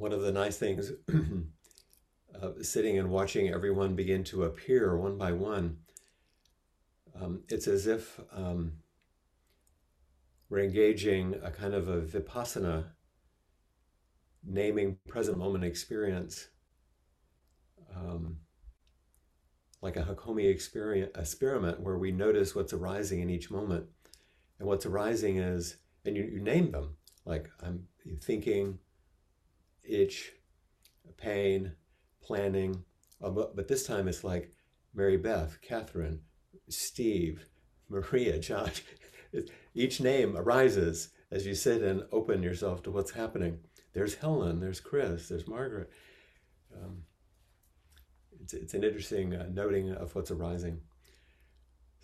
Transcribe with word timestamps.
one 0.00 0.12
of 0.12 0.22
the 0.22 0.32
nice 0.32 0.56
things 0.56 0.92
uh, 2.42 2.50
sitting 2.62 2.98
and 2.98 3.10
watching 3.10 3.50
everyone 3.50 3.94
begin 3.94 4.24
to 4.24 4.44
appear 4.44 4.96
one 4.96 5.18
by 5.18 5.30
one, 5.30 5.76
um, 7.20 7.42
it's 7.50 7.68
as 7.68 7.86
if 7.86 8.18
um, 8.32 8.72
we're 10.48 10.64
engaging 10.64 11.36
a 11.44 11.50
kind 11.50 11.74
of 11.74 11.88
a 11.88 12.00
vipassana, 12.00 12.86
naming 14.42 14.96
present 15.06 15.36
moment 15.36 15.64
experience, 15.64 16.48
um, 17.94 18.38
like 19.82 19.96
a 19.96 20.02
Hakomi 20.02 20.48
experience, 20.48 21.12
experiment 21.14 21.78
where 21.80 21.98
we 21.98 22.10
notice 22.10 22.54
what's 22.54 22.72
arising 22.72 23.20
in 23.20 23.28
each 23.28 23.50
moment. 23.50 23.84
And 24.58 24.66
what's 24.66 24.86
arising 24.86 25.36
is, 25.36 25.76
and 26.06 26.16
you, 26.16 26.24
you 26.24 26.40
name 26.40 26.70
them, 26.70 26.96
like 27.26 27.50
I'm 27.62 27.86
thinking, 28.22 28.78
itch, 29.90 30.32
pain, 31.16 31.72
planning. 32.22 32.84
But, 33.20 33.56
but 33.56 33.68
this 33.68 33.86
time 33.86 34.08
it's 34.08 34.24
like 34.24 34.52
Mary 34.94 35.16
Beth, 35.16 35.58
Catherine, 35.62 36.20
Steve, 36.68 37.46
Maria, 37.88 38.38
Josh. 38.38 38.82
Each 39.74 40.00
name 40.00 40.36
arises 40.36 41.10
as 41.30 41.46
you 41.46 41.54
sit 41.54 41.82
and 41.82 42.04
open 42.12 42.42
yourself 42.42 42.82
to 42.82 42.90
what's 42.90 43.12
happening. 43.12 43.58
There's 43.92 44.14
Helen, 44.14 44.60
there's 44.60 44.80
Chris, 44.80 45.28
there's 45.28 45.48
Margaret. 45.48 45.90
Um, 46.74 47.02
it's, 48.40 48.54
it's 48.54 48.74
an 48.74 48.84
interesting 48.84 49.34
uh, 49.34 49.48
noting 49.52 49.92
of 49.92 50.14
what's 50.14 50.30
arising. 50.30 50.80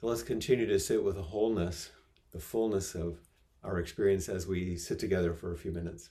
So 0.01 0.09
let's 0.09 0.23
continue 0.23 0.66
to 0.66 0.79
sit 0.79 1.03
with 1.03 1.15
the 1.15 1.23
wholeness, 1.23 1.91
the 2.33 2.39
fullness 2.39 2.95
of 2.95 3.19
our 3.65 3.79
experience 3.79 4.29
as 4.29 4.47
we 4.47 4.77
sit 4.77 4.99
together 4.99 5.33
for 5.33 5.53
a 5.53 5.57
few 5.57 5.73
minutes. 5.73 6.10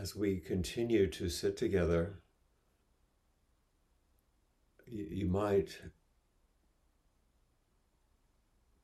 As 0.00 0.16
we 0.16 0.38
continue 0.38 1.06
to 1.06 1.28
sit 1.28 1.56
together, 1.56 2.20
you, 4.86 5.26
might 5.26 5.78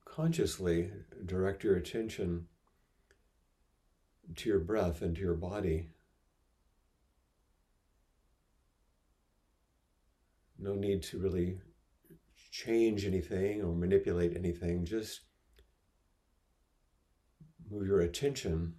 consciously 0.04 0.90
direct 1.26 1.64
your 1.64 1.76
attention 1.76 2.46
to 4.36 4.48
your 4.48 4.58
breath 4.58 5.02
and 5.02 5.14
to 5.14 5.20
your 5.20 5.34
body. 5.34 5.88
No 10.58 10.74
need 10.74 11.02
to 11.04 11.18
really 11.18 11.60
change 12.50 13.04
anything 13.04 13.62
or 13.62 13.74
manipulate 13.74 14.36
anything, 14.36 14.84
just 14.84 15.20
move 17.70 17.86
your 17.86 18.00
attention 18.00 18.74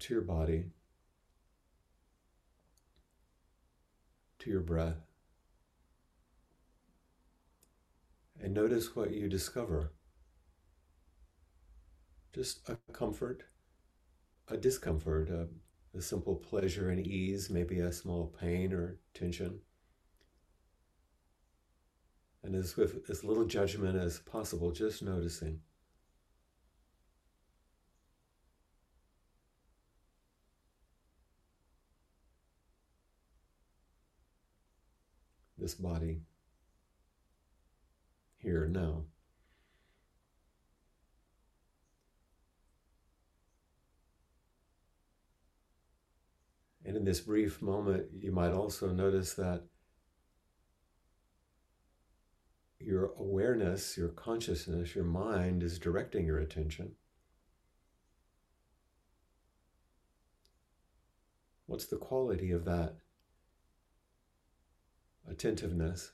to 0.00 0.14
your 0.14 0.22
body, 0.22 0.64
to 4.38 4.50
your 4.50 4.60
breath, 4.60 5.06
and 8.40 8.54
notice 8.54 8.94
what 8.94 9.12
you 9.12 9.28
discover. 9.28 9.92
Just 12.34 12.68
a 12.68 12.76
comfort, 12.92 13.44
a 14.48 14.56
discomfort, 14.56 15.30
a, 15.30 15.48
a 15.96 16.02
simple 16.02 16.36
pleasure 16.36 16.90
and 16.90 17.06
ease, 17.06 17.48
maybe 17.48 17.80
a 17.80 17.92
small 17.92 18.26
pain 18.38 18.72
or 18.72 18.98
tension. 19.14 19.60
And 22.42 22.54
as 22.54 22.76
with 22.76 23.08
as 23.10 23.24
little 23.24 23.46
judgment 23.46 23.98
as 23.98 24.20
possible, 24.20 24.70
just 24.70 25.02
noticing. 25.02 25.60
This 35.66 35.74
body 35.74 36.20
here 38.36 38.68
now. 38.68 39.02
And 46.84 46.96
in 46.96 47.04
this 47.04 47.18
brief 47.18 47.60
moment, 47.60 48.06
you 48.16 48.30
might 48.30 48.52
also 48.52 48.92
notice 48.92 49.34
that 49.34 49.64
your 52.78 53.10
awareness, 53.18 53.96
your 53.96 54.10
consciousness, 54.10 54.94
your 54.94 55.02
mind 55.02 55.64
is 55.64 55.80
directing 55.80 56.26
your 56.26 56.38
attention. 56.38 56.92
What's 61.66 61.86
the 61.86 61.96
quality 61.96 62.52
of 62.52 62.64
that 62.66 62.98
attentiveness. 65.28 66.12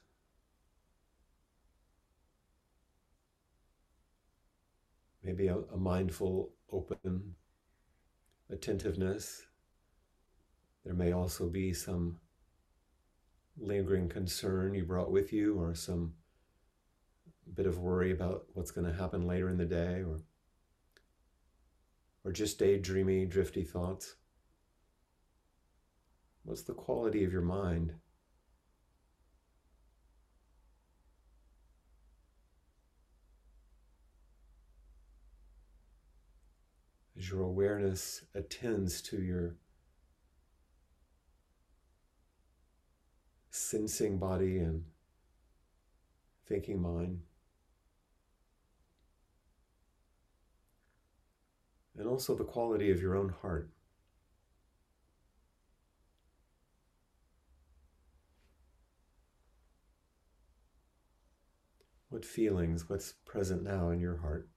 Maybe 5.23 5.47
a, 5.49 5.59
a 5.73 5.77
mindful, 5.77 6.51
open 6.71 7.35
attentiveness. 8.51 9.43
There 10.85 10.95
may 10.95 11.13
also 11.13 11.49
be 11.49 11.73
some 11.73 12.19
lingering 13.57 14.09
concern 14.09 14.75
you 14.75 14.85
brought 14.85 15.13
with 15.13 15.33
you, 15.33 15.61
or 15.61 15.75
some 15.75 16.15
bit 17.55 17.67
of 17.67 17.79
worry 17.79 18.11
about 18.11 18.47
what's 18.55 18.71
going 18.71 18.87
to 18.87 18.99
happen 18.99 19.27
later 19.27 19.49
in 19.49 19.59
the 19.59 19.65
day, 19.65 20.03
or 20.03 20.19
or 22.25 22.33
just 22.33 22.59
daydreamy, 22.59 23.29
drifty 23.29 23.65
thoughts. 23.65 24.17
What's 26.45 26.63
the 26.63 26.75
quality 26.75 27.25
of 27.25 27.33
your 27.33 27.43
mind? 27.43 27.95
As 37.23 37.31
your 37.31 37.43
awareness 37.43 38.25
attends 38.35 39.01
to 39.01 39.23
your 39.23 39.55
sensing 43.51 44.19
body 44.19 44.59
and 44.59 44.83
thinking 46.49 46.81
mind. 46.81 47.21
And 51.97 52.09
also 52.09 52.35
the 52.35 52.45
quality 52.45 52.91
of 52.91 53.01
your 53.01 53.15
own 53.15 53.29
heart. 53.29 53.71
What 62.09 62.25
feelings, 62.25 62.89
what's 62.89 63.13
present 63.25 63.63
now 63.63 63.91
in 63.91 64.01
your 64.01 64.17
heart? 64.17 64.49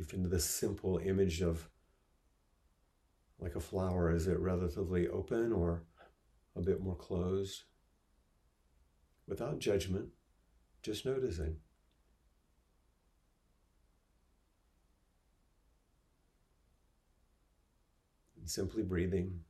Even 0.00 0.30
the 0.30 0.40
simple 0.40 0.98
image 1.04 1.42
of 1.42 1.68
like 3.38 3.54
a 3.54 3.60
flower, 3.60 4.12
is 4.14 4.26
it 4.26 4.38
relatively 4.38 5.08
open 5.08 5.52
or 5.52 5.82
a 6.56 6.60
bit 6.60 6.80
more 6.80 6.96
closed? 6.96 7.64
Without 9.26 9.58
judgment, 9.58 10.08
just 10.82 11.04
noticing. 11.04 11.56
And 18.38 18.48
simply 18.48 18.82
breathing. 18.82 19.40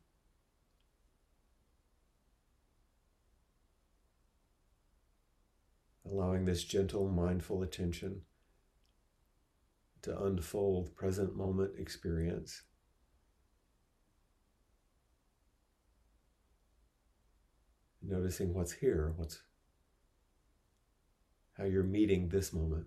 Allowing 6.05 6.45
this 6.45 6.65
gentle, 6.65 7.09
mindful 7.09 7.63
attention 7.63 8.23
to 10.03 10.23
unfold 10.25 10.95
present 10.95 11.37
moment 11.37 11.73
experience. 11.79 12.63
Noticing 18.03 18.55
what's 18.55 18.73
here, 18.73 19.13
what's 19.17 19.43
how 21.59 21.65
you're 21.65 21.83
meeting 21.83 22.29
this 22.29 22.53
moment. 22.53 22.87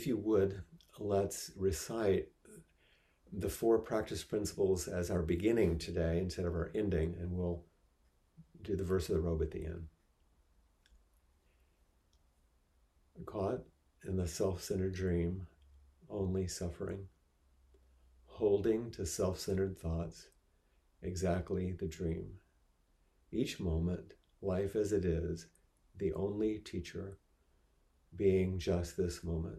If 0.00 0.06
you 0.06 0.16
would, 0.16 0.62
let's 0.98 1.50
recite 1.58 2.28
the 3.34 3.50
four 3.50 3.78
practice 3.78 4.24
principles 4.24 4.88
as 4.88 5.10
our 5.10 5.20
beginning 5.20 5.76
today 5.76 6.16
instead 6.16 6.46
of 6.46 6.54
our 6.54 6.70
ending, 6.74 7.14
and 7.20 7.30
we'll 7.30 7.62
do 8.62 8.74
the 8.76 8.82
verse 8.82 9.10
of 9.10 9.16
the 9.16 9.20
robe 9.20 9.42
at 9.42 9.50
the 9.50 9.66
end. 9.66 9.88
Caught 13.26 13.60
in 14.06 14.16
the 14.16 14.26
self 14.26 14.62
centered 14.62 14.94
dream, 14.94 15.46
only 16.08 16.48
suffering, 16.48 17.06
holding 18.24 18.90
to 18.92 19.04
self 19.04 19.38
centered 19.38 19.78
thoughts, 19.78 20.28
exactly 21.02 21.72
the 21.72 21.86
dream. 21.86 22.38
Each 23.30 23.60
moment, 23.60 24.14
life 24.40 24.76
as 24.76 24.94
it 24.94 25.04
is, 25.04 25.48
the 25.98 26.14
only 26.14 26.56
teacher 26.56 27.18
being 28.16 28.58
just 28.58 28.96
this 28.96 29.22
moment, 29.22 29.58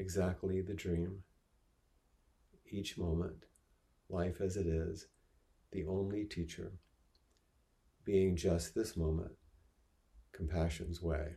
exactly 0.00 0.60
the 0.62 0.74
dream. 0.74 1.22
Each 2.68 2.96
moment, 2.96 3.44
life 4.08 4.40
as 4.40 4.56
it 4.56 4.66
is, 4.66 5.06
the 5.72 5.84
only 5.86 6.24
teacher, 6.24 6.72
being 8.04 8.34
just 8.34 8.74
this 8.74 8.96
moment, 8.96 9.32
compassion's 10.32 11.02
way. 11.02 11.34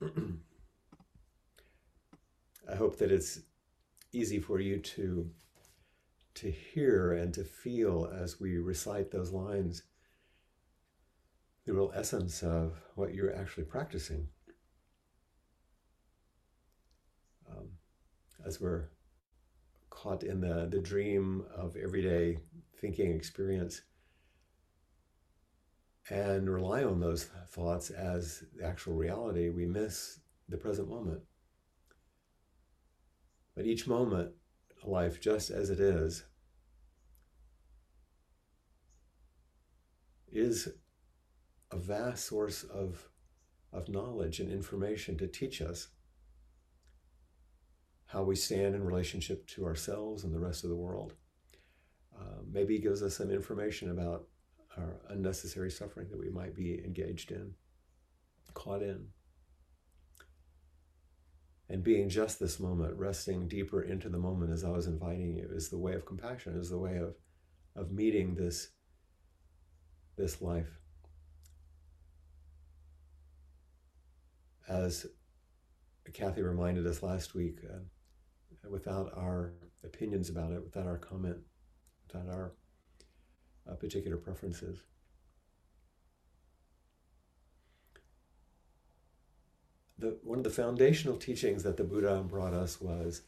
I 2.72 2.74
hope 2.74 2.96
that 2.98 3.12
it's 3.12 3.40
easy 4.12 4.40
for 4.40 4.58
you 4.60 4.78
to 4.78 5.30
to 6.36 6.50
hear 6.50 7.12
and 7.12 7.34
to 7.34 7.44
feel 7.44 8.10
as 8.14 8.40
we 8.40 8.58
recite 8.58 9.10
those 9.10 9.32
lines 9.32 9.82
the 11.66 11.74
real 11.74 11.92
essence 11.94 12.42
of 12.42 12.80
what 12.94 13.12
you're 13.12 13.34
actually 13.34 13.64
practicing. 13.64 14.28
Um, 17.50 17.70
as 18.46 18.60
we're 18.60 18.90
caught 19.90 20.22
in 20.22 20.40
the, 20.40 20.68
the 20.70 20.78
dream 20.78 21.44
of 21.54 21.76
everyday 21.76 22.38
thinking 22.80 23.12
experience 23.12 23.80
and 26.08 26.48
rely 26.48 26.84
on 26.84 27.00
those 27.00 27.24
thoughts 27.48 27.90
as 27.90 28.44
actual 28.62 28.94
reality, 28.94 29.48
we 29.48 29.66
miss 29.66 30.20
the 30.48 30.56
present 30.56 30.88
moment. 30.88 31.20
But 33.56 33.66
each 33.66 33.88
moment, 33.88 34.32
life 34.86 35.20
just 35.20 35.50
as 35.50 35.70
it 35.70 35.80
is, 35.80 36.24
is 40.30 40.68
a 41.70 41.76
vast 41.76 42.26
source 42.26 42.62
of, 42.64 43.08
of 43.72 43.88
knowledge 43.88 44.40
and 44.40 44.50
information 44.50 45.16
to 45.18 45.26
teach 45.26 45.60
us 45.60 45.88
how 48.06 48.22
we 48.22 48.36
stand 48.36 48.74
in 48.74 48.84
relationship 48.84 49.46
to 49.48 49.64
ourselves 49.64 50.24
and 50.24 50.32
the 50.32 50.38
rest 50.38 50.62
of 50.62 50.70
the 50.70 50.76
world. 50.76 51.14
Uh, 52.18 52.40
maybe 52.50 52.78
gives 52.78 53.02
us 53.02 53.16
some 53.16 53.30
information 53.30 53.90
about 53.90 54.26
our 54.76 55.00
unnecessary 55.10 55.70
suffering 55.70 56.08
that 56.10 56.18
we 56.18 56.30
might 56.30 56.54
be 56.54 56.82
engaged 56.84 57.30
in, 57.30 57.52
caught 58.54 58.82
in 58.82 59.06
and 61.68 61.82
being 61.82 62.08
just 62.08 62.38
this 62.38 62.60
moment, 62.60 62.96
resting 62.96 63.48
deeper 63.48 63.82
into 63.82 64.08
the 64.08 64.18
moment 64.18 64.52
as 64.52 64.64
I 64.64 64.70
was 64.70 64.86
inviting 64.86 65.34
you, 65.34 65.48
is 65.52 65.68
the 65.68 65.78
way 65.78 65.94
of 65.94 66.06
compassion, 66.06 66.56
is 66.56 66.70
the 66.70 66.78
way 66.78 66.96
of, 66.96 67.14
of 67.74 67.90
meeting 67.90 68.34
this, 68.34 68.68
this 70.16 70.40
life. 70.40 70.78
As 74.68 75.06
Kathy 76.12 76.42
reminded 76.42 76.86
us 76.86 77.02
last 77.02 77.34
week, 77.34 77.58
uh, 77.68 77.78
without 78.70 79.12
our 79.16 79.52
opinions 79.84 80.28
about 80.28 80.52
it, 80.52 80.62
without 80.62 80.86
our 80.86 80.98
comment, 80.98 81.36
without 82.06 82.28
our 82.32 82.52
uh, 83.68 83.74
particular 83.74 84.16
preferences. 84.16 84.82
The, 89.98 90.18
one 90.22 90.38
of 90.38 90.44
the 90.44 90.50
foundational 90.50 91.16
teachings 91.16 91.62
that 91.62 91.76
the 91.76 91.84
Buddha 91.84 92.22
brought 92.22 92.52
us 92.52 92.80
was 92.80 93.22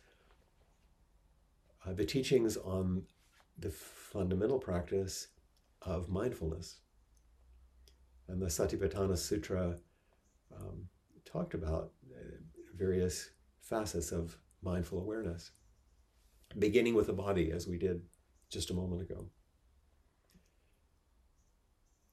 uh, 1.86 1.92
the 1.92 2.04
teachings 2.04 2.56
on 2.56 3.04
the 3.58 3.70
fundamental 3.70 4.58
practice 4.58 5.28
of 5.82 6.08
mindfulness. 6.08 6.80
And 8.28 8.42
the 8.42 8.46
Satipatthana 8.46 9.16
Sutra 9.16 9.76
um, 10.54 10.88
talked 11.24 11.54
about 11.54 11.92
uh, 12.12 12.36
various 12.76 13.30
facets 13.62 14.12
of 14.12 14.36
mindful 14.62 15.00
awareness, 15.00 15.52
beginning 16.58 16.94
with 16.94 17.06
the 17.06 17.12
body, 17.12 17.50
as 17.52 17.66
we 17.66 17.78
did 17.78 18.02
just 18.50 18.70
a 18.70 18.74
moment 18.74 19.02
ago. 19.02 19.26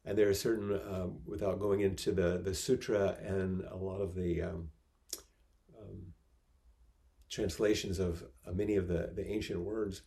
And 0.05 0.17
there 0.17 0.29
are 0.29 0.35
certain, 0.35 0.79
um, 0.91 1.17
without 1.25 1.59
going 1.59 1.81
into 1.81 2.11
the, 2.11 2.39
the 2.43 2.53
sutra 2.53 3.17
and 3.23 3.63
a 3.71 3.75
lot 3.75 4.01
of 4.01 4.13
the 4.13 4.43
um, 4.43 4.69
um, 5.79 6.13
translations 7.29 7.97
of 7.97 8.23
uh, 8.47 8.51
many 8.51 8.75
of 8.75 8.87
the, 8.87 9.11
the 9.15 9.27
ancient 9.27 9.59
words, 9.59 10.03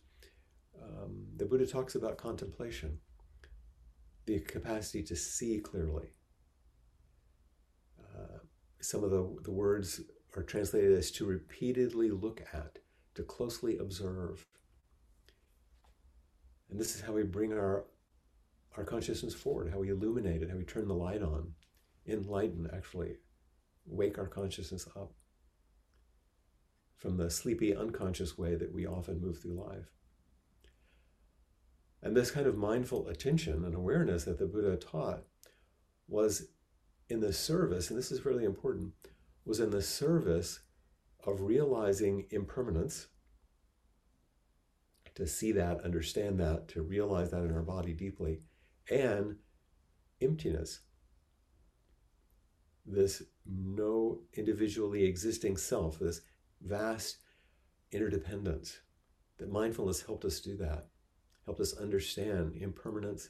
um, 0.81 1.25
the 1.35 1.45
Buddha 1.45 1.67
talks 1.67 1.95
about 1.95 2.17
contemplation, 2.17 2.99
the 4.25 4.39
capacity 4.39 5.03
to 5.03 5.15
see 5.17 5.59
clearly. 5.59 6.13
Uh, 7.99 8.39
some 8.79 9.03
of 9.03 9.11
the, 9.11 9.35
the 9.43 9.51
words 9.51 10.01
are 10.37 10.43
translated 10.43 10.97
as 10.97 11.11
to 11.11 11.25
repeatedly 11.25 12.09
look 12.09 12.41
at, 12.53 12.79
to 13.15 13.23
closely 13.23 13.77
observe. 13.79 14.45
And 16.69 16.79
this 16.79 16.95
is 16.95 17.01
how 17.01 17.13
we 17.13 17.23
bring 17.23 17.51
our 17.51 17.85
our 18.77 18.83
consciousness 18.83 19.33
forward, 19.33 19.71
how 19.71 19.79
we 19.79 19.89
illuminate 19.89 20.41
it, 20.41 20.49
how 20.49 20.57
we 20.57 20.63
turn 20.63 20.87
the 20.87 20.93
light 20.93 21.21
on, 21.21 21.53
enlighten, 22.07 22.69
actually, 22.73 23.17
wake 23.85 24.17
our 24.17 24.27
consciousness 24.27 24.87
up 24.95 25.13
from 26.97 27.17
the 27.17 27.29
sleepy, 27.29 27.75
unconscious 27.75 28.37
way 28.37 28.55
that 28.55 28.73
we 28.73 28.85
often 28.85 29.21
move 29.21 29.39
through 29.39 29.53
life. 29.53 29.91
And 32.01 32.15
this 32.15 32.31
kind 32.31 32.47
of 32.47 32.57
mindful 32.57 33.07
attention 33.07 33.65
and 33.65 33.75
awareness 33.75 34.25
that 34.25 34.37
the 34.37 34.45
Buddha 34.45 34.77
taught 34.77 35.23
was 36.07 36.47
in 37.09 37.19
the 37.19 37.33
service, 37.33 37.89
and 37.89 37.97
this 37.97 38.11
is 38.11 38.25
really 38.25 38.45
important, 38.45 38.93
was 39.45 39.59
in 39.59 39.71
the 39.71 39.81
service 39.81 40.59
of 41.25 41.41
realizing 41.41 42.25
impermanence, 42.31 43.07
to 45.15 45.27
see 45.27 45.51
that, 45.51 45.83
understand 45.83 46.39
that, 46.39 46.67
to 46.69 46.81
realize 46.81 47.31
that 47.31 47.43
in 47.43 47.53
our 47.53 47.61
body 47.61 47.93
deeply, 47.93 48.39
and 48.89 49.35
emptiness. 50.21 50.79
This 52.85 53.23
no 53.45 54.21
individually 54.33 55.05
existing 55.05 55.57
self, 55.57 55.99
this 55.99 56.21
vast 56.61 57.17
interdependence. 57.91 58.79
That 59.37 59.51
mindfulness 59.51 60.01
helped 60.01 60.25
us 60.25 60.39
do 60.39 60.57
that, 60.57 60.87
helped 61.45 61.61
us 61.61 61.77
understand 61.77 62.55
impermanence 62.55 63.29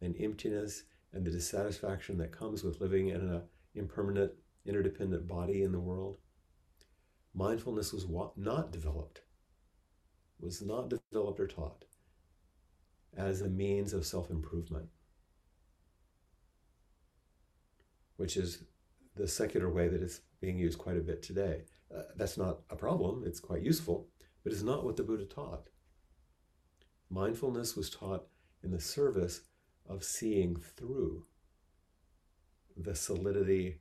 and 0.00 0.14
emptiness 0.20 0.82
and 1.12 1.24
the 1.24 1.30
dissatisfaction 1.30 2.18
that 2.18 2.32
comes 2.32 2.62
with 2.62 2.80
living 2.80 3.08
in 3.08 3.22
an 3.22 3.42
impermanent, 3.74 4.32
interdependent 4.66 5.26
body 5.26 5.62
in 5.62 5.72
the 5.72 5.80
world. 5.80 6.18
Mindfulness 7.34 7.92
was 7.92 8.06
not 8.36 8.72
developed, 8.72 9.22
was 10.40 10.60
not 10.60 10.90
developed 10.90 11.40
or 11.40 11.46
taught 11.46 11.84
as 13.16 13.40
a 13.40 13.48
means 13.48 13.92
of 13.92 14.06
self 14.06 14.30
improvement. 14.30 14.88
which 18.16 18.36
is 18.36 18.64
the 19.14 19.28
secular 19.28 19.70
way 19.70 19.88
that 19.88 20.02
it's 20.02 20.20
being 20.40 20.58
used 20.58 20.78
quite 20.78 20.96
a 20.96 21.00
bit 21.00 21.22
today. 21.22 21.62
Uh, 21.94 22.02
that's 22.16 22.36
not 22.36 22.60
a 22.70 22.76
problem, 22.76 23.22
it's 23.24 23.40
quite 23.40 23.62
useful, 23.62 24.08
but 24.42 24.52
it's 24.52 24.62
not 24.62 24.84
what 24.84 24.96
the 24.96 25.02
Buddha 25.02 25.24
taught. 25.24 25.68
Mindfulness 27.08 27.76
was 27.76 27.88
taught 27.88 28.26
in 28.62 28.70
the 28.70 28.80
service 28.80 29.42
of 29.88 30.02
seeing 30.02 30.56
through 30.56 31.24
the 32.76 32.94
solidity 32.94 33.78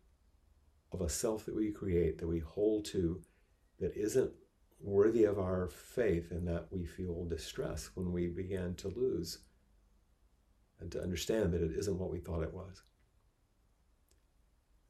of 0.91 1.01
a 1.01 1.09
self 1.09 1.45
that 1.45 1.55
we 1.55 1.71
create, 1.71 2.19
that 2.19 2.27
we 2.27 2.39
hold 2.39 2.85
to, 2.85 3.21
that 3.79 3.95
isn't 3.95 4.31
worthy 4.79 5.23
of 5.23 5.39
our 5.39 5.67
faith, 5.67 6.31
and 6.31 6.47
that 6.47 6.67
we 6.71 6.85
feel 6.85 7.25
distress 7.25 7.89
when 7.95 8.11
we 8.11 8.27
begin 8.27 8.75
to 8.75 8.87
lose 8.89 9.39
and 10.79 10.91
to 10.91 11.01
understand 11.01 11.53
that 11.53 11.61
it 11.61 11.71
isn't 11.77 11.97
what 11.97 12.11
we 12.11 12.19
thought 12.19 12.43
it 12.43 12.53
was. 12.53 12.83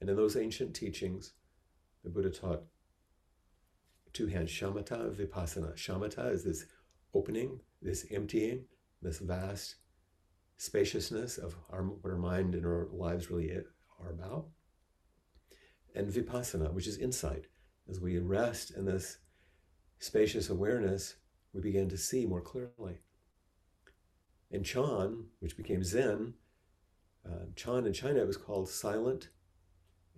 And 0.02 0.10
in 0.10 0.16
those 0.16 0.36
ancient 0.36 0.76
teachings, 0.76 1.34
the 2.04 2.10
Buddha 2.10 2.30
taught 2.30 2.64
two 4.14 4.28
hands 4.28 4.52
shamatha, 4.52 5.14
vipassana. 5.14 5.76
Shamatha 5.76 6.32
is 6.32 6.44
this 6.44 6.66
opening, 7.14 7.60
this 7.82 8.06
emptying, 8.12 8.66
this 9.02 9.20
vast 9.20 9.76
spaciousness 10.58 11.38
of 11.38 11.56
our, 11.70 11.84
what 11.84 12.12
our 12.12 12.18
mind 12.18 12.56
and 12.56 12.66
our 12.66 12.88
lives 12.92 13.30
really 13.30 13.52
are 13.52 14.10
about. 14.10 14.48
And 15.94 16.12
vipassana, 16.12 16.74
which 16.74 16.88
is 16.88 16.98
insight. 16.98 17.46
As 17.90 18.00
we 18.00 18.18
rest 18.18 18.72
in 18.72 18.86
this 18.86 19.18
spacious 20.06 20.50
awareness, 20.50 21.16
we 21.52 21.62
begin 21.62 21.90
to 21.90 21.98
see 21.98 22.28
more 22.28 22.42
clearly. 22.42 23.00
And 24.52 24.64
Chan, 24.64 25.26
which 25.40 25.58
became 25.58 25.84
Zen, 25.84 26.36
uh, 27.26 27.46
Chan 27.56 27.88
in 27.88 27.94
China 27.94 28.20
it 28.22 28.28
was 28.28 28.38
called 28.38 28.70
silent 28.70 29.30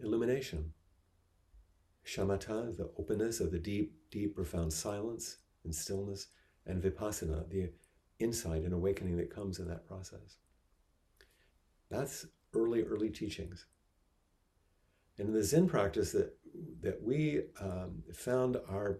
illumination. 0.03 0.73
shamatha, 2.05 2.75
the 2.75 2.91
openness 2.97 3.39
of 3.39 3.51
the 3.51 3.59
deep, 3.59 3.93
deep, 4.11 4.35
profound 4.35 4.73
silence 4.73 5.37
and 5.63 5.73
stillness, 5.73 6.27
and 6.65 6.83
vipassana, 6.83 7.49
the 7.49 7.71
insight 8.19 8.63
and 8.63 8.73
awakening 8.73 9.15
that 9.15 9.33
comes 9.33 9.57
in 9.57 9.67
that 9.69 9.87
process. 9.87 10.37
That's 11.89 12.25
early, 12.53 12.83
early 12.83 13.09
teachings. 13.09 13.65
And 15.17 15.29
in 15.29 15.33
the 15.33 15.43
Zen 15.43 15.67
practice 15.67 16.11
that 16.11 16.33
that 16.81 17.01
we 17.01 17.43
um, 17.61 18.03
found 18.13 18.57
our 18.67 18.99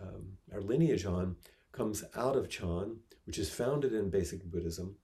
um, 0.00 0.38
our 0.52 0.60
lineage 0.60 1.04
on 1.04 1.36
comes 1.72 2.04
out 2.14 2.36
of 2.36 2.48
Chan, 2.48 2.96
which 3.26 3.38
is 3.38 3.50
founded 3.50 3.92
in 3.92 4.10
basic 4.10 4.44
Buddhism, 4.44 4.96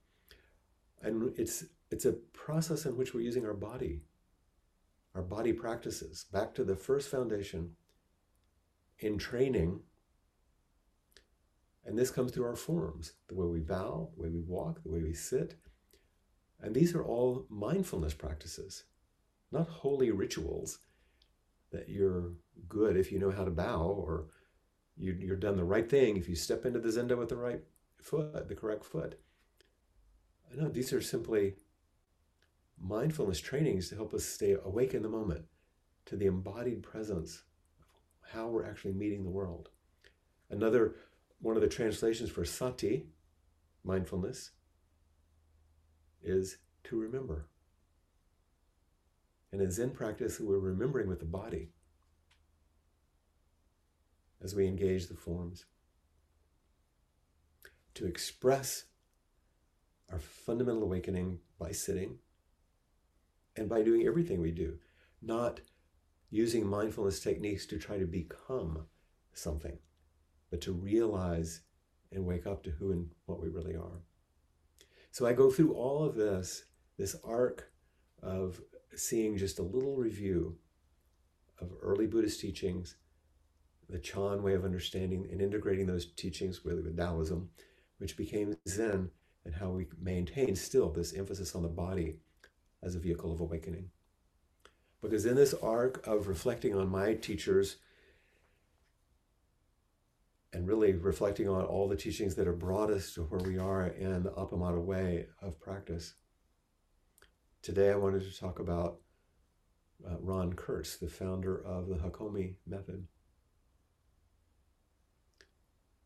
and 1.02 1.32
it's 1.36 1.64
it's 1.90 2.04
a 2.04 2.12
process 2.12 2.86
in 2.86 2.96
which 2.96 3.14
we're 3.14 3.20
using 3.20 3.44
our 3.44 3.54
body, 3.54 4.02
our 5.14 5.22
body 5.22 5.52
practices, 5.52 6.26
back 6.32 6.54
to 6.54 6.64
the 6.64 6.76
first 6.76 7.08
foundation 7.08 7.72
in 8.98 9.18
training. 9.18 9.80
And 11.84 11.98
this 11.98 12.10
comes 12.10 12.30
through 12.30 12.44
our 12.44 12.56
forms, 12.56 13.14
the 13.28 13.34
way 13.34 13.46
we 13.46 13.60
bow, 13.60 14.10
the 14.14 14.22
way 14.22 14.28
we 14.28 14.40
walk, 14.40 14.82
the 14.82 14.90
way 14.90 15.02
we 15.02 15.14
sit. 15.14 15.58
And 16.60 16.74
these 16.74 16.94
are 16.94 17.02
all 17.02 17.46
mindfulness 17.48 18.14
practices, 18.14 18.84
not 19.50 19.66
holy 19.66 20.10
rituals 20.10 20.78
that 21.72 21.88
you're 21.88 22.32
good 22.68 22.96
if 22.96 23.10
you 23.10 23.18
know 23.18 23.30
how 23.30 23.44
to 23.44 23.50
bow 23.50 23.82
or 23.82 24.26
you, 25.00 25.16
you're 25.18 25.36
done 25.36 25.56
the 25.56 25.64
right 25.64 25.88
thing 25.88 26.16
if 26.16 26.28
you 26.28 26.36
step 26.36 26.66
into 26.66 26.78
the 26.78 26.88
zendo 26.88 27.16
with 27.16 27.30
the 27.30 27.36
right 27.36 27.62
foot, 27.96 28.48
the 28.48 28.54
correct 28.54 28.84
foot. 28.84 29.18
No, 30.54 30.68
these 30.68 30.92
are 30.92 31.00
simply 31.00 31.54
mindfulness 32.78 33.40
trainings 33.40 33.88
to 33.88 33.94
help 33.94 34.12
us 34.12 34.24
stay 34.24 34.56
awake 34.64 34.94
in 34.94 35.02
the 35.02 35.08
moment 35.08 35.44
to 36.06 36.16
the 36.16 36.26
embodied 36.26 36.82
presence 36.82 37.44
of 38.22 38.30
how 38.30 38.48
we're 38.48 38.66
actually 38.66 38.92
meeting 38.92 39.24
the 39.24 39.30
world. 39.30 39.70
Another 40.50 40.96
one 41.40 41.56
of 41.56 41.62
the 41.62 41.68
translations 41.68 42.30
for 42.30 42.44
sati, 42.44 43.06
mindfulness, 43.84 44.50
is 46.22 46.58
to 46.84 46.98
remember. 46.98 47.46
And 49.52 49.60
in 49.62 49.70
Zen 49.70 49.90
practice, 49.90 50.40
we're 50.40 50.58
remembering 50.58 51.08
with 51.08 51.20
the 51.20 51.24
body 51.24 51.70
as 54.42 54.54
we 54.54 54.66
engage 54.66 55.08
the 55.08 55.14
forms. 55.14 55.66
To 57.94 58.06
express 58.06 58.84
our 60.10 60.18
fundamental 60.18 60.82
awakening 60.82 61.38
by 61.58 61.72
sitting 61.72 62.18
and 63.56 63.68
by 63.68 63.82
doing 63.82 64.06
everything 64.06 64.40
we 64.40 64.50
do, 64.50 64.78
not 65.20 65.60
using 66.30 66.66
mindfulness 66.66 67.20
techniques 67.20 67.66
to 67.66 67.78
try 67.78 67.98
to 67.98 68.06
become 68.06 68.86
something, 69.32 69.78
but 70.50 70.60
to 70.62 70.72
realize 70.72 71.62
and 72.12 72.24
wake 72.24 72.46
up 72.46 72.62
to 72.64 72.70
who 72.70 72.92
and 72.92 73.10
what 73.26 73.40
we 73.40 73.48
really 73.48 73.76
are. 73.76 74.02
So 75.10 75.26
I 75.26 75.32
go 75.32 75.50
through 75.50 75.74
all 75.74 76.04
of 76.04 76.14
this, 76.14 76.64
this 76.96 77.16
arc 77.24 77.70
of 78.22 78.60
seeing 78.94 79.36
just 79.36 79.58
a 79.58 79.62
little 79.62 79.96
review 79.96 80.56
of 81.60 81.72
early 81.82 82.06
Buddhist 82.06 82.40
teachings, 82.40 82.96
the 83.90 83.98
Chan 83.98 84.42
way 84.42 84.54
of 84.54 84.64
understanding 84.64 85.26
and 85.30 85.40
integrating 85.40 85.86
those 85.86 86.06
teachings 86.12 86.60
really 86.64 86.82
with 86.82 86.96
Taoism, 86.96 87.50
which 87.98 88.16
became 88.16 88.56
Zen, 88.68 89.10
and 89.44 89.54
how 89.54 89.70
we 89.70 89.86
maintain 90.00 90.54
still 90.54 90.90
this 90.90 91.14
emphasis 91.14 91.54
on 91.54 91.62
the 91.62 91.68
body 91.68 92.16
as 92.82 92.94
a 92.94 93.00
vehicle 93.00 93.32
of 93.32 93.40
awakening. 93.40 93.90
Because 95.02 95.24
in 95.26 95.34
this 95.34 95.54
arc 95.54 96.06
of 96.06 96.28
reflecting 96.28 96.74
on 96.74 96.90
my 96.90 97.14
teachers 97.14 97.76
and 100.52 100.68
really 100.68 100.92
reflecting 100.92 101.48
on 101.48 101.64
all 101.64 101.88
the 101.88 101.96
teachings 101.96 102.34
that 102.34 102.46
have 102.46 102.58
brought 102.58 102.90
us 102.90 103.14
to 103.14 103.22
where 103.22 103.40
we 103.40 103.58
are 103.58 103.86
in 103.86 104.22
the 104.22 104.30
Appamada 104.30 104.82
way 104.82 105.26
of 105.40 105.60
practice, 105.60 106.14
Today 107.62 107.90
I 107.90 107.96
wanted 107.96 108.22
to 108.22 108.40
talk 108.40 108.58
about 108.58 109.00
uh, 110.08 110.16
Ron 110.18 110.54
Kurtz, 110.54 110.96
the 110.96 111.08
founder 111.08 111.62
of 111.62 111.88
the 111.88 111.96
Hakomi 111.96 112.54
method, 112.66 113.06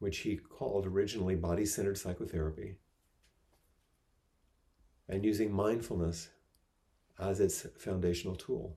which 0.04 0.18
he 0.18 0.36
called 0.36 0.86
originally 0.86 1.34
body 1.34 1.64
centered 1.64 1.96
psychotherapy, 1.96 2.74
and 5.08 5.24
using 5.24 5.50
mindfulness 5.50 6.28
as 7.18 7.40
its 7.40 7.66
foundational 7.78 8.36
tool. 8.36 8.76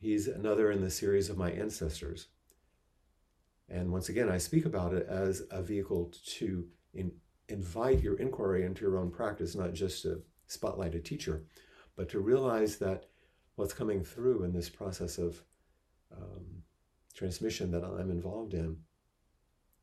He's 0.00 0.28
another 0.28 0.70
in 0.70 0.82
the 0.82 0.90
series 0.90 1.28
of 1.28 1.36
my 1.36 1.50
ancestors. 1.50 2.28
And 3.68 3.90
once 3.90 4.08
again, 4.08 4.28
I 4.28 4.38
speak 4.38 4.66
about 4.66 4.94
it 4.94 5.08
as 5.08 5.42
a 5.50 5.60
vehicle 5.60 6.12
to 6.36 6.68
in, 6.92 7.10
invite 7.48 8.04
your 8.04 8.14
inquiry 8.20 8.64
into 8.64 8.82
your 8.82 8.98
own 8.98 9.10
practice, 9.10 9.56
not 9.56 9.72
just 9.72 10.02
to 10.02 10.22
spotlight 10.46 10.94
a 10.94 11.00
teacher, 11.00 11.42
but 11.96 12.08
to 12.10 12.20
realize 12.20 12.76
that 12.76 13.06
what's 13.56 13.74
coming 13.74 14.04
through 14.04 14.44
in 14.44 14.52
this 14.52 14.68
process 14.68 15.18
of 15.18 15.42
um, 16.16 16.62
transmission 17.14 17.70
that 17.70 17.84
I'm 17.84 18.10
involved 18.10 18.54
in, 18.54 18.76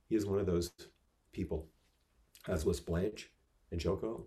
he 0.08 0.16
is 0.16 0.26
one 0.26 0.40
of 0.40 0.46
those 0.46 0.72
people, 1.32 1.68
as 2.48 2.66
was 2.66 2.80
Blanche 2.80 3.32
and 3.72 3.80
Joko, 3.80 4.26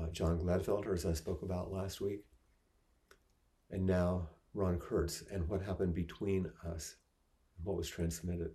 uh, 0.00 0.08
John 0.10 0.38
Gladfelder, 0.38 0.94
as 0.94 1.04
I 1.04 1.12
spoke 1.12 1.42
about 1.42 1.72
last 1.72 2.00
week, 2.00 2.24
and 3.70 3.86
now 3.86 4.28
Ron 4.54 4.78
Kurtz, 4.78 5.22
and 5.30 5.48
what 5.48 5.62
happened 5.62 5.94
between 5.94 6.50
us, 6.66 6.96
and 7.56 7.66
what 7.66 7.76
was 7.76 7.88
transmitted. 7.88 8.52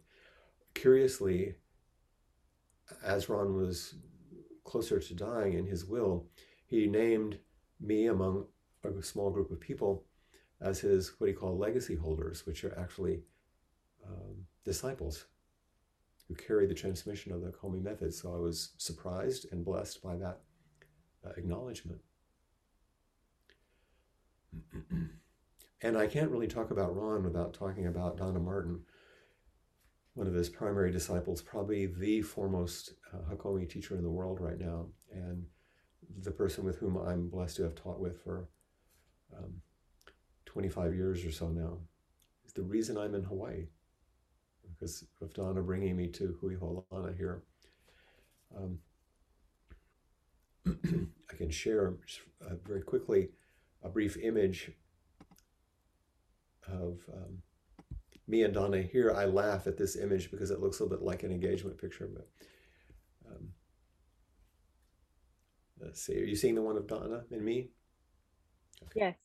Curiously, 0.73 1.55
as 3.03 3.29
Ron 3.29 3.55
was 3.55 3.95
closer 4.63 4.99
to 4.99 5.13
dying 5.13 5.53
in 5.53 5.67
his 5.67 5.85
will, 5.85 6.25
he 6.65 6.87
named 6.87 7.37
me 7.79 8.07
among 8.07 8.45
a 8.83 9.03
small 9.03 9.29
group 9.29 9.51
of 9.51 9.59
people 9.59 10.05
as 10.63 10.79
his 10.79 11.13
what 11.19 11.27
he 11.27 11.33
called 11.33 11.59
legacy 11.59 11.95
holders, 11.95 12.45
which 12.45 12.63
are 12.63 12.77
actually 12.79 13.19
um, 14.07 14.45
disciples 14.63 15.25
who 16.27 16.35
carry 16.35 16.65
the 16.65 16.73
transmission 16.73 17.33
of 17.33 17.41
the 17.41 17.51
Hakomi 17.51 17.83
method. 17.83 18.13
So 18.13 18.33
I 18.33 18.37
was 18.37 18.71
surprised 18.77 19.47
and 19.51 19.65
blessed 19.65 20.01
by 20.01 20.15
that 20.15 20.39
uh, 21.25 21.31
acknowledgement. 21.37 21.99
and 25.81 25.97
I 25.97 26.07
can't 26.07 26.31
really 26.31 26.47
talk 26.47 26.71
about 26.71 26.95
Ron 26.95 27.23
without 27.23 27.53
talking 27.53 27.87
about 27.87 28.17
Donna 28.17 28.39
Martin, 28.39 28.81
one 30.13 30.27
of 30.27 30.33
his 30.33 30.49
primary 30.49 30.91
disciples, 30.91 31.41
probably 31.41 31.87
the 31.87 32.21
foremost 32.21 32.93
uh, 33.13 33.33
Hakomi 33.33 33.69
teacher 33.69 33.95
in 33.95 34.03
the 34.03 34.09
world 34.09 34.39
right 34.39 34.59
now, 34.59 34.85
and 35.11 35.45
the 36.21 36.31
person 36.31 36.63
with 36.63 36.77
whom 36.77 36.97
I'm 36.97 37.27
blessed 37.27 37.57
to 37.57 37.63
have 37.63 37.75
taught 37.75 37.99
with 37.99 38.23
for 38.23 38.47
um, 39.35 39.61
25 40.53 40.95
years 40.95 41.25
or 41.25 41.31
so 41.31 41.49
now. 41.49 41.79
Is 42.45 42.53
the 42.53 42.61
reason 42.61 42.97
I'm 42.97 43.15
in 43.15 43.23
Hawaii, 43.23 43.65
because 44.69 45.03
of 45.21 45.33
Donna 45.33 45.61
bringing 45.61 45.95
me 45.95 46.07
to 46.09 46.37
Hui 46.39 46.55
Ho'olana 46.55 47.17
here. 47.17 47.43
Um, 48.55 48.79
I 51.31 51.35
can 51.35 51.49
share 51.49 51.95
uh, 52.45 52.55
very 52.65 52.81
quickly 52.81 53.29
a 53.81 53.89
brief 53.89 54.15
image 54.17 54.71
of 56.67 56.99
um, 57.11 57.41
me 58.27 58.43
and 58.43 58.53
Donna 58.53 58.81
here, 58.81 59.11
I 59.11 59.25
laugh 59.25 59.67
at 59.67 59.77
this 59.77 59.95
image 59.95 60.31
because 60.31 60.51
it 60.51 60.59
looks 60.61 60.79
a 60.79 60.83
little 60.83 60.97
bit 60.97 61.05
like 61.05 61.23
an 61.23 61.31
engagement 61.31 61.77
picture. 61.77 62.09
But 62.13 62.27
um, 63.27 63.49
let's 65.81 66.01
see, 66.01 66.15
are 66.15 66.25
you 66.25 66.35
seeing 66.35 66.55
the 66.55 66.61
one 66.61 66.77
of 66.77 66.87
Donna 66.87 67.23
and 67.31 67.43
me? 67.43 67.69
Okay. 68.83 68.99
Yes. 68.99 69.15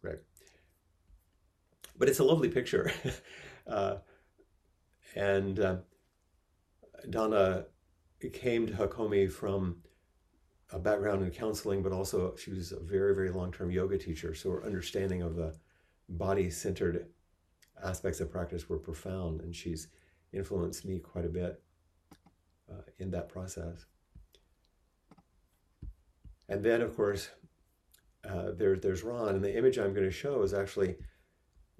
Great. 0.00 0.18
But 1.98 2.08
it's 2.08 2.18
a 2.18 2.24
lovely 2.24 2.48
picture. 2.48 2.92
uh, 3.66 3.96
and 5.14 5.58
uh, 5.58 5.76
Donna 7.08 7.66
came 8.32 8.66
to 8.66 8.72
Hakomi 8.72 9.30
from 9.30 9.82
a 10.72 10.78
background 10.78 11.22
in 11.22 11.30
counseling, 11.30 11.82
but 11.82 11.92
also 11.92 12.34
she 12.36 12.50
was 12.50 12.72
a 12.72 12.80
very, 12.80 13.14
very 13.14 13.30
long 13.30 13.52
term 13.52 13.70
yoga 13.70 13.98
teacher. 13.98 14.34
So 14.34 14.50
her 14.50 14.64
understanding 14.64 15.22
of 15.22 15.36
the 15.36 15.54
body 16.08 16.50
centered 16.50 17.06
aspects 17.82 18.20
of 18.20 18.30
practice 18.30 18.68
were 18.68 18.78
profound, 18.78 19.40
and 19.40 19.54
she's 19.54 19.88
influenced 20.32 20.84
me 20.84 20.98
quite 20.98 21.24
a 21.24 21.28
bit 21.28 21.62
uh, 22.70 22.82
in 22.98 23.10
that 23.10 23.28
process. 23.28 23.86
And 26.48 26.64
then, 26.64 26.80
of 26.80 26.94
course, 26.96 27.30
uh, 28.28 28.52
there, 28.56 28.76
there's 28.76 29.02
Ron, 29.02 29.34
and 29.34 29.44
the 29.44 29.56
image 29.56 29.78
I'm 29.78 29.92
going 29.92 30.06
to 30.06 30.10
show 30.10 30.42
is 30.42 30.54
actually 30.54 30.96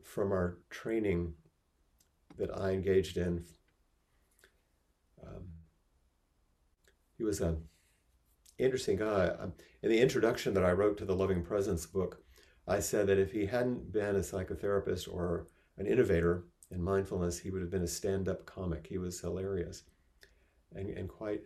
from 0.06 0.32
our 0.32 0.58
training 0.70 1.34
that 2.38 2.56
I 2.56 2.70
engaged 2.70 3.16
in. 3.16 3.44
Um, 5.22 5.44
he 7.16 7.24
was 7.24 7.40
an 7.40 7.62
interesting 8.58 8.98
guy. 8.98 9.28
Um, 9.38 9.52
in 9.82 9.90
the 9.90 10.00
introduction 10.00 10.54
that 10.54 10.64
I 10.64 10.72
wrote 10.72 10.96
to 10.98 11.04
the 11.04 11.14
Loving 11.14 11.42
Presence 11.42 11.86
book, 11.86 12.22
I 12.68 12.80
said 12.80 13.06
that 13.08 13.18
if 13.18 13.32
he 13.32 13.46
hadn't 13.46 13.92
been 13.92 14.16
a 14.16 14.20
psychotherapist 14.20 15.12
or 15.12 15.48
an 15.76 15.86
innovator 15.86 16.44
in 16.70 16.82
mindfulness, 16.82 17.38
he 17.38 17.50
would 17.50 17.62
have 17.62 17.70
been 17.70 17.82
a 17.82 17.88
stand 17.88 18.28
up 18.28 18.46
comic. 18.46 18.86
He 18.86 18.98
was 18.98 19.20
hilarious 19.20 19.82
and, 20.74 20.88
and 20.90 21.08
quite 21.08 21.42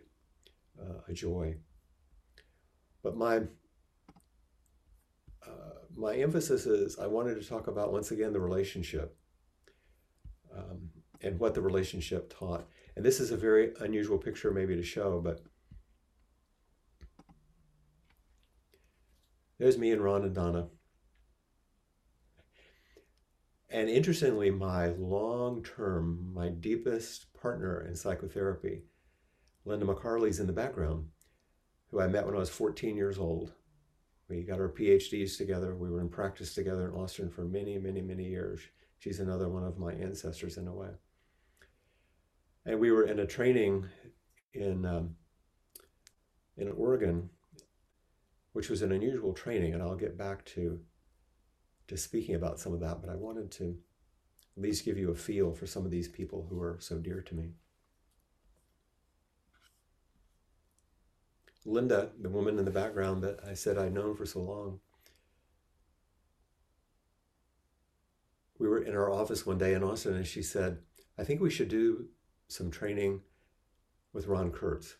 uh, 0.79 1.01
a 1.07 1.13
joy. 1.13 1.55
But 3.03 3.17
my 3.17 3.37
uh, 5.45 5.80
my 5.95 6.15
emphasis 6.15 6.65
is 6.65 6.97
I 6.99 7.07
wanted 7.07 7.41
to 7.41 7.47
talk 7.47 7.67
about 7.67 7.91
once 7.91 8.11
again 8.11 8.33
the 8.33 8.39
relationship 8.39 9.17
um, 10.55 10.89
and 11.21 11.39
what 11.39 11.53
the 11.53 11.61
relationship 11.61 12.33
taught. 12.37 12.67
And 12.95 13.05
this 13.05 13.19
is 13.19 13.31
a 13.31 13.37
very 13.37 13.71
unusual 13.79 14.17
picture, 14.17 14.51
maybe 14.51 14.75
to 14.75 14.83
show, 14.83 15.21
but 15.23 15.41
there's 19.59 19.77
me 19.77 19.91
and 19.91 20.03
Ron 20.03 20.23
and 20.23 20.35
Donna. 20.35 20.67
And 23.69 23.89
interestingly, 23.89 24.51
my 24.51 24.89
long 24.89 25.63
term, 25.63 26.33
my 26.33 26.49
deepest 26.49 27.33
partner 27.33 27.85
in 27.87 27.95
psychotherapy, 27.95 28.81
Linda 29.63 29.85
McCarley's 29.85 30.41
in 30.41 30.47
the 30.47 30.53
background, 30.53 31.05
who 31.89 32.01
I 32.01 32.07
met 32.07 32.25
when 32.25 32.35
I 32.35 32.39
was 32.39 32.49
14 32.49 32.97
years 32.97 33.17
old. 33.17 33.53
We 34.31 34.43
got 34.43 34.61
our 34.61 34.69
PhDs 34.69 35.37
together. 35.37 35.75
We 35.75 35.89
were 35.89 35.99
in 35.99 36.07
practice 36.07 36.55
together 36.55 36.87
in 36.87 36.95
Austin 36.95 37.29
for 37.29 37.43
many, 37.43 37.77
many, 37.77 38.01
many 38.01 38.23
years. 38.23 38.61
She's 38.97 39.19
another 39.19 39.49
one 39.49 39.65
of 39.65 39.77
my 39.77 39.91
ancestors 39.91 40.55
in 40.55 40.69
a 40.69 40.73
way. 40.73 40.91
And 42.65 42.79
we 42.79 42.91
were 42.91 43.03
in 43.03 43.19
a 43.19 43.27
training 43.27 43.87
in 44.53 44.85
um, 44.85 45.15
in 46.57 46.71
Oregon, 46.71 47.29
which 48.53 48.69
was 48.69 48.81
an 48.81 48.93
unusual 48.93 49.33
training, 49.33 49.73
and 49.73 49.83
I'll 49.83 49.95
get 49.95 50.17
back 50.17 50.45
to 50.45 50.79
to 51.87 51.97
speaking 51.97 52.35
about 52.35 52.57
some 52.57 52.73
of 52.73 52.79
that. 52.79 53.01
But 53.01 53.09
I 53.09 53.17
wanted 53.17 53.51
to 53.51 53.75
at 54.55 54.63
least 54.63 54.85
give 54.85 54.97
you 54.97 55.11
a 55.11 55.15
feel 55.15 55.53
for 55.53 55.67
some 55.67 55.83
of 55.83 55.91
these 55.91 56.07
people 56.07 56.47
who 56.49 56.61
are 56.61 56.77
so 56.79 56.99
dear 56.99 57.21
to 57.21 57.35
me. 57.35 57.49
Linda, 61.65 62.09
the 62.19 62.29
woman 62.29 62.57
in 62.57 62.65
the 62.65 62.71
background 62.71 63.23
that 63.23 63.39
I 63.47 63.53
said 63.53 63.77
I'd 63.77 63.93
known 63.93 64.15
for 64.15 64.25
so 64.25 64.39
long, 64.39 64.79
we 68.57 68.67
were 68.67 68.81
in 68.81 68.95
our 68.95 69.11
office 69.11 69.45
one 69.45 69.57
day 69.57 69.73
in 69.73 69.83
Austin 69.83 70.15
and 70.15 70.25
she 70.25 70.41
said, 70.41 70.79
I 71.17 71.23
think 71.23 71.41
we 71.41 71.49
should 71.49 71.69
do 71.69 72.05
some 72.47 72.71
training 72.71 73.21
with 74.13 74.27
Ron 74.27 74.51
Kurtz 74.51 74.95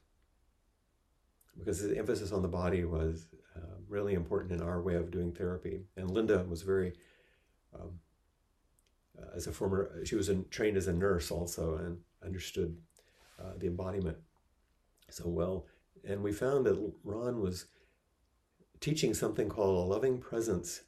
because 1.58 1.82
the 1.82 1.97
emphasis 1.97 2.32
on 2.32 2.41
the 2.41 2.47
body 2.47 2.86
was 2.86 3.28
uh, 3.56 3.76
really 3.88 4.13
important 4.13 4.54
in 4.54 4.62
our 4.62 4.82
way 4.82 4.95
of 4.95 5.12
doing 5.12 5.32
therapy. 5.32 5.82
And 5.97 6.10
Linda 6.10 6.43
was 6.43 6.62
very, 6.62 6.93
um, 7.74 8.00
uh, 9.19 9.36
as 9.36 9.47
a 9.47 9.52
former, 9.52 10.04
she 10.06 10.15
was 10.15 10.30
in, 10.30 10.45
trained 10.50 10.78
as 10.78 10.88
a 10.88 10.93
nurse 10.93 11.30
also 11.30 11.76
and 11.76 11.97
understood 12.24 12.76
uh, 13.39 13.54
the 13.58 13.67
embodiment 13.67 14.17
so 15.10 15.28
well. 15.28 15.65
And 16.07 16.23
we 16.23 16.31
found 16.31 16.65
that 16.65 16.93
Ron 17.03 17.39
was 17.39 17.65
teaching 18.79 19.13
something 19.13 19.49
called 19.49 19.77
a 19.77 19.93
loving 19.93 20.19
presence 20.19 20.81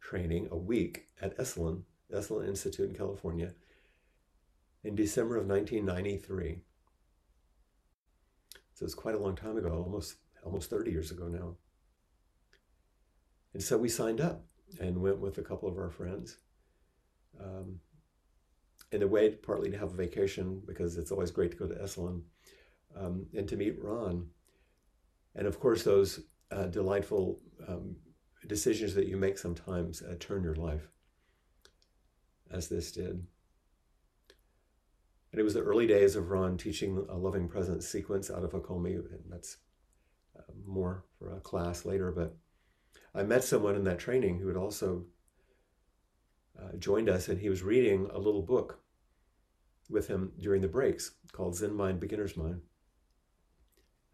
training 0.00 0.48
a 0.50 0.56
week 0.56 1.08
at 1.20 1.36
Esalen, 1.38 1.82
Esalen 2.12 2.48
Institute 2.48 2.88
in 2.88 2.96
California, 2.96 3.54
in 4.84 4.94
December 4.94 5.36
of 5.36 5.46
1993. 5.46 6.60
So 8.74 8.84
it's 8.84 8.94
quite 8.94 9.14
a 9.14 9.18
long 9.18 9.36
time 9.36 9.56
ago, 9.56 9.82
almost 9.84 10.16
almost 10.44 10.70
30 10.70 10.90
years 10.90 11.10
ago 11.10 11.28
now. 11.28 11.56
And 13.54 13.62
so 13.62 13.78
we 13.78 13.88
signed 13.88 14.20
up 14.20 14.44
and 14.80 15.00
went 15.00 15.18
with 15.18 15.38
a 15.38 15.42
couple 15.42 15.68
of 15.68 15.78
our 15.78 15.90
friends. 15.90 16.38
Um, 17.40 17.80
in 18.90 19.02
a 19.02 19.06
way, 19.06 19.30
partly 19.30 19.70
to 19.70 19.78
have 19.78 19.92
a 19.92 19.96
vacation 19.96 20.62
because 20.66 20.96
it's 20.96 21.10
always 21.10 21.30
great 21.30 21.50
to 21.52 21.56
go 21.56 21.66
to 21.66 21.74
Esalen 21.74 22.22
um, 22.98 23.26
and 23.36 23.48
to 23.48 23.56
meet 23.56 23.82
Ron. 23.82 24.26
And 25.34 25.46
of 25.46 25.58
course, 25.58 25.82
those 25.82 26.20
uh, 26.50 26.66
delightful 26.66 27.40
um, 27.66 27.96
decisions 28.46 28.94
that 28.94 29.06
you 29.06 29.16
make 29.16 29.38
sometimes 29.38 30.02
uh, 30.02 30.16
turn 30.18 30.42
your 30.42 30.56
life, 30.56 30.88
as 32.50 32.68
this 32.68 32.92
did. 32.92 33.26
And 35.32 35.40
it 35.40 35.44
was 35.44 35.54
the 35.54 35.62
early 35.62 35.86
days 35.86 36.14
of 36.14 36.30
Ron 36.30 36.58
teaching 36.58 37.06
a 37.08 37.16
loving 37.16 37.48
presence 37.48 37.88
sequence 37.88 38.30
out 38.30 38.44
of 38.44 38.52
Hakomi, 38.52 38.96
and 38.96 39.24
that's 39.30 39.56
uh, 40.38 40.52
more 40.66 41.04
for 41.18 41.34
a 41.34 41.40
class 41.40 41.86
later. 41.86 42.12
But 42.12 42.36
I 43.14 43.22
met 43.22 43.44
someone 43.44 43.74
in 43.74 43.84
that 43.84 43.98
training 43.98 44.38
who 44.38 44.48
had 44.48 44.56
also 44.58 45.06
uh, 46.60 46.76
joined 46.78 47.08
us, 47.08 47.28
and 47.28 47.40
he 47.40 47.48
was 47.48 47.62
reading 47.62 48.08
a 48.12 48.18
little 48.18 48.42
book 48.42 48.80
with 49.88 50.08
him 50.08 50.32
during 50.38 50.60
the 50.60 50.68
breaks 50.68 51.12
called 51.32 51.56
Zen 51.56 51.74
Mind, 51.74 51.98
Beginner's 51.98 52.36
Mind. 52.36 52.60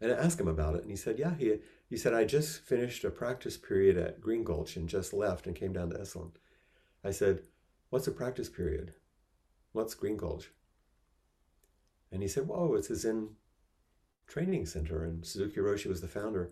And 0.01 0.11
I 0.11 0.15
asked 0.15 0.39
him 0.39 0.47
about 0.47 0.75
it, 0.75 0.81
and 0.81 0.89
he 0.89 0.95
said, 0.95 1.19
"Yeah, 1.19 1.35
he 1.35 1.59
he 1.87 1.97
said 1.97 2.13
I 2.13 2.23
just 2.23 2.61
finished 2.61 3.03
a 3.03 3.11
practice 3.11 3.57
period 3.57 3.97
at 3.97 4.21
Green 4.21 4.43
Gulch 4.43 4.77
and 4.77 4.87
just 4.87 5.13
left 5.13 5.45
and 5.45 5.55
came 5.55 5.73
down 5.73 5.89
to 5.89 5.97
Esalen." 5.97 6.31
I 7.03 7.11
said, 7.11 7.43
"What's 7.89 8.07
a 8.07 8.11
practice 8.11 8.49
period? 8.49 8.93
What's 9.73 9.95
Green 9.95 10.15
Gulch?" 10.15 10.51
And 12.11 12.21
he 12.21 12.27
said, 12.29 12.47
"Whoa, 12.47 12.75
it's 12.75 12.89
a 12.89 12.95
Zen 12.95 13.35
training 14.25 14.65
center, 14.67 15.03
and 15.03 15.25
Suzuki 15.25 15.59
Roshi 15.59 15.87
was 15.87 16.01
the 16.01 16.07
founder." 16.07 16.51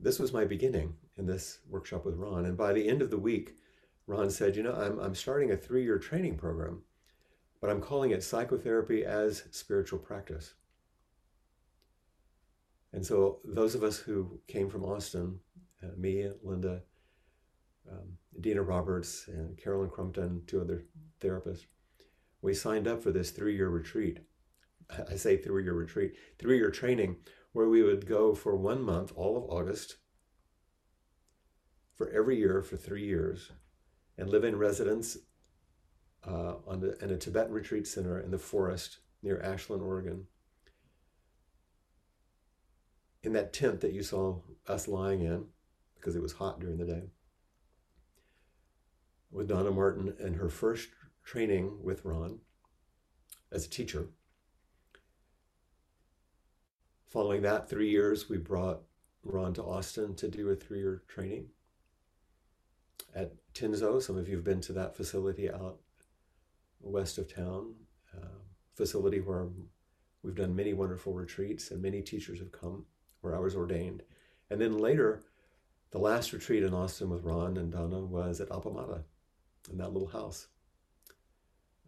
This 0.00 0.18
was 0.18 0.32
my 0.32 0.44
beginning 0.44 0.96
in 1.16 1.26
this 1.26 1.60
workshop 1.68 2.04
with 2.04 2.16
Ron, 2.16 2.46
and 2.46 2.56
by 2.56 2.72
the 2.72 2.88
end 2.88 3.02
of 3.02 3.10
the 3.10 3.18
week, 3.18 3.56
Ron 4.06 4.30
said, 4.30 4.56
"You 4.56 4.62
know, 4.62 4.74
I'm 4.74 4.98
I'm 4.98 5.14
starting 5.14 5.50
a 5.50 5.56
three-year 5.56 5.98
training 5.98 6.38
program, 6.38 6.84
but 7.60 7.70
I'm 7.70 7.82
calling 7.82 8.12
it 8.12 8.22
psychotherapy 8.22 9.04
as 9.04 9.44
spiritual 9.50 9.98
practice." 9.98 10.54
And 12.94 13.04
so 13.04 13.40
those 13.44 13.74
of 13.74 13.82
us 13.82 13.98
who 13.98 14.40
came 14.46 14.70
from 14.70 14.84
Austin, 14.84 15.40
uh, 15.82 15.88
me, 15.96 16.30
Linda, 16.44 16.82
um, 17.90 18.16
Dina 18.40 18.62
Roberts, 18.62 19.26
and 19.26 19.58
Carolyn 19.58 19.90
Crumpton, 19.90 20.42
two 20.46 20.60
other 20.60 20.84
therapists, 21.20 21.66
we 22.40 22.54
signed 22.54 22.86
up 22.86 23.02
for 23.02 23.10
this 23.10 23.32
three-year 23.32 23.68
retreat. 23.68 24.20
I 25.10 25.16
say 25.16 25.36
three-year 25.36 25.72
retreat, 25.72 26.14
three-year 26.38 26.70
training, 26.70 27.16
where 27.52 27.68
we 27.68 27.82
would 27.82 28.06
go 28.06 28.32
for 28.32 28.54
one 28.54 28.80
month, 28.80 29.12
all 29.16 29.36
of 29.36 29.50
August, 29.50 29.96
for 31.96 32.08
every 32.10 32.38
year 32.38 32.62
for 32.62 32.76
three 32.76 33.04
years, 33.04 33.50
and 34.16 34.30
live 34.30 34.44
in 34.44 34.54
residence 34.56 35.16
uh, 36.24 36.54
on 36.64 36.78
the, 36.78 36.96
in 37.02 37.10
a 37.10 37.16
Tibetan 37.16 37.52
retreat 37.52 37.88
center 37.88 38.20
in 38.20 38.30
the 38.30 38.38
forest 38.38 38.98
near 39.20 39.40
Ashland, 39.40 39.82
Oregon 39.82 40.26
in 43.24 43.32
that 43.32 43.54
tent 43.54 43.80
that 43.80 43.92
you 43.92 44.02
saw 44.02 44.38
us 44.68 44.86
lying 44.86 45.22
in, 45.22 45.46
because 45.96 46.14
it 46.14 46.22
was 46.22 46.34
hot 46.34 46.60
during 46.60 46.76
the 46.76 46.84
day, 46.84 47.02
with 49.32 49.48
Donna 49.48 49.70
Martin 49.70 50.14
and 50.20 50.36
her 50.36 50.50
first 50.50 50.90
training 51.24 51.78
with 51.82 52.04
Ron 52.04 52.40
as 53.50 53.64
a 53.64 53.70
teacher. 53.70 54.08
Following 57.08 57.42
that, 57.42 57.68
three 57.68 57.88
years, 57.88 58.28
we 58.28 58.36
brought 58.36 58.82
Ron 59.22 59.54
to 59.54 59.62
Austin 59.62 60.14
to 60.16 60.28
do 60.28 60.50
a 60.50 60.54
three 60.54 60.80
year 60.80 61.02
training 61.08 61.46
at 63.14 63.32
Tenzo. 63.54 64.02
Some 64.02 64.18
of 64.18 64.28
you 64.28 64.36
have 64.36 64.44
been 64.44 64.60
to 64.62 64.72
that 64.74 64.94
facility 64.94 65.50
out 65.50 65.78
west 66.80 67.16
of 67.16 67.32
town, 67.32 67.74
uh, 68.14 68.40
facility 68.74 69.20
where 69.20 69.48
we've 70.22 70.34
done 70.34 70.54
many 70.54 70.74
wonderful 70.74 71.14
retreats 71.14 71.70
and 71.70 71.80
many 71.80 72.02
teachers 72.02 72.38
have 72.40 72.52
come 72.52 72.84
where 73.24 73.34
I 73.34 73.40
was 73.40 73.56
ordained. 73.56 74.02
And 74.50 74.60
then 74.60 74.78
later, 74.78 75.22
the 75.90 75.98
last 75.98 76.32
retreat 76.32 76.62
in 76.62 76.74
Austin 76.74 77.08
with 77.08 77.24
Ron 77.24 77.56
and 77.56 77.72
Donna 77.72 78.00
was 78.00 78.40
at 78.40 78.50
Appamada 78.50 79.02
in 79.70 79.78
that 79.78 79.92
little 79.92 80.08
house. 80.08 80.48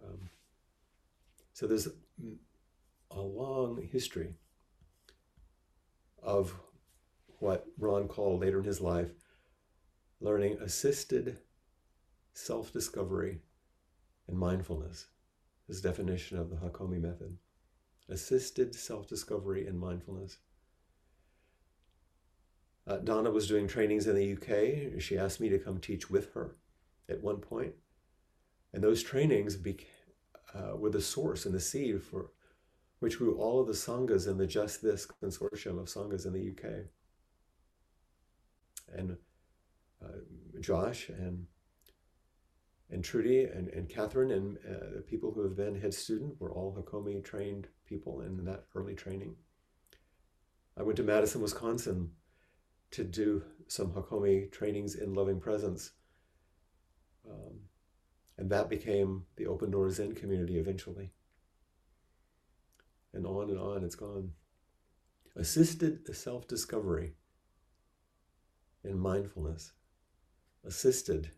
Um, 0.05 0.31
so 1.53 1.67
there's 1.67 1.89
a 3.11 3.21
long 3.21 3.83
history 3.83 4.35
of 6.23 6.55
what 7.39 7.67
Ron 7.79 8.09
called 8.09 8.41
later 8.41 8.59
in 8.59 8.65
his 8.65 8.81
life 8.81 9.11
learning 10.21 10.59
assisted 10.61 11.39
self 12.33 12.73
discovery 12.73 13.41
and 14.29 14.39
mindfulness, 14.39 15.07
his 15.67 15.81
definition 15.81 16.39
of 16.39 16.51
the 16.51 16.57
Hakomi 16.57 17.01
method. 17.01 17.37
Assisted 18.09 18.75
self 18.75 19.09
discovery 19.09 19.67
and 19.67 19.79
mindfulness. 19.79 20.39
Uh, 22.87 22.99
Donna 22.99 23.31
was 23.31 23.49
doing 23.49 23.67
trainings 23.67 24.07
in 24.07 24.15
the 24.15 24.33
UK. 24.33 25.01
She 25.03 25.19
asked 25.19 25.41
me 25.41 25.49
to 25.49 25.59
come 25.59 25.79
teach 25.79 26.09
with 26.09 26.33
her 26.35 26.57
at 27.09 27.23
one 27.23 27.39
point. 27.39 27.75
And 28.73 28.83
those 28.83 29.03
trainings 29.03 29.59
uh, 30.55 30.77
were 30.77 30.91
the 30.91 31.01
source 31.01 31.47
and 31.47 31.55
the 31.55 31.61
seed 31.61 32.03
for 32.03 32.31
which 33.01 33.19
grew 33.19 33.37
all 33.37 33.61
of 33.61 33.67
the 33.67 33.73
sanghas 33.73 34.29
in 34.29 34.39
the 34.39 34.47
Just 34.47 34.83
This 34.83 35.07
consortium 35.23 35.79
of 35.79 35.87
sanghas 35.87 36.27
in 36.27 36.33
the 36.33 36.51
UK. 36.51 36.87
And 38.97 39.17
uh, 40.03 40.61
Josh 40.61 41.09
and 41.09 41.47
and 42.89 43.03
Trudy 43.03 43.45
and, 43.45 43.67
and 43.69 43.89
Catherine 43.89 44.31
and 44.31 44.59
uh, 44.59 44.97
the 44.97 45.03
people 45.03 45.33
who 45.33 45.43
have 45.43 45.57
been 45.57 45.81
head 45.81 45.93
student 45.93 46.41
were 46.41 46.53
all 46.53 46.73
Hakomi 46.73 47.23
trained 47.25 47.67
people 47.85 48.21
in 48.21 48.45
that 48.45 48.65
early 48.77 48.95
training. 48.95 49.35
I 50.79 50.85
went 50.85 50.97
to 50.99 51.03
Madison, 51.03 51.43
Wisconsin 51.43 52.13
to 52.93 53.05
do 53.05 53.43
some 53.69 53.93
Hakomi 53.93 54.51
trainings 54.51 54.95
in 54.95 55.15
loving 55.15 55.41
presence. 55.41 55.93
Um, 57.29 57.61
and 58.39 58.51
that 58.51 58.69
became 58.69 59.25
the 59.37 59.47
Open 59.47 59.71
Doors 59.71 59.95
Zen 59.97 60.15
community 60.15 60.59
eventually. 60.59 61.13
And 63.13 63.27
on 63.27 63.51
and 63.51 63.59
on 63.59 63.83
it's 63.83 63.97
gone. 63.97 64.33
Assisted 65.35 66.15
self 66.15 66.47
discovery 66.47 67.15
in 68.85 68.99
mindfulness. 68.99 69.73
Assisted 70.65 71.31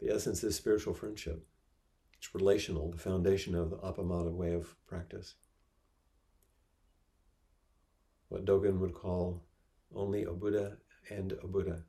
the 0.00 0.10
essence 0.14 0.42
is 0.42 0.56
spiritual 0.56 0.94
friendship. 0.94 1.46
It's 2.16 2.34
relational, 2.34 2.90
the 2.90 2.98
foundation 2.98 3.54
of 3.54 3.70
the 3.70 3.76
Appamada 3.76 4.32
way 4.32 4.54
of 4.54 4.74
practice. 4.86 5.34
What 8.30 8.44
Dogen 8.44 8.78
would 8.78 8.94
call 8.94 9.42
only 9.92 10.22
a 10.22 10.30
Buddha 10.32 10.78
and 11.10 11.32
a 11.32 11.48
Buddha. 11.48 11.82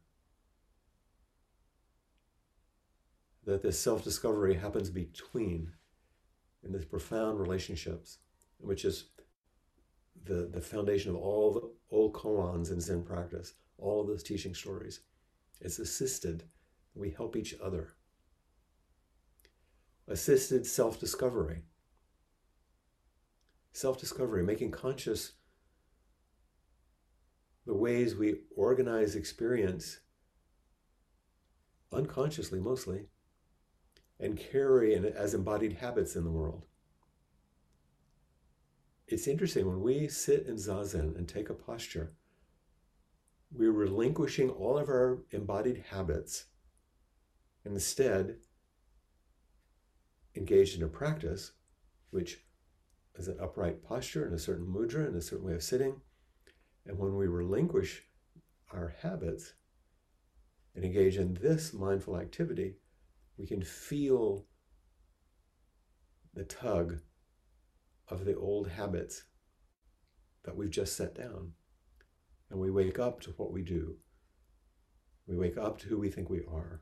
That 3.46 3.62
this 3.62 3.80
self 3.80 4.04
discovery 4.04 4.56
happens 4.56 4.90
between 4.90 5.72
in 6.64 6.74
these 6.74 6.86
profound 6.86 7.40
relationships, 7.40 8.18
which 8.58 8.86
is 8.86 9.06
the, 10.26 10.50
the 10.52 10.62
foundation 10.62 11.12
of 11.12 11.18
all 11.18 11.54
the 11.54 11.96
old 11.96 12.14
koans 12.14 12.72
in 12.72 12.82
Zen 12.82 13.04
practice, 13.04 13.54
all 13.78 14.02
of 14.02 14.08
those 14.08 14.24
teaching 14.24 14.56
stories. 14.56 15.02
It's 15.60 15.78
assisted. 15.78 16.44
We 16.96 17.12
help 17.12 17.36
each 17.36 17.54
other 17.64 17.90
assisted 20.08 20.66
self 20.66 21.00
discovery. 21.00 21.62
Self 23.74 24.00
discovery, 24.00 24.44
making 24.44 24.72
conscious 24.72 25.34
the 27.66 27.74
ways 27.74 28.16
we 28.16 28.36
organize 28.56 29.16
experience 29.16 30.00
unconsciously 31.94 32.60
mostly 32.60 33.06
and 34.20 34.38
carry 34.38 34.96
as 34.96 35.34
embodied 35.34 35.74
habits 35.74 36.16
in 36.16 36.24
the 36.24 36.32
world. 36.32 36.66
It's 39.08 39.28
interesting 39.28 39.68
when 39.68 39.82
we 39.82 40.08
sit 40.08 40.46
in 40.46 40.56
zazen 40.56 41.18
and 41.18 41.28
take 41.28 41.50
a 41.50 41.54
posture, 41.54 42.14
we're 43.52 43.72
relinquishing 43.72 44.50
all 44.50 44.78
of 44.78 44.88
our 44.88 45.24
embodied 45.32 45.84
habits. 45.90 46.46
And 47.66 47.74
instead, 47.74 48.38
engaged 50.36 50.78
in 50.78 50.84
a 50.84 50.88
practice, 50.88 51.52
which 52.12 52.42
is 53.16 53.28
an 53.28 53.38
upright 53.42 53.84
posture 53.84 54.26
and 54.26 54.34
a 54.34 54.40
certain 54.40 54.66
mudra 54.66 55.06
and 55.06 55.16
a 55.16 55.22
certain 55.22 55.46
way 55.46 55.54
of 55.54 55.64
sitting. 55.64 56.00
And 56.86 56.98
when 56.98 57.16
we 57.16 57.28
relinquish 57.28 58.04
our 58.72 58.94
habits 59.02 59.54
and 60.76 60.84
engage 60.84 61.18
in 61.18 61.36
this 61.36 61.74
mindful 61.74 62.18
activity, 62.18 62.76
we 63.38 63.46
can 63.46 63.62
feel 63.62 64.46
the 66.34 66.44
tug 66.44 67.00
of 68.08 68.26
the 68.26 68.36
old 68.36 68.70
habits 68.70 69.24
that 70.44 70.56
we've 70.56 70.70
just 70.70 70.96
set 70.96 71.16
down. 71.16 71.52
And 72.50 72.60
we 72.60 72.72
wake 72.72 73.00
up 73.00 73.22
to 73.22 73.32
what 73.32 73.52
we 73.52 73.62
do. 73.62 73.96
We 75.28 75.38
wake 75.38 75.58
up 75.58 75.78
to 75.80 75.88
who 75.88 75.98
we 75.98 76.10
think 76.10 76.30
we 76.30 76.42
are. 76.52 76.82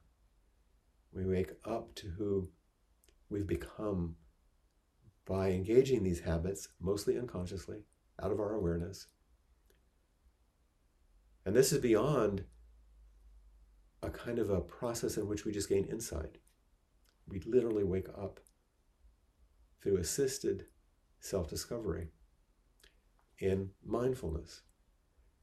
We 1.11 1.25
wake 1.25 1.51
up 1.65 1.93
to 1.95 2.07
who 2.07 2.49
we've 3.29 3.47
become 3.47 4.15
by 5.25 5.51
engaging 5.51 6.03
these 6.03 6.21
habits, 6.21 6.69
mostly 6.79 7.17
unconsciously, 7.17 7.83
out 8.21 8.31
of 8.31 8.39
our 8.39 8.53
awareness. 8.53 9.07
And 11.49 11.57
this 11.57 11.73
is 11.73 11.79
beyond 11.79 12.43
a 14.03 14.11
kind 14.11 14.37
of 14.37 14.51
a 14.51 14.61
process 14.61 15.17
in 15.17 15.27
which 15.27 15.45
we 15.45 15.51
just 15.51 15.67
gain 15.67 15.85
insight. 15.85 16.37
We 17.27 17.39
literally 17.39 17.83
wake 17.83 18.07
up 18.09 18.39
through 19.81 19.97
assisted 19.97 20.67
self 21.19 21.49
discovery 21.49 22.09
in 23.39 23.71
mindfulness, 23.83 24.61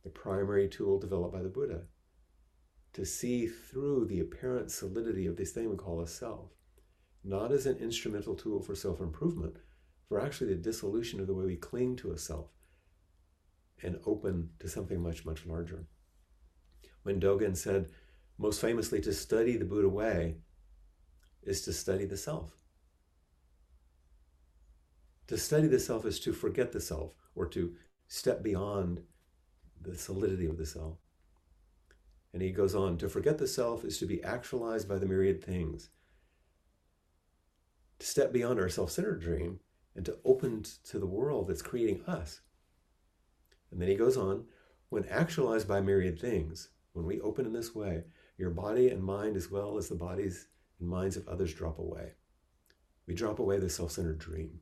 the 0.05 0.11
primary 0.11 0.69
tool 0.69 1.01
developed 1.01 1.35
by 1.35 1.43
the 1.43 1.49
Buddha 1.49 1.87
to 2.93 3.05
see 3.05 3.49
through 3.49 4.07
the 4.07 4.21
apparent 4.21 4.71
solidity 4.71 5.27
of 5.27 5.37
this 5.37 5.51
thing 5.51 5.69
we 5.69 5.75
call 5.75 6.01
a 6.01 6.07
self 6.07 6.51
not 7.25 7.51
as 7.51 7.67
an 7.67 7.79
instrumental 7.79 8.37
tool 8.37 8.63
for 8.63 8.77
self 8.77 9.01
improvement, 9.01 9.57
for 10.09 10.21
actually 10.21 10.55
the 10.55 10.63
dissolution 10.63 11.19
of 11.19 11.27
the 11.27 11.35
way 11.35 11.47
we 11.47 11.57
cling 11.57 11.97
to 11.97 12.13
a 12.13 12.17
self 12.17 12.51
and 13.83 13.99
open 14.07 14.51
to 14.61 14.69
something 14.69 15.03
much, 15.03 15.25
much 15.25 15.45
larger. 15.45 15.89
When 17.07 17.21
Dogen 17.21 17.57
said, 17.57 17.91
most 18.37 18.61
famously, 18.61 19.01
to 19.03 19.15
study 19.15 19.57
the 19.57 19.65
Buddha 19.65 19.89
way 19.89 20.39
is 21.45 21.63
to 21.63 21.73
study 21.73 22.05
the 22.05 22.17
self. 22.17 22.51
To 25.29 25.39
study 25.39 25.69
the 25.69 25.79
self 25.79 26.05
is 26.05 26.19
to 26.19 26.33
forget 26.33 26.73
the 26.73 26.81
self 26.81 27.13
or 27.37 27.47
to 27.51 27.77
step 28.09 28.43
beyond 28.43 29.05
the 29.81 29.97
solidity 29.97 30.47
of 30.47 30.59
the 30.59 30.67
self. 30.67 30.99
And 32.33 32.43
he 32.43 32.51
goes 32.51 32.75
on 32.75 32.99
to 32.99 33.09
forget 33.09 33.39
the 33.39 33.47
self 33.47 33.85
is 33.85 33.99
to 33.99 34.07
be 34.07 34.21
actualized 34.25 34.89
by 34.89 34.99
the 34.99 35.07
myriad 35.07 35.45
things 35.45 35.91
to 38.01 38.07
step 38.07 38.33
beyond 38.33 38.59
our 38.59 38.69
self 38.69 38.91
centered 38.91 39.21
dream 39.21 39.61
and 39.95 40.05
to 40.07 40.19
open 40.25 40.65
to 40.89 40.99
the 40.99 41.07
world 41.07 41.47
that's 41.47 41.63
creating 41.63 42.05
us. 42.05 42.41
And 43.71 43.81
then 43.81 43.89
he 43.89 43.95
goes 43.95 44.17
on 44.17 44.47
when 44.89 45.05
actualized 45.05 45.69
by 45.69 45.81
myriad 45.81 46.21
things, 46.21 46.71
when 46.97 47.05
we 47.05 47.21
open 47.21 47.45
in 47.45 47.53
this 47.53 47.75
way, 47.75 48.05
your 48.39 48.49
body 48.49 48.89
and 48.89 49.03
mind, 49.03 49.37
as 49.37 49.51
well 49.51 49.77
as 49.77 49.87
the 49.87 49.95
bodies 49.95 50.49
and 50.81 50.89
minds 50.89 51.19
of 51.19 51.29
others, 51.29 51.53
drop 51.53 51.79
away. 51.79 52.13
We 53.07 53.15
drop 53.15 53.39
away 53.39 53.59
the 53.59 53.69
self 53.69 53.93
centered 53.93 54.19
dream. 54.19 54.61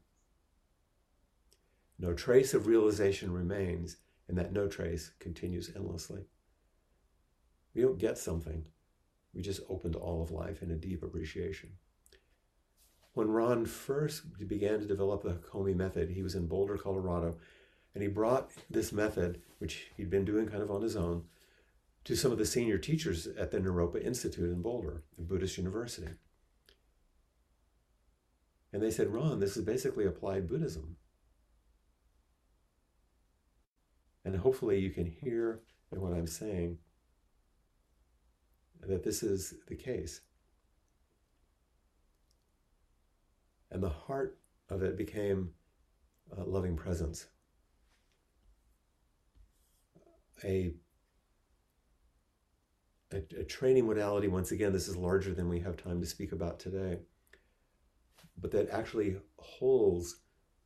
No 1.97 2.13
trace 2.13 2.53
of 2.53 2.67
realization 2.67 3.33
remains, 3.33 3.99
and 4.27 4.37
that 4.37 4.53
no 4.53 4.67
trace 4.67 5.13
continues 5.21 5.71
endlessly. 5.77 6.25
We 7.73 7.83
don't 7.83 7.99
get 7.99 8.19
something, 8.19 8.65
we 9.33 9.41
just 9.41 9.61
open 9.69 9.93
to 9.93 9.99
all 9.99 10.21
of 10.21 10.33
life 10.33 10.61
in 10.61 10.73
a 10.73 10.77
deep 10.77 11.05
appreciation. 11.05 11.71
When 13.13 13.31
Ron 13.31 13.65
first 13.65 14.23
began 14.49 14.81
to 14.81 14.87
develop 14.87 15.23
the 15.23 15.35
Hakomi 15.35 15.77
method, 15.77 16.11
he 16.11 16.23
was 16.23 16.35
in 16.35 16.49
Boulder, 16.49 16.77
Colorado, 16.77 17.37
and 17.95 18.03
he 18.03 18.09
brought 18.09 18.51
this 18.69 18.93
method, 18.93 19.41
which 19.59 19.87
he'd 19.97 20.11
been 20.11 20.25
doing 20.25 20.49
kind 20.49 20.65
of 20.65 20.71
on 20.73 20.83
his 20.83 20.97
own, 20.97 21.27
to 22.05 22.17
some 22.17 22.33
of 22.33 22.39
the 22.39 22.47
senior 22.47 22.79
teachers 22.79 23.27
at 23.27 23.51
the 23.51 23.59
Naropa 23.59 24.05
Institute 24.05 24.51
in 24.51 24.61
Boulder, 24.61 25.03
the 25.17 25.23
Buddhist 25.25 25.57
University. 25.57 26.09
And 28.73 28.83
they 28.83 28.91
said, 28.91 29.09
Ron, 29.09 29.41
this 29.41 29.57
is 29.57 29.65
basically 29.65 30.05
applied 30.05 30.49
Buddhism. 30.49 30.97
And 34.25 34.37
hopefully 34.37 34.81
you 34.81 34.91
can 34.91 35.07
hear 35.07 35.61
in 35.93 36.01
what 36.01 36.13
I'm 36.13 36.27
saying 36.27 36.79
that 38.81 39.05
this 39.05 39.23
is 39.23 39.55
the 39.69 39.77
case. 39.77 40.21
And 43.71 43.83
the 43.83 43.89
heart 43.89 44.39
of 44.69 44.83
it 44.83 44.97
became 44.97 45.51
a 46.37 46.43
loving 46.43 46.77
presence. 46.77 47.27
A, 50.43 50.75
a, 53.15 53.41
a, 53.41 53.45
training 53.45 53.87
modality, 53.87 54.29
once 54.29 54.53
again, 54.53 54.73
this 54.73 54.89
is 54.89 54.97
larger 54.97 55.33
than 55.33 55.49
we 55.49 55.61
have 55.61 55.77
time 55.77 56.01
to 56.01 56.07
speak 56.07 56.33
about 56.33 56.59
today, 56.59 56.99
but 58.41 58.51
that 58.51 58.71
actually 58.71 59.17
holds 59.39 60.17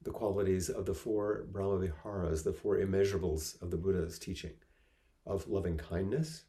the 0.02 0.11
qualities 0.11 0.68
of 0.68 0.87
the 0.87 0.94
four 0.94 1.46
Brahma 1.50 1.78
Viharas, 1.78 2.42
the 2.42 2.52
four 2.52 2.76
immeasurables 2.76 3.61
of 3.61 3.70
the 3.70 3.76
Buddha's 3.76 4.18
teaching 4.18 4.54
of 5.26 5.48
loving 5.48 5.76
kindness, 5.76 6.44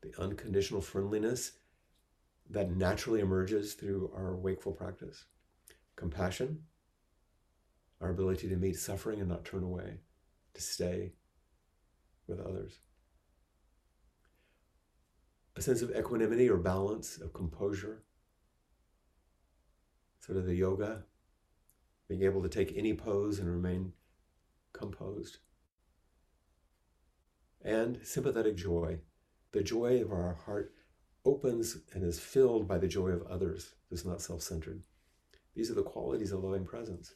the 0.00 0.12
unconditional 0.20 0.80
friendliness 0.80 1.52
that 2.50 2.76
naturally 2.76 3.20
emerges 3.20 3.74
through 3.74 4.10
our 4.14 4.34
wakeful 4.34 4.72
practice. 4.72 5.24
Compassion, 5.96 6.64
our 8.00 8.10
ability 8.10 8.48
to 8.48 8.56
meet 8.56 8.76
suffering 8.76 9.20
and 9.20 9.28
not 9.28 9.44
turn 9.44 9.62
away, 9.62 10.00
to 10.54 10.60
stay 10.60 11.12
with 12.26 12.40
others. 12.40 12.78
A 15.56 15.62
sense 15.62 15.82
of 15.82 15.90
equanimity 15.96 16.48
or 16.48 16.56
balance, 16.56 17.18
of 17.18 17.32
composure, 17.32 18.02
sort 20.20 20.38
of 20.38 20.46
the 20.46 20.54
yoga, 20.54 21.04
being 22.08 22.22
able 22.22 22.42
to 22.42 22.48
take 22.48 22.76
any 22.76 22.92
pose 22.94 23.38
and 23.38 23.48
remain 23.48 23.92
composed. 24.72 25.38
and 27.64 27.98
sympathetic 28.02 28.56
joy. 28.56 28.98
The 29.52 29.62
joy 29.62 30.02
of 30.02 30.12
our 30.12 30.34
heart 30.34 30.74
opens 31.24 31.78
and 31.94 32.04
is 32.04 32.20
filled 32.20 32.68
by 32.68 32.78
the 32.78 32.86
joy 32.88 33.08
of 33.08 33.26
others, 33.26 33.74
is 33.90 34.04
not 34.04 34.20
self 34.20 34.42
centered. 34.42 34.82
These 35.54 35.70
are 35.70 35.74
the 35.74 35.82
qualities 35.82 36.32
of 36.32 36.44
loving 36.44 36.66
presence 36.66 37.14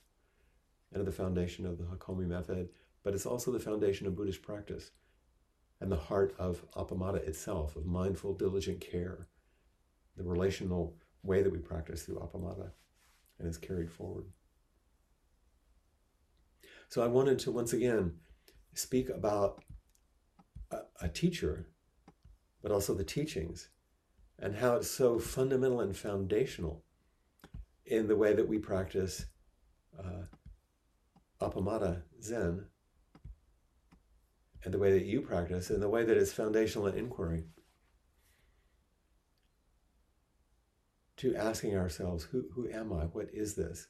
and 0.90 1.02
are 1.02 1.04
the 1.04 1.12
foundation 1.12 1.66
of 1.66 1.76
the 1.76 1.84
Hakomi 1.84 2.26
method, 2.26 2.70
but 3.02 3.14
it's 3.14 3.26
also 3.26 3.52
the 3.52 3.60
foundation 3.60 4.06
of 4.06 4.16
Buddhist 4.16 4.40
practice 4.40 4.90
and 5.80 5.90
the 5.90 5.96
heart 5.96 6.34
of 6.38 6.64
Appamada 6.72 7.16
itself, 7.26 7.76
of 7.76 7.86
mindful, 7.86 8.34
diligent 8.34 8.80
care, 8.80 9.28
the 10.16 10.24
relational 10.24 10.96
way 11.22 11.42
that 11.42 11.52
we 11.52 11.58
practice 11.58 12.02
through 12.02 12.16
Appamada 12.16 12.70
and 13.38 13.48
is 13.48 13.58
carried 13.58 13.90
forward. 13.90 14.26
So 16.88 17.02
I 17.02 17.06
wanted 17.06 17.38
to 17.40 17.52
once 17.52 17.72
again 17.72 18.14
speak 18.74 19.08
about 19.08 19.62
a, 20.70 20.78
a 21.02 21.08
teacher, 21.08 21.68
but 22.62 22.72
also 22.72 22.94
the 22.94 23.04
teachings 23.04 23.68
and 24.38 24.56
how 24.56 24.76
it's 24.76 24.90
so 24.90 25.18
fundamental 25.18 25.80
and 25.80 25.96
foundational 25.96 26.84
in 27.86 28.06
the 28.06 28.16
way 28.16 28.32
that 28.34 28.48
we 28.48 28.58
practice 28.58 29.26
uh, 29.98 30.24
Zen 32.22 32.66
and 34.64 34.74
the 34.74 34.78
way 34.78 34.92
that 34.92 35.04
you 35.04 35.20
practice 35.20 35.70
and 35.70 35.82
the 35.82 35.88
way 35.88 36.04
that 36.04 36.16
it's 36.16 36.32
foundational 36.32 36.86
in 36.88 36.98
inquiry. 36.98 37.44
To 41.18 41.34
asking 41.34 41.76
ourselves, 41.76 42.24
who, 42.24 42.44
who 42.54 42.68
am 42.68 42.92
I? 42.92 43.04
What 43.04 43.28
is 43.32 43.54
this? 43.54 43.88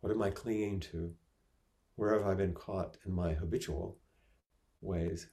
What 0.00 0.12
am 0.12 0.22
I 0.22 0.30
clinging 0.30 0.80
to? 0.80 1.14
Where 1.94 2.12
have 2.12 2.26
I 2.26 2.34
been 2.34 2.52
caught 2.52 2.98
in 3.06 3.12
my 3.12 3.32
habitual 3.32 3.96
ways? 4.82 5.28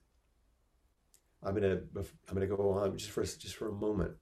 I'm 1.46 1.54
gonna 1.54 1.82
I'm 2.30 2.34
gonna 2.34 2.48
go 2.48 2.70
on 2.70 2.98
just 2.98 3.12
for 3.12 3.24
just 3.24 3.56
for 3.56 3.68
a 3.68 3.74
moment 3.74 4.14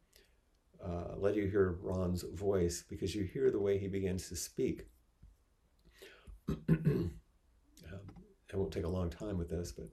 uh, 0.84 1.15
let 1.17 1.36
you 1.36 1.47
hear 1.47 1.78
Ron's 1.82 2.24
voice 2.24 2.84
because 2.88 3.13
you 3.13 3.24
hear 3.24 3.52
the 3.52 3.60
way 3.60 3.78
he 3.78 3.88
begins 3.88 4.30
to 4.30 4.36
speak. 4.36 4.88
um, 6.69 7.12
I 8.52 8.58
won't 8.58 8.74
take 8.74 8.86
a 8.86 8.89
long 8.89 9.10
time 9.10 9.38
with 9.38 9.50
this, 9.50 9.71
but 9.71 9.89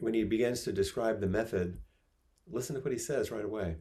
when 0.00 0.14
he 0.14 0.24
begins 0.24 0.62
to 0.64 0.72
describe 0.72 1.20
the 1.20 1.26
method, 1.26 1.78
listen 2.50 2.74
to 2.76 2.82
what 2.82 2.92
he 2.92 2.98
says 2.98 3.30
right 3.30 3.44
away. 3.44 3.76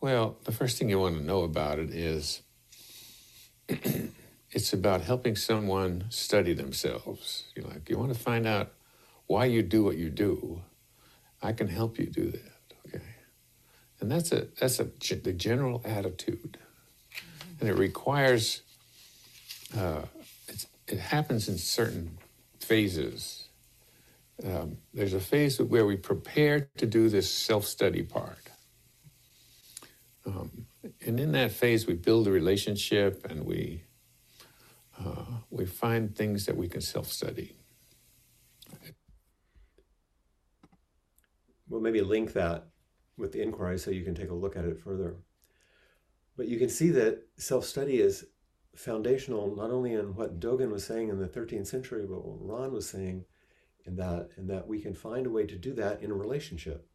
Well, 0.00 0.38
the 0.44 0.52
first 0.52 0.78
thing 0.78 0.88
you 0.88 0.98
want 0.98 1.18
to 1.18 1.22
know 1.22 1.42
about 1.42 1.78
it 1.78 1.90
is 1.90 2.40
it's 4.50 4.72
about 4.72 5.02
helping 5.02 5.36
someone 5.36 6.06
study 6.08 6.54
themselves. 6.54 7.44
You 7.54 7.62
know, 7.62 7.68
like 7.68 7.90
you 7.90 7.98
want 7.98 8.14
to 8.14 8.18
find 8.18 8.46
out 8.46 8.72
why 9.26 9.44
you 9.44 9.62
do 9.62 9.84
what 9.84 9.98
you 9.98 10.08
do. 10.08 10.62
I 11.42 11.52
can 11.52 11.68
help 11.68 11.98
you 11.98 12.06
do 12.06 12.30
that. 12.30 12.59
And 14.00 14.10
that's 14.10 14.32
a 14.32 14.48
that's 14.58 14.80
a 14.80 14.84
the 14.84 15.32
general 15.32 15.82
attitude, 15.84 16.58
and 17.60 17.68
it 17.68 17.74
requires. 17.76 18.62
Uh, 19.76 20.02
it 20.88 20.98
happens 20.98 21.48
in 21.48 21.58
certain 21.58 22.18
phases. 22.58 23.48
Um, 24.44 24.78
there's 24.94 25.14
a 25.14 25.20
phase 25.20 25.60
where 25.60 25.86
we 25.86 25.96
prepare 25.96 26.68
to 26.78 26.86
do 26.86 27.08
this 27.08 27.30
self 27.30 27.64
study 27.64 28.02
part 28.02 28.50
um, 30.26 30.66
and 31.04 31.18
in 31.18 31.32
that 31.32 31.52
phase, 31.52 31.86
we 31.86 31.94
build 31.94 32.26
a 32.28 32.30
relationship 32.30 33.26
and 33.30 33.44
we 33.44 33.84
uh, 34.98 35.24
we 35.50 35.64
find 35.66 36.14
things 36.14 36.46
that 36.46 36.56
we 36.56 36.68
can 36.68 36.80
self-study. 36.80 37.56
We'll 41.68 41.80
maybe 41.80 42.02
link 42.02 42.34
that 42.34 42.66
with 43.20 43.32
the 43.32 43.42
inquiry 43.42 43.78
so 43.78 43.90
you 43.90 44.04
can 44.04 44.14
take 44.14 44.30
a 44.30 44.34
look 44.34 44.56
at 44.56 44.64
it 44.64 44.80
further. 44.80 45.16
But 46.36 46.48
you 46.48 46.58
can 46.58 46.68
see 46.68 46.90
that 46.90 47.22
self-study 47.36 48.00
is 48.00 48.26
foundational 48.74 49.54
not 49.54 49.70
only 49.70 49.92
in 49.92 50.14
what 50.14 50.40
Dogen 50.40 50.70
was 50.70 50.84
saying 50.84 51.08
in 51.08 51.18
the 51.18 51.28
13th 51.28 51.66
century, 51.66 52.06
but 52.08 52.24
what 52.24 52.38
Ron 52.40 52.72
was 52.72 52.88
saying 52.88 53.24
in 53.84 53.96
that, 53.96 54.30
in 54.36 54.46
that 54.46 54.66
we 54.66 54.80
can 54.80 54.94
find 54.94 55.26
a 55.26 55.30
way 55.30 55.46
to 55.46 55.56
do 55.56 55.74
that 55.74 56.02
in 56.02 56.10
a 56.10 56.14
relationship. 56.14 56.86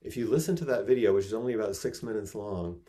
If 0.00 0.16
you 0.16 0.28
listen 0.28 0.56
to 0.56 0.64
that 0.66 0.86
video, 0.86 1.14
which 1.14 1.26
is 1.26 1.34
only 1.34 1.54
about 1.54 1.76
six 1.76 2.02
minutes 2.02 2.34
long, 2.34 2.80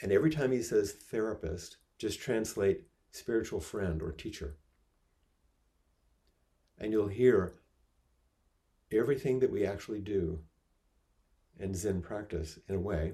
and 0.00 0.12
every 0.12 0.30
time 0.30 0.52
he 0.52 0.62
says 0.62 0.92
therapist, 0.92 1.78
just 1.98 2.20
translate 2.20 2.82
spiritual 3.10 3.60
friend 3.60 4.02
or 4.02 4.12
teacher. 4.12 4.58
And 6.78 6.92
you'll 6.92 7.08
hear 7.08 7.54
everything 8.92 9.40
that 9.40 9.50
we 9.50 9.64
actually 9.64 10.00
do 10.00 10.40
in 11.58 11.74
Zen 11.74 12.00
practice, 12.00 12.58
in 12.68 12.74
a 12.74 12.80
way, 12.80 13.12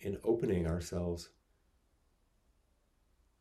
in 0.00 0.18
opening 0.24 0.66
ourselves 0.66 1.30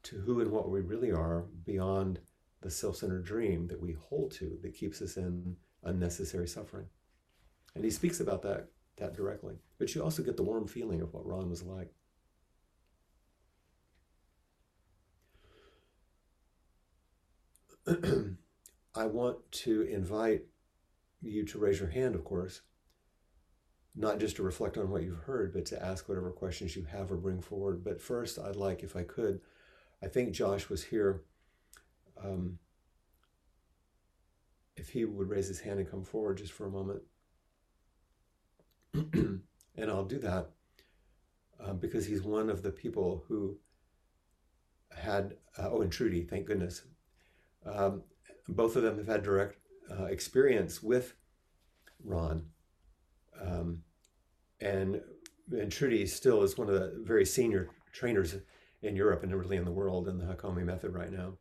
to 0.03 0.17
who 0.17 0.39
and 0.39 0.51
what 0.51 0.69
we 0.69 0.81
really 0.81 1.11
are 1.11 1.45
beyond 1.65 2.19
the 2.61 2.69
self 2.69 2.95
centered 2.97 3.25
dream 3.25 3.67
that 3.67 3.81
we 3.81 3.93
hold 3.93 4.31
to 4.31 4.57
that 4.61 4.73
keeps 4.73 5.01
us 5.01 5.17
in 5.17 5.55
unnecessary 5.83 6.47
suffering. 6.47 6.87
And 7.75 7.83
he 7.83 7.91
speaks 7.91 8.19
about 8.19 8.41
that, 8.43 8.67
that 8.97 9.15
directly. 9.15 9.55
But 9.77 9.93
you 9.93 10.03
also 10.03 10.23
get 10.23 10.37
the 10.37 10.43
warm 10.43 10.67
feeling 10.67 11.01
of 11.01 11.13
what 11.13 11.25
Ron 11.25 11.49
was 11.49 11.63
like. 11.63 11.93
I 18.95 19.05
want 19.05 19.37
to 19.51 19.81
invite 19.83 20.45
you 21.21 21.45
to 21.45 21.59
raise 21.59 21.79
your 21.79 21.89
hand, 21.89 22.15
of 22.15 22.23
course, 22.23 22.61
not 23.95 24.19
just 24.19 24.35
to 24.35 24.43
reflect 24.43 24.77
on 24.77 24.89
what 24.89 25.03
you've 25.03 25.23
heard, 25.23 25.53
but 25.53 25.65
to 25.67 25.83
ask 25.83 26.07
whatever 26.07 26.31
questions 26.31 26.75
you 26.75 26.83
have 26.85 27.11
or 27.11 27.17
bring 27.17 27.41
forward. 27.41 27.83
But 27.83 28.01
first, 28.01 28.37
I'd 28.37 28.55
like, 28.55 28.83
if 28.83 28.95
I 28.95 29.03
could, 29.03 29.41
I 30.03 30.07
think 30.07 30.31
Josh 30.31 30.69
was 30.69 30.83
here. 30.83 31.23
Um, 32.23 32.59
if 34.77 34.89
he 34.89 35.05
would 35.05 35.29
raise 35.29 35.47
his 35.47 35.59
hand 35.59 35.79
and 35.79 35.89
come 35.89 36.03
forward 36.03 36.37
just 36.37 36.53
for 36.53 36.67
a 36.67 36.71
moment. 36.71 37.01
and 38.93 39.41
I'll 39.77 40.05
do 40.05 40.19
that 40.19 40.51
uh, 41.59 41.73
because 41.73 42.05
he's 42.05 42.21
one 42.21 42.49
of 42.49 42.61
the 42.61 42.71
people 42.71 43.23
who 43.27 43.57
had, 44.95 45.35
uh, 45.57 45.69
oh, 45.71 45.81
and 45.81 45.91
Trudy, 45.91 46.23
thank 46.23 46.45
goodness. 46.45 46.83
Um, 47.65 48.03
both 48.47 48.75
of 48.75 48.83
them 48.83 48.97
have 48.97 49.07
had 49.07 49.23
direct 49.23 49.57
uh, 49.91 50.05
experience 50.05 50.81
with 50.81 51.13
Ron. 52.03 52.45
Um, 53.41 53.83
and, 54.59 55.01
and 55.51 55.71
Trudy 55.71 56.05
still 56.05 56.43
is 56.43 56.57
one 56.57 56.69
of 56.69 56.75
the 56.75 57.01
very 57.03 57.25
senior 57.25 57.69
trainers 57.93 58.35
in 58.81 58.95
Europe 58.95 59.23
and 59.23 59.35
really 59.35 59.57
in 59.57 59.65
the 59.65 59.71
world 59.71 60.07
in 60.07 60.17
the 60.17 60.25
Hakomi 60.25 60.63
method 60.63 60.93
right 60.93 61.11
now. 61.11 61.33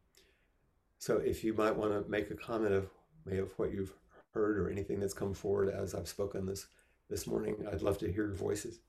So 0.98 1.18
if 1.18 1.44
you 1.44 1.54
might 1.54 1.76
want 1.76 1.92
to 1.92 2.10
make 2.10 2.30
a 2.30 2.34
comment 2.34 2.74
of, 2.74 2.88
of 3.30 3.50
what 3.56 3.72
you've 3.72 3.92
heard 4.32 4.58
or 4.58 4.70
anything 4.70 5.00
that's 5.00 5.14
come 5.14 5.34
forward 5.34 5.70
as 5.70 5.94
I've 5.94 6.08
spoken 6.08 6.46
this 6.46 6.66
this 7.08 7.26
morning. 7.26 7.66
I'd 7.70 7.82
love 7.82 7.98
to 7.98 8.12
hear 8.12 8.26
your 8.26 8.34
voices. 8.34 8.80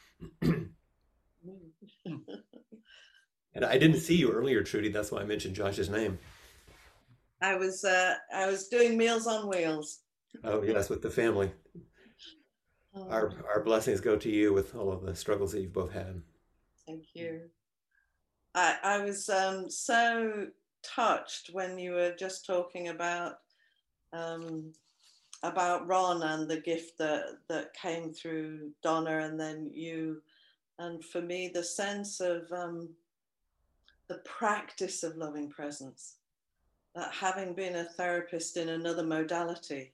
and 0.42 0.74
I 3.64 3.78
didn't 3.78 4.00
see 4.00 4.16
you 4.16 4.30
earlier, 4.30 4.62
Trudy. 4.62 4.90
That's 4.90 5.10
why 5.10 5.20
I 5.20 5.24
mentioned 5.24 5.56
Josh's 5.56 5.88
name. 5.88 6.18
I 7.42 7.56
was 7.56 7.84
uh, 7.84 8.14
I 8.32 8.46
was 8.46 8.68
doing 8.68 8.96
Meals 8.96 9.26
on 9.26 9.48
Wheels. 9.48 10.00
Oh 10.44 10.62
yes, 10.62 10.88
with 10.88 11.02
the 11.02 11.10
family. 11.10 11.52
Oh. 12.94 13.08
Our 13.08 13.32
our 13.52 13.62
blessings 13.64 14.00
go 14.00 14.16
to 14.16 14.30
you 14.30 14.52
with 14.52 14.74
all 14.74 14.92
of 14.92 15.02
the 15.02 15.14
struggles 15.16 15.52
that 15.52 15.60
you've 15.60 15.72
both 15.72 15.92
had. 15.92 16.22
Thank 16.86 17.06
you. 17.14 17.42
I 18.54 18.76
I 18.82 18.98
was 19.04 19.28
um, 19.28 19.68
so 19.68 20.46
touched 20.82 21.50
when 21.52 21.78
you 21.78 21.92
were 21.92 22.14
just 22.18 22.46
talking 22.46 22.88
about 22.88 23.38
um, 24.12 24.72
about 25.42 25.88
Ron 25.88 26.22
and 26.22 26.48
the 26.48 26.60
gift 26.60 26.96
that 26.98 27.38
that 27.48 27.74
came 27.74 28.12
through 28.12 28.70
Donna 28.84 29.18
and 29.18 29.38
then 29.38 29.68
you, 29.74 30.22
and 30.78 31.04
for 31.04 31.20
me 31.20 31.50
the 31.52 31.64
sense 31.64 32.20
of 32.20 32.50
um, 32.52 32.90
the 34.08 34.18
practice 34.18 35.02
of 35.02 35.16
loving 35.16 35.50
presence. 35.50 36.18
That 36.94 37.12
having 37.12 37.54
been 37.54 37.76
a 37.76 37.84
therapist 37.84 38.56
in 38.56 38.68
another 38.68 39.02
modality, 39.02 39.92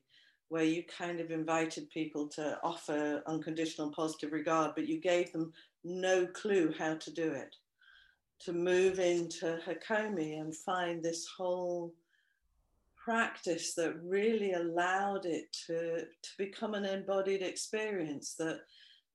where 0.48 0.64
you 0.64 0.82
kind 0.84 1.20
of 1.20 1.30
invited 1.30 1.90
people 1.90 2.26
to 2.28 2.58
offer 2.62 3.22
unconditional 3.26 3.92
positive 3.92 4.32
regard, 4.32 4.72
but 4.74 4.88
you 4.88 5.00
gave 5.00 5.32
them 5.32 5.52
no 5.84 6.26
clue 6.26 6.74
how 6.78 6.94
to 6.94 7.10
do 7.12 7.32
it. 7.32 7.54
To 8.42 8.52
move 8.52 8.98
into 8.98 9.60
Hakomi 9.66 10.40
and 10.40 10.56
find 10.56 11.02
this 11.02 11.26
whole 11.36 11.92
practice 12.96 13.74
that 13.74 14.02
really 14.02 14.52
allowed 14.52 15.24
it 15.24 15.52
to, 15.66 16.00
to 16.00 16.30
become 16.36 16.74
an 16.74 16.84
embodied 16.84 17.42
experience 17.42 18.34
that 18.38 18.60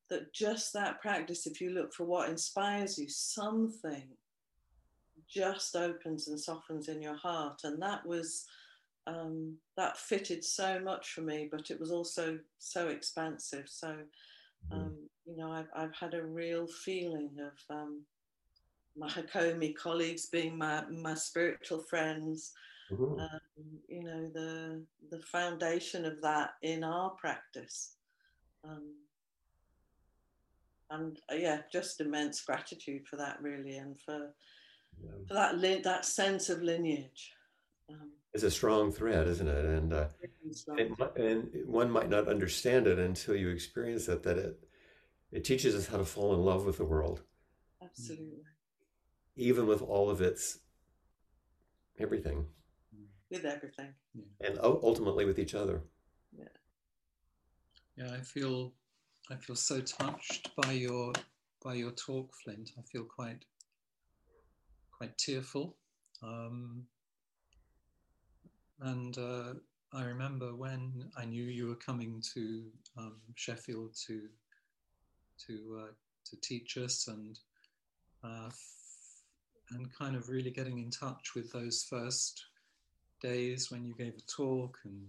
that 0.09 0.33
just 0.33 0.73
that 0.73 1.01
practice 1.01 1.47
if 1.47 1.61
you 1.61 1.69
look 1.69 1.93
for 1.93 2.05
what 2.05 2.29
inspires 2.29 2.97
you 2.97 3.07
something 3.09 4.09
just 5.29 5.75
opens 5.75 6.27
and 6.27 6.39
softens 6.39 6.87
in 6.87 7.01
your 7.01 7.15
heart 7.15 7.61
and 7.63 7.81
that 7.81 8.05
was 8.05 8.45
um, 9.05 9.57
that 9.75 9.97
fitted 9.97 10.43
so 10.43 10.79
much 10.79 11.13
for 11.13 11.21
me 11.21 11.49
but 11.51 11.69
it 11.69 11.79
was 11.79 11.91
also 11.91 12.39
so 12.59 12.87
expansive 12.87 13.65
so 13.67 13.89
mm-hmm. 13.89 14.73
um, 14.73 14.95
you 15.25 15.35
know 15.35 15.51
I've, 15.51 15.69
I've 15.75 15.95
had 15.95 16.13
a 16.13 16.25
real 16.25 16.67
feeling 16.67 17.31
of 17.39 17.75
um, 17.75 18.03
my 18.97 19.09
Hakomi 19.09 19.75
colleagues 19.75 20.27
being 20.27 20.57
my, 20.57 20.83
my 20.89 21.15
spiritual 21.15 21.83
friends 21.89 22.53
mm-hmm. 22.91 23.19
um, 23.19 23.39
you 23.87 24.03
know 24.03 24.29
the 24.33 24.83
the 25.11 25.21
foundation 25.23 26.05
of 26.05 26.21
that 26.21 26.51
in 26.61 26.83
our 26.83 27.09
practice 27.11 27.95
um, 28.67 28.93
and 30.91 31.19
uh, 31.31 31.35
yeah 31.35 31.59
just 31.71 31.99
immense 31.99 32.41
gratitude 32.41 33.05
for 33.07 33.17
that 33.17 33.37
really 33.41 33.77
and 33.77 33.99
for 33.99 34.33
yeah. 35.01 35.09
for 35.27 35.33
that 35.33 35.57
li- 35.57 35.81
that 35.83 36.05
sense 36.05 36.49
of 36.49 36.61
lineage. 36.61 37.33
Um, 37.89 38.11
it's 38.33 38.43
a 38.43 38.51
strong 38.51 38.91
thread 38.91 39.27
isn't 39.27 39.47
it? 39.47 39.65
And 39.65 39.93
uh, 39.93 40.07
and, 40.77 40.95
and 41.15 41.49
one 41.65 41.89
might 41.89 42.09
not 42.09 42.27
understand 42.27 42.87
it 42.87 42.99
until 42.99 43.35
you 43.35 43.49
experience 43.49 44.07
it 44.07 44.23
that 44.23 44.37
it 44.37 44.59
it 45.31 45.43
teaches 45.43 45.75
us 45.75 45.87
how 45.87 45.97
to 45.97 46.05
fall 46.05 46.33
in 46.33 46.41
love 46.41 46.65
with 46.65 46.77
the 46.77 46.85
world. 46.85 47.23
Absolutely. 47.81 48.43
Even 49.35 49.65
with 49.65 49.81
all 49.81 50.09
of 50.09 50.21
its 50.21 50.59
everything. 51.99 52.45
With 53.31 53.45
everything. 53.45 53.93
And 54.41 54.59
ultimately 54.61 55.25
with 55.25 55.39
each 55.39 55.55
other. 55.55 55.81
Yeah. 56.37 56.45
Yeah 57.97 58.11
i 58.13 58.21
feel 58.21 58.73
i 59.31 59.35
feel 59.35 59.55
so 59.55 59.79
touched 59.81 60.55
by 60.55 60.71
your 60.71 61.13
by 61.63 61.73
your 61.75 61.91
talk 61.91 62.33
flint. 62.43 62.71
I 62.77 62.81
feel 62.81 63.05
quite 63.05 63.45
quite 65.03 65.17
tearful. 65.17 65.75
Um, 66.21 66.83
and 68.79 69.17
uh, 69.17 69.53
i 69.93 70.03
remember 70.03 70.55
when 70.55 71.05
i 71.15 71.25
knew 71.25 71.43
you 71.43 71.67
were 71.67 71.75
coming 71.75 72.21
to 72.33 72.63
um, 72.97 73.17
sheffield 73.35 73.91
to 74.07 74.21
to 75.37 75.79
uh, 75.81 75.91
to 76.25 76.35
teach 76.41 76.77
us 76.77 77.07
and 77.07 77.39
uh, 78.23 78.49
and 79.71 79.93
kind 79.93 80.15
of 80.15 80.29
really 80.29 80.49
getting 80.49 80.79
in 80.79 80.89
touch 80.89 81.35
with 81.35 81.51
those 81.51 81.85
first 81.89 82.45
days 83.21 83.69
when 83.69 83.85
you 83.85 83.93
gave 83.93 84.15
a 84.17 84.31
talk 84.31 84.79
and 84.85 85.05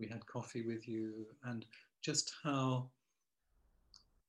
we 0.00 0.08
had 0.08 0.26
coffee 0.26 0.62
with 0.62 0.88
you, 0.88 1.26
and 1.44 1.64
just 2.02 2.34
how 2.42 2.88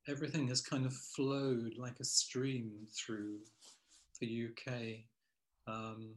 everything 0.08 0.48
has 0.48 0.62
kind 0.62 0.86
of 0.86 0.94
flowed 0.94 1.74
like 1.78 2.00
a 2.00 2.06
stream 2.06 2.72
through 2.94 3.40
the 4.20 4.50
UK, 4.50 4.74
um, 5.68 6.14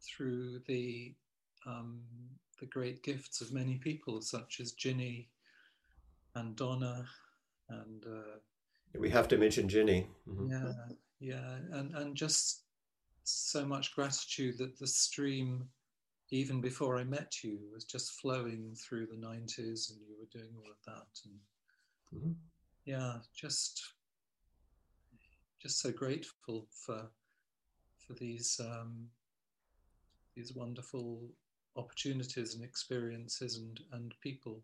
through 0.00 0.60
the 0.66 1.14
um, 1.66 2.00
the 2.60 2.66
great 2.66 3.02
gifts 3.02 3.40
of 3.40 3.52
many 3.52 3.76
people, 3.76 4.20
such 4.20 4.60
as 4.60 4.72
Ginny 4.72 5.28
and 6.34 6.56
Donna, 6.56 7.06
and 7.68 8.04
uh, 8.04 8.98
we 8.98 9.10
have 9.10 9.28
to 9.28 9.38
mention 9.38 9.68
Ginny. 9.68 10.08
Mm-hmm. 10.28 10.50
Yeah, 10.50 10.72
yeah, 11.20 11.78
and 11.78 11.94
and 11.94 12.16
just 12.16 12.62
so 13.24 13.64
much 13.64 13.94
gratitude 13.94 14.58
that 14.58 14.78
the 14.78 14.86
stream, 14.86 15.68
even 16.30 16.60
before 16.60 16.98
I 16.98 17.04
met 17.04 17.42
you, 17.42 17.58
was 17.72 17.84
just 17.84 18.20
flowing 18.20 18.74
through 18.76 19.06
the 19.06 19.16
90s 19.16 19.90
and 19.90 20.00
you 20.00 20.16
were 20.18 20.28
doing 20.32 20.50
all 20.56 20.70
of 20.70 20.78
that. 20.86 21.06
And 21.24 22.20
mm-hmm. 22.20 22.32
yeah, 22.84 23.18
just 23.34 23.82
just 25.62 25.80
so 25.80 25.92
grateful 25.92 26.66
for 26.84 27.08
for 27.98 28.14
these 28.14 28.60
um, 28.60 29.06
these 30.34 30.54
wonderful 30.54 31.20
opportunities 31.76 32.54
and 32.54 32.64
experiences 32.64 33.58
and 33.58 33.80
and 33.92 34.14
people. 34.20 34.60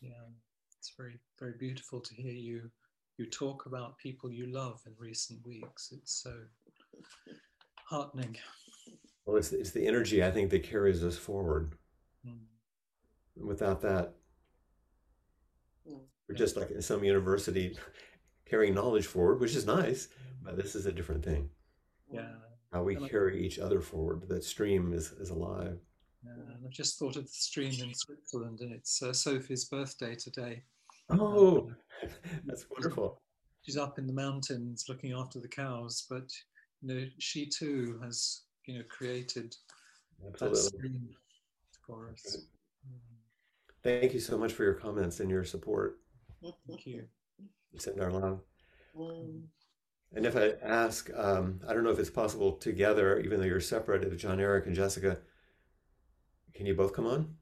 Yeah, 0.00 0.26
it's 0.76 0.92
very 0.96 1.20
very 1.38 1.54
beautiful 1.58 2.00
to 2.00 2.14
hear 2.14 2.32
you 2.32 2.70
you 3.16 3.26
talk 3.26 3.66
about 3.66 3.98
people 3.98 4.30
you 4.32 4.46
love 4.46 4.80
in 4.86 4.92
recent 4.98 5.46
weeks. 5.46 5.92
It's 5.92 6.22
so 6.22 6.34
heartening. 7.84 8.36
Well, 9.26 9.36
it's, 9.36 9.52
it's 9.52 9.70
the 9.70 9.86
energy 9.86 10.24
I 10.24 10.30
think 10.30 10.50
that 10.50 10.62
carries 10.62 11.04
us 11.04 11.16
forward. 11.16 11.74
Mm. 12.26 12.38
Without 13.36 13.82
that, 13.82 14.14
we're 15.84 16.34
just 16.34 16.56
like 16.56 16.70
in 16.70 16.80
some 16.80 17.04
university 17.04 17.76
carrying 18.50 18.74
knowledge 18.74 19.06
forward, 19.06 19.40
which 19.40 19.54
is 19.54 19.64
nice, 19.64 20.08
but 20.42 20.56
this 20.56 20.74
is 20.74 20.86
a 20.86 20.92
different 20.92 21.24
thing. 21.24 21.48
Yeah. 22.12 22.32
How 22.72 22.82
we 22.82 22.96
carry 22.96 23.44
each 23.44 23.58
other 23.58 23.80
forward. 23.80 24.28
That 24.28 24.44
stream 24.44 24.92
is, 24.92 25.12
is 25.12 25.30
alive. 25.30 25.78
Yeah, 26.24 26.32
and 26.32 26.66
I've 26.66 26.70
just 26.70 26.98
thought 26.98 27.16
of 27.16 27.24
the 27.24 27.32
stream 27.32 27.72
in 27.80 27.94
Switzerland, 27.94 28.60
and 28.60 28.72
it's 28.72 29.02
uh, 29.02 29.12
Sophie's 29.12 29.64
birthday 29.64 30.14
today. 30.14 30.62
Oh, 31.08 31.58
um, 31.58 31.76
that's 32.44 32.66
wonderful. 32.70 33.22
She's 33.62 33.76
up 33.76 33.98
in 33.98 34.06
the 34.06 34.12
mountains 34.12 34.86
looking 34.88 35.12
after 35.12 35.40
the 35.40 35.48
cows, 35.48 36.06
but 36.10 36.30
you 36.82 36.94
know, 36.94 37.06
she 37.18 37.46
too 37.46 37.98
has 38.02 38.42
you 38.66 38.78
know 38.78 38.84
created 38.88 39.54
Absolutely. 40.26 40.60
that 40.60 40.66
stream 40.66 41.08
for 41.86 42.10
us. 42.12 42.46
Thank 43.82 44.12
you 44.12 44.20
so 44.20 44.36
much 44.36 44.52
for 44.52 44.64
your 44.64 44.74
comments 44.74 45.20
and 45.20 45.30
your 45.30 45.44
support. 45.44 45.98
Thank 46.68 46.86
you. 46.86 47.04
Send 47.76 48.00
our 48.00 48.10
love. 48.10 48.40
And 50.12 50.26
if 50.26 50.36
I 50.36 50.54
ask, 50.62 51.08
um, 51.16 51.60
I 51.68 51.72
don't 51.72 51.84
know 51.84 51.90
if 51.90 51.98
it's 51.98 52.10
possible 52.10 52.52
together, 52.52 53.20
even 53.20 53.38
though 53.38 53.46
you're 53.46 53.60
separate, 53.60 54.02
if 54.02 54.16
John 54.18 54.40
Eric 54.40 54.66
and 54.66 54.74
Jessica, 54.74 55.18
can 56.52 56.66
you 56.66 56.74
both 56.74 56.92
come 56.92 57.06
on? 57.06 57.36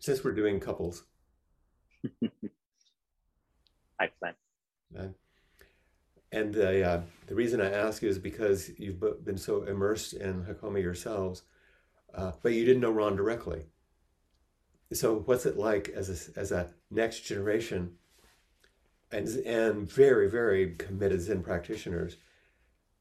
Since 0.00 0.24
we're 0.24 0.32
doing 0.32 0.58
couples. 0.58 1.04
I 4.00 4.08
plan. 4.18 4.34
Uh, 4.98 5.08
and 6.32 6.52
the, 6.52 6.82
uh, 6.82 7.00
the 7.26 7.34
reason 7.34 7.60
I 7.60 7.70
ask 7.70 8.02
is 8.02 8.18
because 8.18 8.70
you've 8.78 9.00
been 9.24 9.38
so 9.38 9.62
immersed 9.62 10.12
in 10.12 10.44
Hakomi 10.44 10.82
yourselves, 10.82 11.42
uh, 12.14 12.32
but 12.42 12.52
you 12.52 12.64
didn't 12.64 12.82
know 12.82 12.90
Ron 12.90 13.16
directly. 13.16 13.66
So 14.92 15.18
what's 15.26 15.44
it 15.44 15.58
like 15.58 15.90
as 15.90 16.08
a, 16.36 16.40
as 16.40 16.50
a 16.50 16.70
next 16.90 17.20
generation 17.20 17.96
and, 19.12 19.28
and 19.28 19.90
very, 19.90 20.30
very 20.30 20.74
committed 20.76 21.20
Zen 21.20 21.42
practitioners? 21.42 22.16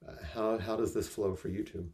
Uh, 0.08 0.14
how, 0.34 0.58
how 0.58 0.76
does 0.76 0.94
this 0.94 1.08
flow 1.08 1.36
for 1.36 1.48
you 1.48 1.64
two? 1.64 1.90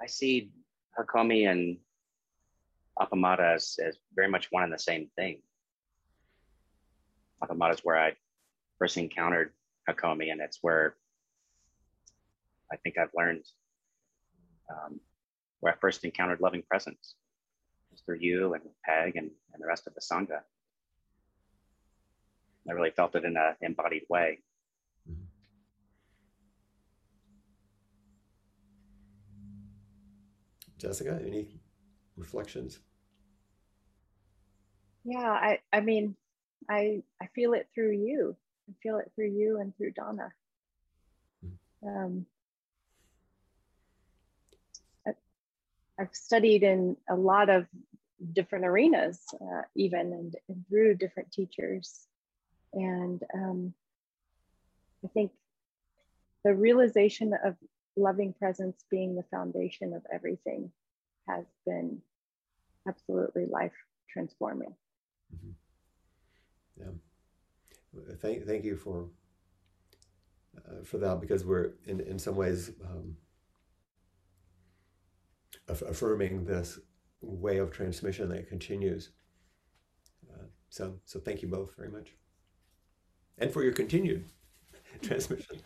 I 0.00 0.06
see 0.06 0.50
Hakomi 0.98 1.48
and 1.48 1.76
Appamada 2.98 3.54
as, 3.54 3.78
as 3.86 3.96
very 4.14 4.28
much 4.28 4.48
one 4.50 4.64
and 4.64 4.72
the 4.72 4.78
same 4.78 5.08
thing. 5.14 5.38
Appamada 7.42 7.74
is 7.74 7.80
where 7.82 7.98
I 7.98 8.14
first 8.78 8.96
encountered 8.96 9.52
Hakomi, 9.88 10.32
and 10.32 10.40
it's 10.40 10.58
where 10.62 10.96
I 12.72 12.76
think 12.76 12.98
I've 12.98 13.10
learned 13.16 13.44
um, 14.70 15.00
where 15.60 15.72
I 15.72 15.76
first 15.76 16.04
encountered 16.04 16.40
loving 16.40 16.62
presence. 16.62 17.14
It's 17.92 18.02
through 18.02 18.18
you 18.20 18.54
and 18.54 18.62
Peg 18.84 19.16
and, 19.16 19.30
and 19.52 19.62
the 19.62 19.66
rest 19.66 19.86
of 19.86 19.94
the 19.94 20.00
Sangha. 20.00 20.40
I 22.68 22.72
really 22.72 22.90
felt 22.90 23.14
it 23.14 23.24
in 23.24 23.36
an 23.36 23.54
embodied 23.60 24.04
way. 24.08 24.38
Mm-hmm. 25.10 25.24
Jessica, 30.78 31.20
any 31.24 31.60
reflections? 32.16 32.78
Yeah, 35.04 35.30
I, 35.30 35.58
I 35.72 35.80
mean, 35.80 36.16
I, 36.70 37.02
I 37.20 37.26
feel 37.34 37.54
it 37.54 37.68
through 37.74 37.92
you. 37.92 38.36
I 38.68 38.74
feel 38.82 38.98
it 38.98 39.10
through 39.14 39.30
you 39.30 39.60
and 39.60 39.76
through 39.76 39.92
Donna. 39.92 40.32
Hmm. 41.42 41.88
Um, 41.88 42.26
I've 45.98 46.14
studied 46.14 46.62
in 46.62 46.96
a 47.08 47.14
lot 47.14 47.48
of 47.48 47.66
different 48.32 48.64
arenas, 48.64 49.20
uh, 49.40 49.62
even 49.74 50.12
and, 50.12 50.36
and, 50.48 50.64
through 50.68 50.94
different 50.96 51.32
teachers. 51.32 52.06
And 52.72 53.22
um, 53.34 53.74
I 55.04 55.08
think 55.08 55.32
the 56.44 56.54
realization 56.54 57.34
of 57.44 57.56
loving 57.96 58.32
presence 58.32 58.84
being 58.90 59.14
the 59.14 59.24
foundation 59.24 59.92
of 59.92 60.02
everything 60.12 60.70
has 61.28 61.44
been 61.66 62.00
absolutely 62.88 63.46
life 63.46 63.72
transforming. 64.10 64.74
Mm-hmm. 65.34 65.50
Yeah. 66.80 68.14
Thank, 68.16 68.46
thank 68.46 68.64
you 68.64 68.76
for 68.76 69.08
uh, 70.56 70.82
for 70.84 70.98
that 70.98 71.20
because 71.20 71.44
we're 71.44 71.72
in, 71.86 72.00
in 72.00 72.18
some 72.18 72.36
ways 72.36 72.70
um, 72.84 73.16
aff- 75.68 75.82
affirming 75.82 76.44
this 76.44 76.78
way 77.20 77.58
of 77.58 77.70
transmission 77.70 78.28
that 78.30 78.48
continues. 78.48 79.10
Uh, 80.30 80.46
so, 80.68 80.98
so 81.04 81.20
thank 81.20 81.42
you 81.42 81.48
both 81.48 81.74
very 81.76 81.90
much, 81.90 82.14
and 83.38 83.50
for 83.50 83.62
your 83.62 83.72
continued 83.72 84.24
transmission. 85.02 85.56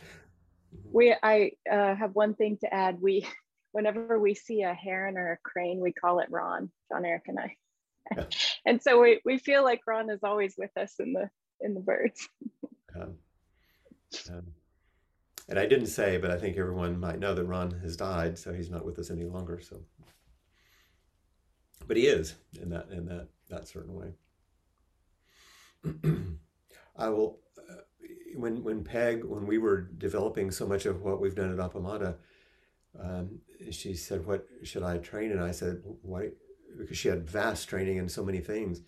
We, 0.93 1.15
I 1.23 1.53
uh, 1.71 1.95
have 1.95 2.15
one 2.15 2.35
thing 2.35 2.59
to 2.59 2.73
add. 2.73 3.01
We, 3.01 3.27
whenever 3.73 4.19
we 4.19 4.35
see 4.35 4.63
a 4.63 4.75
heron 4.75 5.17
or 5.17 5.33
a 5.33 5.39
crane, 5.49 5.81
we 5.81 5.93
call 5.93 6.21
it 6.21 6.29
Ron, 6.31 6.71
John 6.91 7.05
Eric 7.05 7.25
and 7.29 7.39
I. 7.39 7.57
Yeah. 8.17 8.25
and 8.67 8.83
so 8.83 9.01
we, 9.01 9.21
we 9.25 9.39
feel 9.39 9.65
like 9.65 9.81
Ron 9.87 10.11
is 10.11 10.21
always 10.23 10.55
with 10.57 10.71
us 10.77 10.95
in 10.99 11.13
the 11.13 11.29
in 11.61 11.75
the 11.75 11.81
birds. 11.81 12.29
Um, 12.95 13.15
um, 14.31 14.47
and 15.49 15.59
I 15.59 15.67
didn't 15.67 15.87
say, 15.87 16.17
but 16.17 16.31
I 16.31 16.39
think 16.39 16.57
everyone 16.57 16.99
might 16.99 17.19
know 17.19 17.35
that 17.35 17.45
Ron 17.45 17.71
has 17.83 17.97
died, 17.97 18.39
so 18.39 18.53
he's 18.53 18.71
not 18.71 18.85
with 18.85 18.99
us 18.99 19.11
any 19.11 19.25
longer. 19.25 19.61
So, 19.61 19.81
but 21.87 21.97
he 21.97 22.07
is 22.07 22.35
in 22.61 22.71
that 22.71 22.89
in 22.91 23.07
that 23.07 23.29
that 23.49 23.69
certain 23.69 23.95
way. 23.95 24.15
I 26.97 27.09
will. 27.09 27.39
Uh, 27.59 27.83
when 28.35 28.65
when 28.65 28.83
Peg 28.83 29.25
when 29.25 29.47
we 29.47 29.59
were 29.59 29.83
developing 29.83 30.51
so 30.51 30.67
much 30.67 30.85
of 30.85 31.03
what 31.03 31.21
we've 31.21 31.37
done 31.37 31.53
at 31.53 31.59
Appamada, 31.59 32.17
um, 33.01 33.39
she 33.71 33.95
said, 33.95 34.27
"What 34.27 34.47
should 34.65 34.83
I 34.83 34.99
train?" 34.99 35.31
And 35.31 35.41
I 35.41 35.53
said, 35.53 35.81
"Why?" 36.03 36.31
Because 36.77 36.99
she 36.99 37.09
had 37.09 37.29
vast 37.29 37.69
training 37.69 37.99
in 37.99 38.09
so 38.09 38.25
many 38.25 38.41
things, 38.41 38.81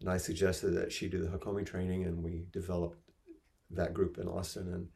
and 0.00 0.08
I 0.08 0.18
suggested 0.18 0.70
that 0.70 0.92
she 0.92 1.08
do 1.08 1.18
the 1.18 1.36
Hakomi 1.36 1.66
training, 1.66 2.04
and 2.04 2.22
we 2.22 2.46
developed 2.52 2.98
that 3.70 3.92
group 3.92 4.18
in 4.18 4.28
Austin. 4.28 4.72
And 4.72 4.88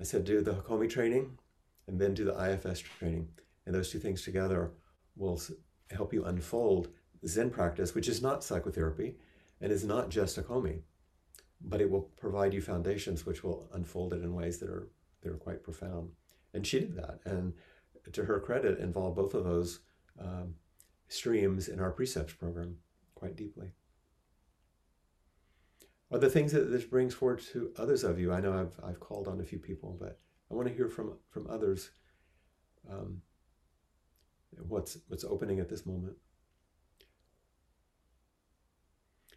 I 0.00 0.04
said, 0.04 0.24
do 0.24 0.40
the 0.40 0.54
Hakomi 0.54 0.88
training 0.88 1.38
and 1.86 1.98
then 1.98 2.14
do 2.14 2.24
the 2.24 2.52
IFS 2.52 2.80
training. 2.80 3.28
And 3.64 3.74
those 3.74 3.90
two 3.90 3.98
things 3.98 4.22
together 4.22 4.72
will 5.16 5.40
help 5.90 6.12
you 6.12 6.24
unfold 6.24 6.88
Zen 7.26 7.50
practice, 7.50 7.94
which 7.94 8.08
is 8.08 8.22
not 8.22 8.44
psychotherapy 8.44 9.16
and 9.60 9.72
is 9.72 9.84
not 9.84 10.10
just 10.10 10.36
Hakomi, 10.36 10.80
but 11.60 11.80
it 11.80 11.90
will 11.90 12.02
provide 12.16 12.52
you 12.52 12.60
foundations 12.60 13.24
which 13.24 13.42
will 13.42 13.68
unfold 13.72 14.12
it 14.12 14.22
in 14.22 14.34
ways 14.34 14.58
that 14.58 14.68
are, 14.68 14.88
that 15.22 15.32
are 15.32 15.38
quite 15.38 15.62
profound. 15.62 16.10
And 16.52 16.66
she 16.66 16.80
did 16.80 16.96
that. 16.96 17.20
And 17.24 17.54
to 18.12 18.24
her 18.24 18.38
credit, 18.38 18.78
involved 18.78 19.16
both 19.16 19.34
of 19.34 19.44
those 19.44 19.80
um, 20.20 20.54
streams 21.08 21.68
in 21.68 21.80
our 21.80 21.90
precepts 21.90 22.34
program 22.34 22.76
quite 23.14 23.36
deeply 23.36 23.72
are 26.10 26.18
the 26.18 26.30
things 26.30 26.52
that 26.52 26.70
this 26.70 26.84
brings 26.84 27.14
forward 27.14 27.40
to 27.52 27.72
others 27.76 28.04
of 28.04 28.18
you. 28.18 28.32
I 28.32 28.40
know 28.40 28.52
I've 28.52 28.78
I've 28.84 29.00
called 29.00 29.28
on 29.28 29.40
a 29.40 29.44
few 29.44 29.58
people, 29.58 29.96
but 29.98 30.18
I 30.50 30.54
want 30.54 30.68
to 30.68 30.74
hear 30.74 30.88
from 30.88 31.18
from 31.30 31.46
others. 31.48 31.90
Um, 32.90 33.22
what's 34.68 34.98
what's 35.08 35.24
opening 35.24 35.60
at 35.60 35.68
this 35.68 35.86
moment? 35.86 36.16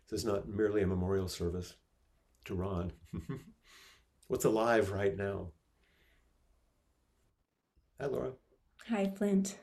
This 0.09 0.21
is 0.21 0.25
not 0.25 0.47
merely 0.47 0.81
a 0.81 0.87
memorial 0.87 1.27
service 1.27 1.75
to 2.45 2.55
Ron. 2.55 2.91
what's 4.27 4.45
alive 4.45 4.91
right 4.91 5.15
now? 5.15 5.49
Hi, 7.99 8.07
Laura. 8.07 8.31
Hi, 8.87 9.11
Flint. 9.15 9.57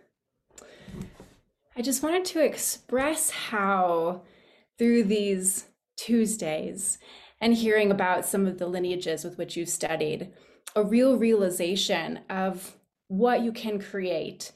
I 1.76 1.82
just 1.82 2.02
wanted 2.02 2.24
to 2.26 2.44
express 2.44 3.30
how 3.30 4.22
through 4.78 5.04
these 5.04 5.66
Tuesdays 5.96 6.98
and 7.40 7.54
hearing 7.54 7.90
about 7.90 8.24
some 8.24 8.46
of 8.46 8.58
the 8.58 8.66
lineages 8.66 9.24
with 9.24 9.36
which 9.38 9.56
you 9.56 9.66
studied, 9.66 10.32
a 10.74 10.82
real 10.82 11.16
realization 11.16 12.20
of 12.30 12.76
what 13.08 13.42
you 13.42 13.52
can 13.52 13.80
create 13.80 14.52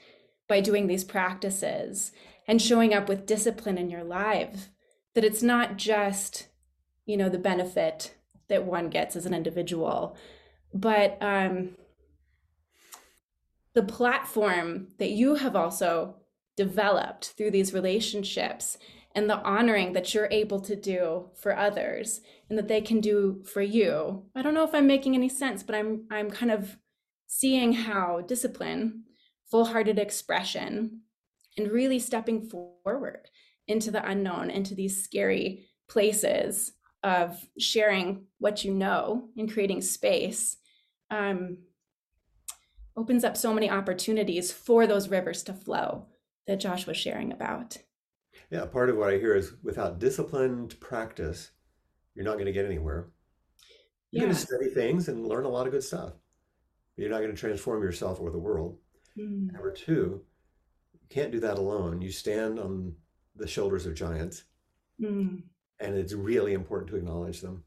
by 0.48 0.60
doing 0.60 0.86
these 0.86 1.04
practices 1.04 2.12
and 2.46 2.60
showing 2.60 2.92
up 2.92 3.08
with 3.08 3.26
discipline 3.26 3.78
in 3.78 3.90
your 3.90 4.04
life. 4.04 4.68
That 5.14 5.24
it's 5.24 5.42
not 5.42 5.76
just, 5.76 6.48
you 7.04 7.16
know, 7.16 7.28
the 7.28 7.38
benefit 7.38 8.14
that 8.48 8.64
one 8.64 8.88
gets 8.88 9.16
as 9.16 9.26
an 9.26 9.34
individual, 9.34 10.16
but 10.72 11.18
um, 11.20 11.76
the 13.74 13.82
platform 13.82 14.88
that 14.98 15.10
you 15.10 15.36
have 15.36 15.56
also 15.56 16.16
developed 16.56 17.34
through 17.36 17.50
these 17.50 17.72
relationships 17.72 18.76
and 19.14 19.28
the 19.28 19.38
honoring 19.38 19.92
that 19.92 20.14
you're 20.14 20.28
able 20.30 20.60
to 20.60 20.76
do 20.76 21.30
for 21.34 21.56
others 21.56 22.20
and 22.48 22.56
that 22.58 22.68
they 22.68 22.80
can 22.80 23.00
do 23.00 23.42
for 23.44 23.60
you. 23.60 24.24
I 24.34 24.42
don't 24.42 24.54
know 24.54 24.64
if 24.64 24.74
I'm 24.74 24.86
making 24.86 25.14
any 25.14 25.28
sense, 25.28 25.62
but 25.62 25.74
I'm 25.74 26.06
I'm 26.10 26.30
kind 26.30 26.52
of 26.52 26.76
seeing 27.26 27.72
how 27.72 28.20
discipline, 28.20 29.04
full-hearted 29.50 29.98
expression, 29.98 31.02
and 31.56 31.70
really 31.70 31.98
stepping 31.98 32.48
forward 32.48 33.28
into 33.68 33.90
the 33.90 34.04
unknown, 34.08 34.50
into 34.50 34.74
these 34.74 35.04
scary 35.04 35.68
places 35.88 36.72
of 37.02 37.44
sharing 37.58 38.26
what 38.38 38.64
you 38.64 38.74
know 38.74 39.28
and 39.36 39.52
creating 39.52 39.80
space 39.80 40.56
um, 41.10 41.58
opens 42.96 43.24
up 43.24 43.36
so 43.36 43.54
many 43.54 43.70
opportunities 43.70 44.52
for 44.52 44.86
those 44.86 45.08
rivers 45.08 45.42
to 45.44 45.52
flow 45.52 46.06
that 46.46 46.60
Josh 46.60 46.86
was 46.86 46.96
sharing 46.96 47.32
about. 47.32 47.78
Yeah, 48.50 48.64
part 48.66 48.90
of 48.90 48.96
what 48.96 49.10
I 49.10 49.18
hear 49.18 49.34
is 49.36 49.52
without 49.62 49.98
disciplined 49.98 50.78
practice, 50.80 51.50
you're 52.14 52.24
not 52.24 52.34
going 52.34 52.46
to 52.46 52.52
get 52.52 52.64
anywhere. 52.66 53.10
You're 54.10 54.24
going 54.24 54.34
to 54.34 54.40
study 54.40 54.66
things 54.70 55.08
and 55.08 55.26
learn 55.26 55.44
a 55.44 55.48
lot 55.48 55.66
of 55.66 55.72
good 55.72 55.84
stuff. 55.84 56.14
But 56.96 57.02
you're 57.02 57.10
not 57.10 57.20
going 57.20 57.30
to 57.30 57.36
transform 57.36 57.82
yourself 57.82 58.20
or 58.20 58.30
the 58.30 58.38
world. 58.38 58.76
Mm, 59.16 59.52
Number 59.52 59.70
two, 59.72 60.20
you 60.92 61.00
can't 61.08 61.30
do 61.30 61.38
that 61.40 61.58
alone. 61.58 62.02
You 62.02 62.10
stand 62.10 62.58
on 62.58 62.94
the 63.36 63.46
shoulders 63.46 63.86
of 63.86 63.94
giants, 63.94 64.42
mm, 65.00 65.40
and 65.78 65.94
it's 65.94 66.12
really 66.12 66.52
important 66.52 66.90
to 66.90 66.96
acknowledge 66.96 67.40
them. 67.40 67.62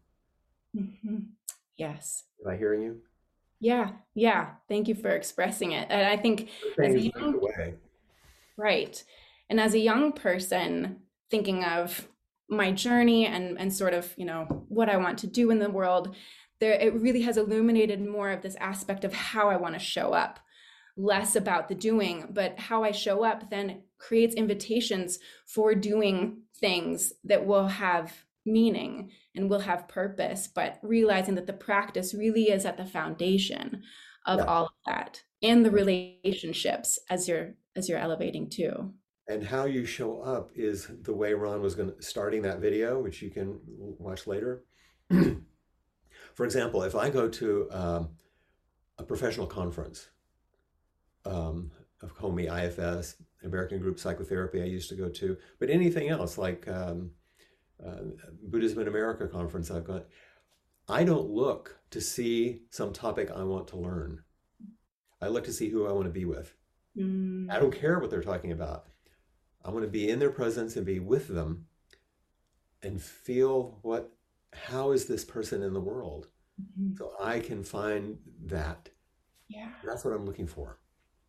mhm. 0.76 1.28
Yes. 1.78 2.24
Am 2.46 2.52
I 2.52 2.58
hearing 2.58 2.82
you? 2.82 3.02
Yeah. 3.60 3.92
Yeah. 4.14 4.52
Thank 4.68 4.88
you 4.90 4.96
for 4.96 5.10
expressing 5.10 5.72
it. 5.72 5.88
And 5.90 6.06
I 6.08 6.18
think 6.18 6.50
as 6.78 6.94
a 6.94 7.00
Things 7.00 7.12
young. 7.16 7.42
Right. 8.58 9.04
And 9.54 9.60
as 9.60 9.76
a 9.76 9.80
young 9.80 10.14
person 10.14 11.02
thinking 11.30 11.64
of 11.64 12.08
my 12.50 12.72
journey 12.72 13.28
and 13.28 13.60
and 13.60 13.72
sort 13.72 13.94
of, 13.94 14.12
you 14.18 14.26
know, 14.26 14.66
what 14.68 14.90
I 14.90 14.98
want 14.98 15.20
to 15.20 15.28
do 15.28 15.52
in 15.52 15.60
the 15.60 15.70
world, 15.70 16.16
there 16.60 16.74
it 16.74 16.96
really 16.96 17.22
has 17.22 17.38
illuminated 17.38 18.02
more 18.02 18.32
of 18.32 18.42
this 18.42 18.56
aspect 18.56 19.04
of 19.06 19.14
how 19.14 19.50
I 19.50 19.58
want 19.58 19.76
to 19.76 19.80
show 19.80 20.12
up. 20.12 20.40
Less 20.98 21.36
about 21.36 21.68
the 21.70 21.76
doing, 21.76 22.30
but 22.32 22.58
how 22.58 22.84
I 22.84 22.90
show 22.90 23.24
up 23.24 23.52
then 23.52 23.84
creates 24.00 24.34
invitations 24.34 25.20
for 25.46 25.76
doing 25.76 26.42
things 26.60 27.14
that 27.24 27.46
will 27.46 27.68
have 27.68 28.12
meaning 28.48 29.12
and 29.36 29.52
will 29.52 29.60
have 29.60 29.88
purpose, 29.88 30.48
but 30.48 30.80
realizing 30.82 31.36
that 31.36 31.46
the 31.46 31.54
practice 31.54 32.16
really 32.16 32.50
is 32.50 32.66
at 32.66 32.78
the 32.78 32.88
foundation 32.88 33.84
of 34.26 34.40
Yeah. 34.40 34.46
all 34.46 34.66
of 34.66 34.72
that 34.88 35.22
and 35.44 35.64
the 35.64 35.70
relationships 35.70 36.98
as 37.08 37.28
you're 37.28 37.54
as 37.76 37.88
you're 37.88 38.00
elevating 38.00 38.50
too. 38.50 38.96
And 39.28 39.44
how 39.44 39.66
you 39.66 39.86
show 39.86 40.22
up 40.22 40.52
is 40.54 40.88
the 41.04 41.14
way 41.14 41.34
Ron 41.34 41.62
was 41.62 41.76
going 41.76 41.92
to 41.92 42.02
starting 42.02 42.42
that 42.42 42.60
video, 42.60 43.00
which 43.00 43.22
you 43.22 43.30
can 43.30 43.60
watch 43.68 44.28
later. 44.28 44.64
For 46.36 46.46
example, 46.46 46.84
if 46.84 46.96
I 46.96 47.10
go 47.10 47.30
to 47.30 47.70
um, 47.72 48.10
a 48.98 49.04
professional 49.04 49.48
conference 49.48 50.10
um, 51.26 51.72
Hakomi 52.02 52.48
IFS, 52.52 53.16
American 53.44 53.80
Group 53.80 54.00
Psychotherapy, 54.00 54.62
I 54.62 54.66
used 54.66 54.90
to 54.90 54.96
go 54.96 55.10
to, 55.10 55.38
but 55.60 55.70
anything 55.70 56.10
else 56.10 56.38
like 56.38 56.68
um, 56.68 57.12
uh, 57.86 58.02
Buddhism 58.44 58.80
in 58.80 58.88
America 58.88 59.28
conference 59.28 59.72
I've 59.72 59.86
got, 59.86 60.06
I 60.88 61.04
don't 61.04 61.30
look 61.30 61.80
to 61.92 62.02
see 62.02 62.64
some 62.70 62.92
topic 62.92 63.32
I 63.34 63.44
want 63.44 63.68
to 63.70 63.78
learn. 63.78 64.24
I 65.22 65.28
look 65.28 65.46
to 65.46 65.54
see 65.54 65.70
who 65.70 65.88
I 65.88 65.94
want 65.94 66.06
to 66.06 66.12
be 66.12 66.26
with. 66.26 66.54
Mm, 66.98 67.50
I 67.50 67.60
don't 67.60 67.74
care 67.74 68.00
what 68.00 68.10
they're 68.10 68.22
talking 68.22 68.52
about. 68.52 68.88
I 69.66 69.72
want 69.72 69.86
to 69.86 69.92
be 69.92 70.10
in 70.10 70.20
their 70.20 70.30
presence 70.32 70.76
and 70.76 70.86
be 70.86 71.00
with 71.00 71.28
them 71.28 71.66
and 72.82 73.02
feel 73.02 73.80
what 73.82 74.12
how 74.52 74.92
is 74.92 75.06
this 75.06 75.26
person 75.26 75.64
in 75.64 75.74
the 75.74 75.80
world 75.80 76.28
mhm. 76.62 76.98
so 76.98 77.14
I 77.22 77.40
can 77.40 77.64
find 77.64 78.18
that. 78.46 78.90
Yeah. 79.48 79.72
That's 79.86 80.06
what 80.06 80.14
I'm 80.14 80.26
looking 80.26 80.48
for. 80.48 80.80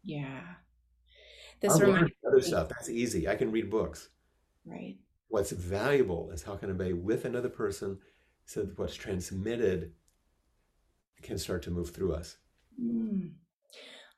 Yeah. 0.02 0.42
This 1.60 1.80
reminds 1.80 2.12
other 2.26 2.42
stuff. 2.42 2.68
That's 2.68 2.90
easy. 2.90 3.28
I 3.28 3.36
can 3.36 3.50
read 3.50 3.70
books. 3.70 4.10
right. 4.64 4.96
What's 5.28 5.50
valuable 5.50 6.30
is 6.30 6.42
how 6.42 6.54
can 6.54 6.70
I 6.70 6.74
be 6.74 6.92
with 6.92 7.24
another 7.24 7.48
person 7.48 7.98
so 8.44 8.62
that 8.62 8.78
what's 8.78 8.94
transmitted 8.94 9.92
can 11.22 11.38
start 11.38 11.62
to 11.62 11.70
move 11.70 11.90
through 11.90 12.12
us. 12.12 12.36
Mm. 12.80 13.32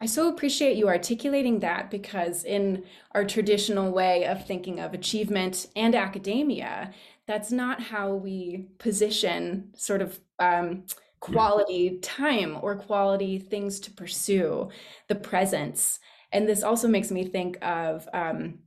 I 0.00 0.06
so 0.06 0.28
appreciate 0.28 0.76
you 0.76 0.88
articulating 0.88 1.60
that 1.60 1.90
because, 1.90 2.44
in 2.44 2.84
our 3.12 3.24
traditional 3.24 3.92
way 3.92 4.26
of 4.26 4.46
thinking 4.46 4.78
of 4.78 4.92
achievement 4.92 5.68
and 5.74 5.94
academia, 5.94 6.92
that's 7.26 7.50
not 7.50 7.80
how 7.80 8.14
we 8.14 8.68
position 8.78 9.70
sort 9.74 10.02
of 10.02 10.20
um, 10.38 10.84
quality 11.20 11.98
time 12.00 12.58
or 12.60 12.76
quality 12.76 13.38
things 13.38 13.80
to 13.80 13.90
pursue, 13.90 14.68
the 15.08 15.14
presence. 15.14 15.98
And 16.30 16.46
this 16.46 16.62
also 16.62 16.88
makes 16.88 17.10
me 17.10 17.24
think 17.24 17.56
of 17.62 18.06
um, 18.12 18.58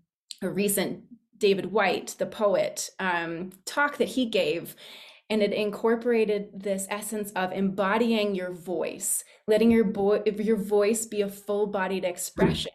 a 0.42 0.50
recent 0.50 1.04
David 1.38 1.72
Whyte, 1.72 2.16
the 2.18 2.26
poet, 2.26 2.90
um, 3.00 3.52
talk 3.66 3.98
that 3.98 4.10
he 4.10 4.26
gave. 4.26 4.76
And 5.30 5.44
it 5.44 5.54
incorporated 5.54 6.50
this 6.54 6.88
essence 6.90 7.32
of 7.36 7.52
embodying 7.52 8.34
your 8.34 8.52
voice, 8.52 9.24
letting 9.48 9.70
your, 9.70 9.84
bo- 9.84 10.24
your 10.26 10.58
voice 10.58 11.06
be 11.06 11.22
a 11.22 11.30
full 11.30 11.68
bodied 11.68 12.04
expression. 12.04 12.72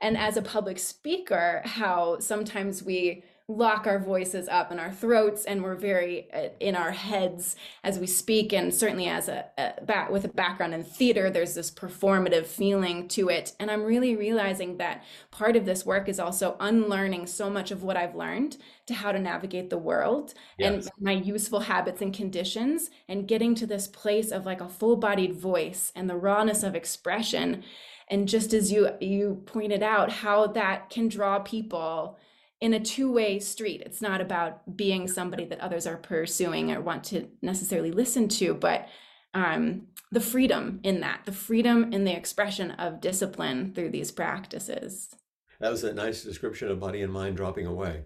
And 0.00 0.16
as 0.16 0.36
a 0.36 0.42
public 0.42 0.78
speaker, 0.78 1.62
how 1.64 2.20
sometimes 2.20 2.82
we 2.82 3.24
lock 3.56 3.86
our 3.86 3.98
voices 3.98 4.48
up 4.48 4.70
in 4.72 4.78
our 4.78 4.92
throats 4.92 5.44
and 5.44 5.62
we're 5.62 5.74
very 5.74 6.28
uh, 6.32 6.48
in 6.60 6.76
our 6.76 6.92
heads 6.92 7.56
as 7.84 7.98
we 7.98 8.06
speak. 8.06 8.52
And 8.52 8.74
certainly 8.74 9.08
as 9.08 9.28
a, 9.28 9.46
a 9.58 10.10
with 10.10 10.24
a 10.24 10.28
background 10.28 10.74
in 10.74 10.84
theater 10.84 11.30
there's 11.30 11.54
this 11.54 11.70
performative 11.70 12.46
feeling 12.46 13.08
to 13.08 13.28
it. 13.28 13.52
And 13.58 13.70
i'm 13.70 13.82
really 13.82 14.16
realizing 14.16 14.78
that 14.78 15.04
part 15.30 15.56
of 15.56 15.64
this 15.64 15.84
work 15.84 16.08
is 16.08 16.20
also 16.20 16.56
unlearning 16.60 17.26
so 17.26 17.50
much 17.50 17.70
of 17.70 17.82
what 17.82 17.96
i've 17.96 18.14
learned 18.14 18.56
to 18.86 18.94
how 18.94 19.12
to 19.12 19.18
navigate 19.18 19.70
the 19.70 19.78
world 19.78 20.34
yes. 20.58 20.72
and 20.72 20.90
my 21.00 21.12
useful 21.12 21.60
habits 21.60 22.02
and 22.02 22.12
conditions 22.12 22.90
and 23.08 23.28
getting 23.28 23.54
to 23.54 23.66
this 23.66 23.86
place 23.86 24.32
of 24.32 24.44
like 24.44 24.60
a 24.60 24.68
full-bodied 24.68 25.34
voice 25.34 25.92
and 25.94 26.10
the 26.10 26.16
rawness 26.16 26.62
of 26.62 26.74
expression. 26.74 27.62
And 28.08 28.26
just 28.26 28.52
as 28.52 28.72
you 28.72 28.90
you 29.00 29.42
pointed 29.46 29.82
out 29.82 30.10
how 30.10 30.48
that 30.48 30.90
can 30.90 31.08
draw 31.08 31.38
people 31.38 32.18
in 32.60 32.74
a 32.74 32.80
two-way 32.80 33.38
street. 33.38 33.82
It's 33.84 34.02
not 34.02 34.20
about 34.20 34.76
being 34.76 35.08
somebody 35.08 35.44
that 35.46 35.60
others 35.60 35.86
are 35.86 35.96
pursuing 35.96 36.70
or 36.70 36.80
want 36.80 37.04
to 37.04 37.28
necessarily 37.40 37.90
listen 37.90 38.28
to 38.28 38.54
but 38.54 38.88
um, 39.32 39.86
the 40.10 40.20
freedom 40.20 40.80
in 40.82 41.00
that 41.00 41.20
the 41.24 41.32
freedom 41.32 41.92
in 41.92 42.04
the 42.04 42.14
expression 42.14 42.72
of 42.72 43.00
discipline 43.00 43.72
through 43.74 43.90
these 43.90 44.10
practices. 44.10 45.14
That 45.60 45.70
was 45.70 45.84
a 45.84 45.94
nice 45.94 46.24
description 46.24 46.68
of 46.68 46.80
body 46.80 47.02
and 47.02 47.12
mind 47.12 47.36
dropping 47.36 47.66
away. 47.66 48.04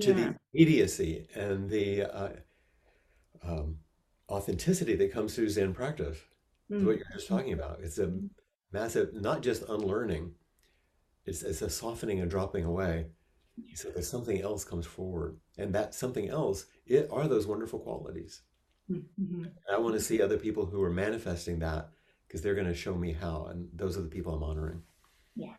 To 0.00 0.08
yeah. 0.08 0.14
the 0.14 0.36
immediacy 0.52 1.28
and 1.34 1.70
the 1.70 2.02
uh, 2.02 2.32
um, 3.44 3.78
authenticity 4.28 4.96
that 4.96 5.12
comes 5.12 5.34
through 5.34 5.50
zen 5.50 5.72
practice 5.72 6.18
mm-hmm. 6.70 6.84
what 6.86 6.96
you're 6.96 7.06
just 7.12 7.28
talking 7.28 7.52
about. 7.52 7.80
It's 7.80 7.98
a 7.98 8.12
massive 8.72 9.14
not 9.14 9.42
just 9.42 9.62
unlearning 9.68 10.32
it's, 11.26 11.42
it's 11.42 11.62
a 11.62 11.70
softening 11.70 12.20
and 12.20 12.30
dropping 12.30 12.64
away 12.64 13.06
so 13.74 13.90
there's 13.90 14.08
something 14.08 14.40
else 14.40 14.64
comes 14.64 14.86
forward, 14.86 15.38
and 15.58 15.74
that 15.74 15.94
something 15.94 16.28
else 16.28 16.66
it 16.86 17.08
are 17.10 17.28
those 17.28 17.46
wonderful 17.46 17.78
qualities. 17.78 18.42
Mm-hmm. 18.90 19.44
I 19.72 19.78
want 19.78 19.94
to 19.94 20.00
see 20.00 20.20
other 20.20 20.36
people 20.36 20.66
who 20.66 20.82
are 20.82 20.90
manifesting 20.90 21.58
that 21.60 21.88
because 22.26 22.42
they're 22.42 22.54
going 22.54 22.66
to 22.66 22.74
show 22.74 22.94
me 22.94 23.12
how, 23.12 23.46
and 23.50 23.68
those 23.72 23.96
are 23.96 24.02
the 24.02 24.08
people 24.08 24.34
I'm 24.34 24.42
honoring. 24.42 24.82
Yeah. 25.36 25.54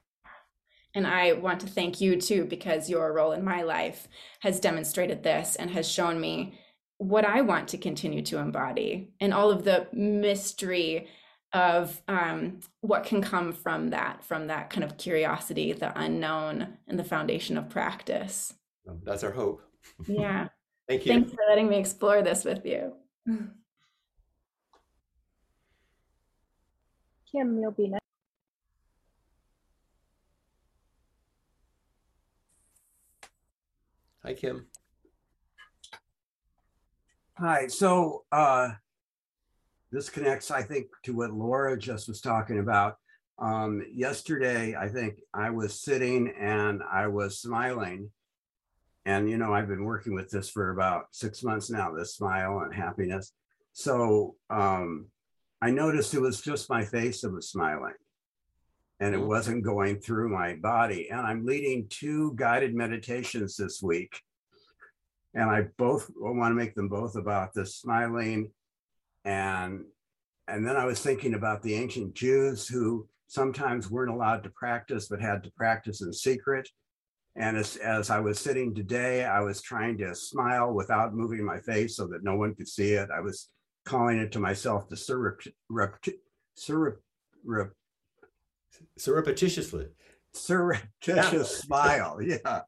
And 0.93 1.07
I 1.07 1.33
want 1.33 1.59
to 1.61 1.67
thank 1.67 1.99
you 1.99 2.19
too, 2.21 2.45
because 2.45 2.89
your 2.89 3.11
role 3.13 3.31
in 3.31 3.43
my 3.43 3.63
life 3.63 4.07
has 4.41 4.59
demonstrated 4.59 5.23
this 5.23 5.55
and 5.55 5.71
has 5.71 5.89
shown 5.89 6.19
me 6.19 6.59
what 6.97 7.25
I 7.25 7.41
want 7.41 7.67
to 7.69 7.77
continue 7.77 8.21
to 8.23 8.37
embody 8.37 9.09
and 9.19 9.33
all 9.33 9.51
of 9.51 9.65
the 9.65 9.87
mystery 9.91 11.07
of 11.55 12.01
um, 12.09 12.59
what 12.81 13.05
can 13.05 13.21
come 13.21 13.53
from 13.53 13.89
that, 13.91 14.23
from 14.25 14.47
that 14.47 14.69
kind 14.69 14.83
of 14.83 14.97
curiosity, 14.97 15.71
the 15.71 15.97
unknown, 15.97 16.77
and 16.87 16.99
the 16.99 17.03
foundation 17.03 17.57
of 17.57 17.69
practice. 17.69 18.53
That's 19.03 19.23
our 19.23 19.31
hope. 19.31 19.61
Yeah. 20.07 20.47
Thank 20.87 21.05
you. 21.05 21.13
Thanks 21.13 21.31
for 21.31 21.41
letting 21.47 21.69
me 21.69 21.77
explore 21.77 22.21
this 22.23 22.43
with 22.43 22.65
you. 22.65 22.93
Kim, 27.31 27.59
you'll 27.59 27.71
be 27.71 27.87
next. 27.87 28.01
Hi, 34.23 34.33
Kim. 34.33 34.65
Hi. 37.37 37.67
So, 37.67 38.25
uh, 38.31 38.71
this 39.95 40.09
connects, 40.09 40.51
I 40.51 40.61
think, 40.61 40.87
to 41.03 41.15
what 41.15 41.31
Laura 41.31 41.77
just 41.77 42.09
was 42.09 42.19
talking 42.19 42.59
about. 42.59 42.97
Um, 43.39 43.81
yesterday, 43.93 44.75
I 44.75 44.89
think 44.89 45.21
I 45.33 45.49
was 45.51 45.81
sitting 45.81 46.33
and 46.37 46.81
I 46.91 47.07
was 47.07 47.39
smiling. 47.39 48.11
And, 49.05 49.29
you 49.29 49.37
know, 49.37 49.53
I've 49.53 49.69
been 49.69 49.85
working 49.85 50.13
with 50.13 50.29
this 50.29 50.49
for 50.49 50.71
about 50.71 51.05
six 51.11 51.43
months 51.43 51.69
now, 51.69 51.93
this 51.93 52.15
smile 52.15 52.59
and 52.59 52.73
happiness. 52.73 53.31
So 53.71 54.35
um, 54.49 55.05
I 55.61 55.71
noticed 55.71 56.13
it 56.13 56.19
was 56.19 56.41
just 56.41 56.69
my 56.69 56.83
face 56.83 57.21
that 57.21 57.33
was 57.33 57.49
smiling 57.49 57.93
and 58.99 59.15
it 59.15 59.21
mm. 59.21 59.27
wasn't 59.27 59.63
going 59.63 59.99
through 59.99 60.27
my 60.27 60.55
body. 60.55 61.09
And 61.09 61.21
I'm 61.21 61.45
leading 61.45 61.87
two 61.89 62.33
guided 62.35 62.75
meditations 62.75 63.55
this 63.55 63.81
week. 63.81 64.19
And 65.33 65.49
I 65.49 65.67
both 65.77 66.11
want 66.17 66.51
to 66.51 66.55
make 66.55 66.75
them 66.75 66.89
both 66.89 67.15
about 67.15 67.53
the 67.53 67.65
smiling 67.65 68.51
and 69.25 69.83
and 70.47 70.65
then 70.65 70.77
I 70.77 70.85
was 70.85 71.01
thinking 71.01 71.33
about 71.33 71.61
the 71.61 71.73
ancient 71.73 72.13
Jews 72.13 72.67
who 72.67 73.07
sometimes 73.27 73.89
weren't 73.89 74.11
allowed 74.11 74.43
to 74.43 74.51
practice 74.51 75.07
but 75.07 75.19
had 75.19 75.43
to 75.43 75.51
practice 75.57 76.01
in 76.01 76.13
secret. 76.13 76.69
And 77.35 77.57
as, 77.57 77.75
as 77.77 78.09
I 78.11 78.19
was 78.19 78.39
sitting 78.39 78.73
today, 78.73 79.25
I 79.25 79.41
was 79.41 79.61
trying 79.61 79.97
to 79.97 80.15
smile 80.15 80.71
without 80.73 81.15
moving 81.15 81.43
my 81.43 81.59
face 81.59 81.97
so 81.97 82.07
that 82.07 82.23
no 82.23 82.35
one 82.35 82.53
could 82.55 82.67
see 82.67 82.91
it. 82.91 83.09
I 83.13 83.19
was 83.21 83.49
calling 83.85 84.19
it 84.19 84.31
to 84.33 84.39
myself 84.39 84.87
the 84.87 84.95
surrep- 84.95 85.51
surrep- 86.57 87.71
surreptitiously 88.97 89.87
surreptitious 90.35 91.33
yeah. 91.33 91.43
smile. 91.43 92.19
Yeah, 92.21 92.61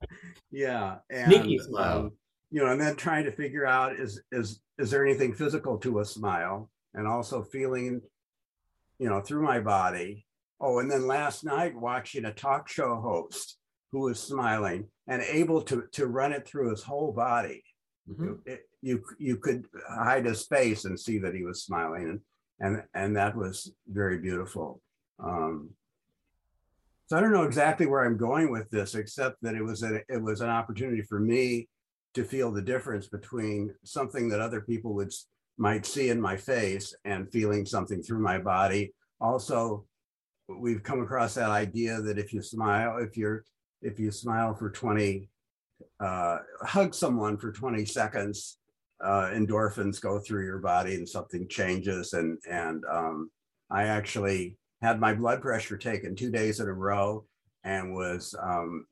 yeah, 0.51 0.95
and, 1.09 1.31
sneaky 1.31 1.59
smile. 1.59 1.97
Um, 1.97 2.11
you 2.49 2.63
know, 2.63 2.71
and 2.71 2.79
then 2.79 2.95
trying 2.95 3.25
to 3.25 3.31
figure 3.31 3.65
out 3.65 3.99
is 3.99 4.21
is 4.31 4.61
is 4.77 4.91
there 4.91 5.05
anything 5.05 5.33
physical 5.33 5.77
to 5.79 5.99
a 5.99 6.05
smile, 6.05 6.69
and 6.93 7.07
also 7.07 7.43
feeling, 7.43 8.01
you 8.99 9.09
know, 9.09 9.21
through 9.21 9.43
my 9.43 9.59
body. 9.59 10.25
Oh, 10.59 10.79
and 10.79 10.89
then 10.89 11.07
last 11.07 11.43
night 11.43 11.75
watching 11.75 12.25
a 12.25 12.33
talk 12.33 12.67
show 12.67 12.95
host 12.95 13.57
who 13.91 14.01
was 14.01 14.19
smiling 14.19 14.87
and 15.07 15.21
able 15.21 15.61
to 15.63 15.83
to 15.93 16.07
run 16.07 16.31
it 16.31 16.47
through 16.47 16.69
his 16.69 16.83
whole 16.83 17.11
body. 17.11 17.63
Mm-hmm. 18.09 18.33
It, 18.45 18.61
you 18.81 19.03
you 19.19 19.37
could 19.37 19.65
hide 19.89 20.25
his 20.25 20.45
face 20.45 20.85
and 20.85 20.99
see 20.99 21.19
that 21.19 21.35
he 21.35 21.43
was 21.43 21.63
smiling, 21.63 22.03
and 22.03 22.19
and 22.59 22.83
and 22.93 23.15
that 23.17 23.35
was 23.35 23.73
very 23.87 24.19
beautiful. 24.19 24.81
Um, 25.19 25.71
so 27.07 27.17
I 27.17 27.21
don't 27.21 27.31
know 27.31 27.43
exactly 27.43 27.85
where 27.85 28.05
I'm 28.05 28.17
going 28.17 28.51
with 28.51 28.69
this, 28.69 28.95
except 28.95 29.37
that 29.41 29.55
it 29.55 29.63
was 29.63 29.81
a, 29.81 30.01
it 30.09 30.21
was 30.21 30.41
an 30.41 30.49
opportunity 30.49 31.01
for 31.01 31.19
me 31.19 31.67
to 32.17 32.23
feel 32.23 32.51
the 32.51 32.61
difference 32.61 33.07
between 33.07 33.73
something 33.83 34.27
that 34.27 34.41
other 34.41 34.61
people 34.61 34.95
would 34.95 35.13
might 35.59 35.85
see 35.85 36.09
in 36.09 36.19
my 36.19 36.35
face 36.35 36.95
and 37.05 37.31
feeling 37.31 37.63
something 37.63 38.01
through 38.01 38.19
my 38.19 38.39
body. 38.39 38.91
Also, 39.21 39.85
we've 40.47 40.81
come 40.81 41.01
across 41.01 41.35
that 41.35 41.49
idea 41.49 42.01
that 42.01 42.17
if 42.17 42.33
you 42.33 42.41
smile, 42.41 42.97
if 42.97 43.15
you're 43.15 43.43
if 43.83 43.99
you 43.99 44.09
smile 44.09 44.55
for 44.55 44.71
20, 44.71 45.29
uh, 45.99 46.39
hug 46.61 46.95
someone 46.95 47.37
for 47.37 47.51
20 47.51 47.85
seconds, 47.85 48.57
uh, 49.03 49.29
endorphins 49.31 50.01
go 50.01 50.17
through 50.17 50.43
your 50.43 50.57
body 50.57 50.95
and 50.95 51.07
something 51.07 51.47
changes. 51.47 52.13
And 52.13 52.39
and 52.49 52.83
um, 52.91 53.29
I 53.69 53.83
actually 53.83 54.57
had 54.81 54.99
my 54.99 55.13
blood 55.13 55.41
pressure 55.41 55.77
taken 55.77 56.15
two 56.15 56.31
days 56.31 56.59
in 56.59 56.67
a 56.67 56.73
row 56.73 57.25
and 57.63 57.93
was 57.93 58.33
um, 58.41 58.87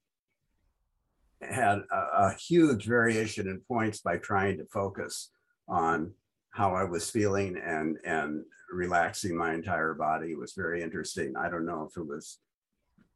had 1.50 1.80
a, 1.92 1.96
a, 1.96 2.36
huge 2.36 2.86
variation 2.86 3.48
in 3.48 3.62
points 3.68 4.00
by 4.00 4.18
trying 4.18 4.58
to 4.58 4.66
focus 4.66 5.32
on 5.68 6.12
how 6.52 6.76
I 6.76 6.84
was 6.84 7.10
feeling 7.10 7.58
and 7.64 7.98
and 8.06 8.44
relaxing 8.72 9.38
my 9.38 9.54
entire 9.54 9.94
body 9.94 10.32
it 10.32 10.40
was 10.40 10.54
very 10.54 10.82
interesting. 10.82 11.34
I 11.38 11.50
don't 11.50 11.66
know 11.66 11.88
if 11.90 11.98
it 11.98 12.06
was 12.06 12.40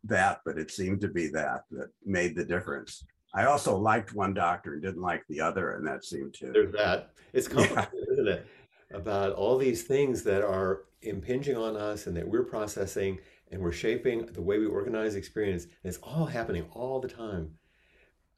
that, 0.06 0.42
but 0.46 0.58
it 0.58 0.72
seemed 0.72 1.02
to 1.02 1.08
be 1.08 1.28
that 1.30 1.64
that 1.72 1.90
made 2.06 2.36
the 2.36 2.46
difference. 2.46 3.04
I 3.34 3.46
also 3.46 3.78
liked 3.78 4.14
one 4.14 4.34
doctor 4.34 4.74
and 4.74 4.82
didn't 4.82 5.02
like 5.02 5.24
the 5.28 5.42
other, 5.42 5.72
and 5.76 5.86
that 5.88 6.04
seemed 6.04 6.34
to. 6.36 6.52
There's 6.52 6.74
that. 6.74 7.12
It's 7.34 7.48
complicated, 7.48 7.90
yeah. 7.94 8.14
isn't 8.14 8.28
it? 8.28 8.48
About 8.92 9.34
all 9.34 9.58
these 9.58 9.84
things 9.84 10.24
that 10.24 10.42
are 10.42 10.86
impinging 11.02 11.56
on 11.56 11.76
us 11.76 12.08
and 12.08 12.18
that 12.18 12.28
we're 12.28 12.44
processing 12.44 13.20
and 13.52 13.62
we're 13.62 13.72
shaping 13.72 14.26
the 14.26 14.42
way 14.42 14.58
we 14.58 14.66
organize 14.66 15.16
experience. 15.16 15.64
And 15.64 15.94
it's 15.94 16.00
all 16.00 16.26
happening 16.26 16.66
all 16.72 17.00
the 17.00 17.08
time. 17.08 17.52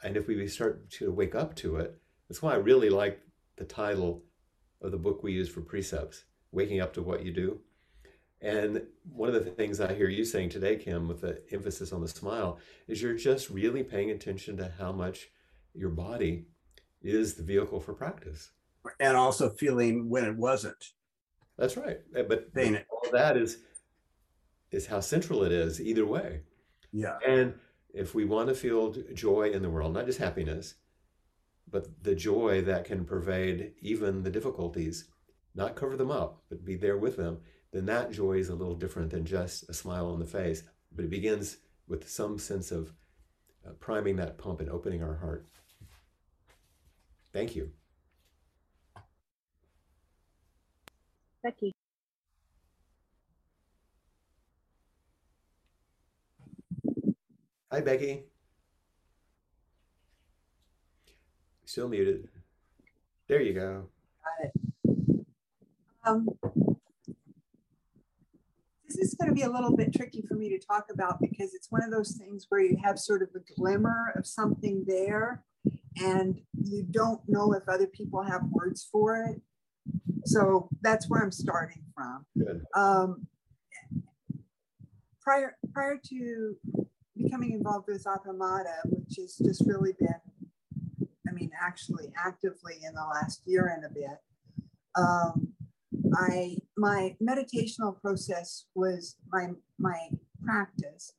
And 0.03 0.17
if 0.17 0.27
we 0.27 0.47
start 0.47 0.89
to 0.91 1.11
wake 1.11 1.35
up 1.35 1.55
to 1.57 1.77
it, 1.77 1.99
that's 2.27 2.41
why 2.41 2.53
I 2.53 2.57
really 2.57 2.89
like 2.89 3.21
the 3.57 3.65
title 3.65 4.23
of 4.81 4.91
the 4.91 4.97
book 4.97 5.21
we 5.21 5.33
use 5.33 5.49
for 5.49 5.61
precepts, 5.61 6.25
Waking 6.51 6.81
Up 6.81 6.93
to 6.93 7.01
What 7.01 7.23
You 7.23 7.31
Do. 7.31 7.59
And 8.41 8.81
one 9.11 9.29
of 9.29 9.45
the 9.45 9.51
things 9.51 9.79
I 9.79 9.93
hear 9.93 10.09
you 10.09 10.25
saying 10.25 10.49
today, 10.49 10.75
Kim, 10.75 11.07
with 11.07 11.21
the 11.21 11.43
emphasis 11.51 11.93
on 11.93 12.01
the 12.01 12.07
smile, 12.07 12.57
is 12.87 13.01
you're 13.01 13.15
just 13.15 13.51
really 13.51 13.83
paying 13.83 14.09
attention 14.09 14.57
to 14.57 14.73
how 14.79 14.91
much 14.91 15.29
your 15.75 15.89
body 15.89 16.45
is 17.03 17.35
the 17.35 17.43
vehicle 17.43 17.79
for 17.79 17.93
practice. 17.93 18.51
And 18.99 19.15
also 19.15 19.49
feeling 19.49 20.09
when 20.09 20.25
it 20.25 20.35
wasn't. 20.35 20.93
That's 21.57 21.77
right. 21.77 21.99
But 22.11 22.49
all 22.89 23.11
that 23.11 23.37
is 23.37 23.59
is 24.71 24.87
how 24.87 25.01
central 25.01 25.43
it 25.43 25.51
is 25.51 25.79
either 25.79 26.05
way. 26.05 26.41
Yeah. 26.91 27.17
And 27.27 27.53
if 27.93 28.15
we 28.15 28.25
want 28.25 28.49
to 28.49 28.55
feel 28.55 28.95
joy 29.13 29.51
in 29.51 29.61
the 29.61 29.69
world, 29.69 29.93
not 29.93 30.05
just 30.05 30.19
happiness, 30.19 30.75
but 31.69 32.03
the 32.03 32.15
joy 32.15 32.61
that 32.61 32.85
can 32.85 33.05
pervade 33.05 33.73
even 33.81 34.23
the 34.23 34.29
difficulties, 34.29 35.05
not 35.55 35.75
cover 35.75 35.97
them 35.97 36.11
up, 36.11 36.43
but 36.49 36.65
be 36.65 36.75
there 36.75 36.97
with 36.97 37.17
them, 37.17 37.39
then 37.71 37.85
that 37.85 38.11
joy 38.11 38.33
is 38.33 38.49
a 38.49 38.55
little 38.55 38.75
different 38.75 39.11
than 39.11 39.25
just 39.25 39.69
a 39.69 39.73
smile 39.73 40.07
on 40.07 40.19
the 40.19 40.25
face. 40.25 40.63
But 40.93 41.05
it 41.05 41.11
begins 41.11 41.57
with 41.87 42.09
some 42.09 42.37
sense 42.37 42.71
of 42.71 42.93
uh, 43.65 43.71
priming 43.79 44.17
that 44.17 44.37
pump 44.37 44.59
and 44.59 44.69
opening 44.69 45.03
our 45.03 45.15
heart. 45.15 45.45
Thank 47.31 47.55
you. 47.55 47.71
Becky. 51.43 51.73
Hi, 57.71 57.79
Becky. 57.79 58.23
Still 61.63 61.87
muted. 61.87 62.27
There 63.29 63.41
you 63.41 63.53
go. 63.53 63.85
Got 64.43 65.23
Um, 66.03 66.27
this 68.85 68.97
is 68.97 69.13
going 69.13 69.29
to 69.29 69.33
be 69.33 69.43
a 69.43 69.49
little 69.49 69.73
bit 69.73 69.93
tricky 69.93 70.21
for 70.27 70.33
me 70.33 70.49
to 70.49 70.59
talk 70.59 70.87
about 70.91 71.21
because 71.21 71.53
it's 71.53 71.71
one 71.71 71.81
of 71.81 71.91
those 71.91 72.17
things 72.17 72.47
where 72.49 72.59
you 72.59 72.75
have 72.83 72.99
sort 72.99 73.21
of 73.21 73.29
a 73.35 73.53
glimmer 73.55 74.11
of 74.17 74.27
something 74.27 74.83
there 74.85 75.41
and 75.95 76.41
you 76.61 76.83
don't 76.83 77.21
know 77.29 77.53
if 77.53 77.69
other 77.69 77.87
people 77.87 78.21
have 78.21 78.41
words 78.51 78.85
for 78.91 79.15
it. 79.23 79.41
So 80.25 80.67
that's 80.81 81.09
where 81.09 81.23
I'm 81.23 81.31
starting 81.31 81.83
from. 81.95 82.25
Good. 82.37 82.65
Um, 82.75 83.27
prior, 85.21 85.55
prior 85.71 85.97
to 86.09 86.57
becoming 87.31 87.53
involved 87.53 87.87
with 87.87 88.03
Appamada, 88.03 88.81
which 88.85 89.15
has 89.17 89.37
just 89.37 89.63
really 89.65 89.93
been, 89.97 90.19
I 91.27 91.31
mean, 91.31 91.49
actually 91.61 92.11
actively 92.17 92.75
in 92.85 92.93
the 92.93 93.05
last 93.13 93.43
year 93.45 93.73
and 93.73 93.85
a 93.85 93.89
bit, 93.89 94.17
um, 94.95 95.53
I 96.13 96.57
my 96.77 97.15
meditational 97.23 97.99
process 98.01 98.65
was 98.75 99.15
my 99.31 99.51
my 99.79 100.09
practice 100.43 101.13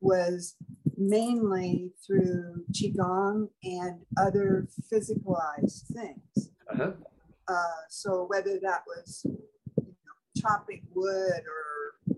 was 0.00 0.56
mainly 0.96 1.92
through 2.04 2.64
qigong 2.72 3.48
and 3.62 4.00
other 4.18 4.66
physicalized 4.92 5.86
things. 5.92 6.50
Uh-huh. 6.72 6.90
Uh, 7.46 7.82
so 7.88 8.26
whether 8.28 8.58
that 8.60 8.82
was 8.86 9.22
you 9.24 9.34
know, 9.76 10.40
chopping 10.42 10.82
wood 10.92 11.42
or 11.46 12.16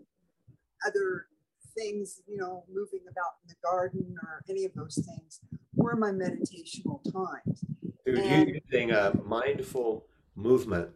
other 0.86 1.26
things, 1.74 2.22
you 2.26 2.36
know, 2.36 2.64
moving 2.72 3.00
about 3.10 3.34
in 3.42 3.48
the 3.48 3.54
garden 3.62 4.16
or 4.22 4.42
any 4.48 4.64
of 4.64 4.72
those 4.74 4.94
things 4.94 5.40
were 5.74 5.96
my 5.96 6.10
meditational 6.10 7.02
times. 7.12 7.64
So 8.06 8.12
And- 8.12 8.48
you're 8.48 8.60
using 8.64 8.90
a 8.90 9.12
mindful 9.24 10.06
movement 10.34 10.90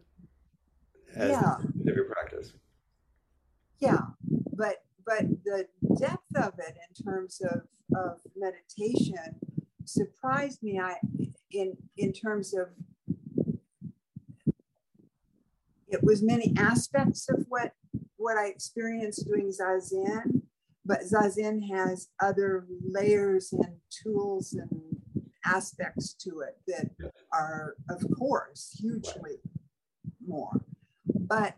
as 1.15 1.31
Yeah. 1.31 1.55
of 1.57 1.85
your 1.85 2.05
practice. 2.05 2.53
Yeah, 3.79 3.99
but 4.55 4.83
but 5.05 5.23
the 5.43 5.67
depth 5.97 6.35
of 6.35 6.59
it 6.59 6.77
in 6.87 7.03
terms 7.03 7.41
of, 7.41 7.67
of 7.95 8.21
meditation 8.35 9.39
surprised 9.85 10.61
me. 10.61 10.79
I 10.79 10.99
in 11.51 11.75
in 11.97 12.13
terms 12.13 12.53
of 12.53 12.67
it 15.87 16.03
was 16.03 16.21
many 16.21 16.53
aspects 16.57 17.27
of 17.29 17.45
what 17.49 17.73
what 18.17 18.37
I 18.37 18.47
experienced 18.47 19.25
doing 19.25 19.47
zazen, 19.49 20.43
but 20.89 21.01
zazen 21.01 21.69
has 21.69 22.09
other 22.19 22.65
layers 22.83 23.53
and 23.53 23.75
tools 24.03 24.53
and 24.53 24.69
aspects 25.45 26.13
to 26.15 26.39
it 26.41 26.57
that 26.67 26.89
Yeah. 26.99 27.09
are, 27.31 27.75
of 27.89 28.03
course, 28.17 28.75
hugely 28.81 29.37
more. 30.25 30.65
But 31.05 31.55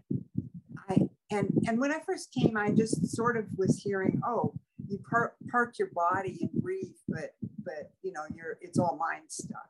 I 0.89 1.09
and 1.31 1.47
and 1.67 1.79
when 1.79 1.91
I 1.93 1.99
first 2.01 2.33
came, 2.33 2.57
I 2.57 2.71
just 2.71 3.07
sort 3.15 3.37
of 3.37 3.45
was 3.57 3.77
hearing, 3.77 4.21
oh, 4.25 4.53
you 4.89 4.99
park 5.09 5.35
park 5.49 5.79
your 5.79 5.91
body 5.95 6.37
and 6.41 6.61
breathe, 6.61 6.99
but 7.07 7.29
but 7.63 7.93
you 8.03 8.11
know, 8.11 8.25
you're 8.35 8.57
it's 8.61 8.77
all 8.77 8.97
mind 8.97 9.25
stuff. 9.29 9.69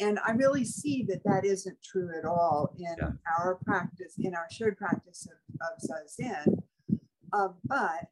And 0.00 0.18
I 0.26 0.32
really 0.32 0.64
see 0.64 1.04
that 1.04 1.22
that 1.24 1.44
isn't 1.44 1.80
true 1.82 2.10
at 2.18 2.24
all 2.24 2.74
in 2.76 2.96
Yeah. 2.98 3.12
our 3.38 3.54
practice, 3.64 4.14
in 4.18 4.34
our 4.34 4.48
shared 4.50 4.76
practice 4.76 5.26
of, 5.32 5.38
of 5.66 5.74
zazen. 5.88 6.62
Uh, 7.32 7.48
but 7.64 8.08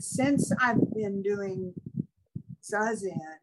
since 0.00 0.52
I've 0.60 0.92
been 0.94 1.22
doing 1.22 1.74
zazen, 2.62 3.38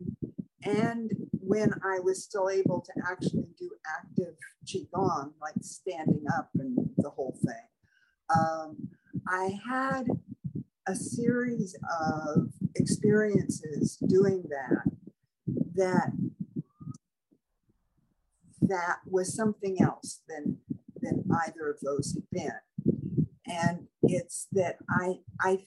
and 0.63 1.11
when 1.31 1.73
I 1.83 1.99
was 1.99 2.23
still 2.23 2.49
able 2.49 2.81
to 2.81 2.91
actually 3.09 3.49
do 3.57 3.69
active 3.97 4.35
qigong, 4.65 5.33
like 5.41 5.53
standing 5.61 6.25
up 6.37 6.49
and 6.55 6.77
the 6.97 7.09
whole 7.09 7.37
thing, 7.45 8.35
um, 8.35 8.89
I 9.27 9.57
had 9.69 10.07
a 10.87 10.95
series 10.95 11.75
of 12.01 12.49
experiences 12.75 13.97
doing 14.07 14.43
that 14.49 14.91
that 15.75 16.11
that 18.61 18.97
was 19.05 19.33
something 19.33 19.81
else 19.81 20.21
than 20.27 20.57
than 20.99 21.23
either 21.45 21.69
of 21.69 21.79
those 21.81 22.13
had 22.13 22.29
been. 22.31 22.51
And 23.45 23.87
it's 24.03 24.47
that 24.51 24.77
i 24.89 25.19
i 25.39 25.59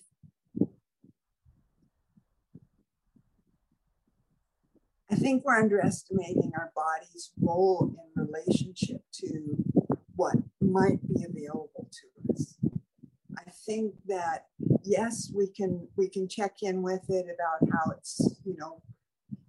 I 5.11 5.17
think 5.17 5.45
we're 5.45 5.59
underestimating 5.61 6.53
our 6.57 6.73
body's 6.75 7.33
role 7.41 7.93
in 8.17 8.23
relationship 8.25 9.03
to 9.15 9.57
what 10.17 10.37
might 10.61 11.01
be 11.09 11.25
available 11.25 11.89
to 11.91 12.33
us. 12.33 12.57
I 13.37 13.51
think 13.67 13.95
that 14.07 14.47
yes, 14.85 15.33
we 15.35 15.49
can 15.49 15.89
we 15.97 16.09
can 16.09 16.29
check 16.29 16.57
in 16.63 16.83
with 16.83 17.09
it 17.09 17.27
about 17.27 17.69
how 17.73 17.91
it's 17.91 18.21
you 18.45 18.57
know 18.57 18.83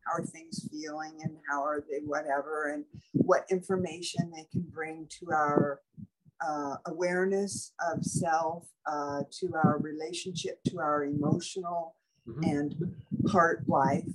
how 0.05 0.13
are 0.17 0.25
things 0.25 0.67
feeling 0.71 1.19
and 1.21 1.37
how 1.49 1.63
are 1.63 1.83
they 1.89 1.99
whatever 1.99 2.71
and 2.73 2.85
what 3.13 3.45
information 3.51 4.31
they 4.35 4.45
can 4.51 4.63
bring 4.73 5.07
to 5.19 5.31
our 5.31 5.81
uh, 6.43 6.77
awareness 6.87 7.73
of 7.91 8.03
self, 8.03 8.67
uh, 8.91 9.21
to 9.31 9.53
our 9.63 9.77
relationship 9.79 10.59
to 10.65 10.79
our 10.79 11.03
emotional 11.05 11.95
Mhm. 12.27 12.51
and 12.51 12.95
heart 13.31 13.67
life, 13.67 14.07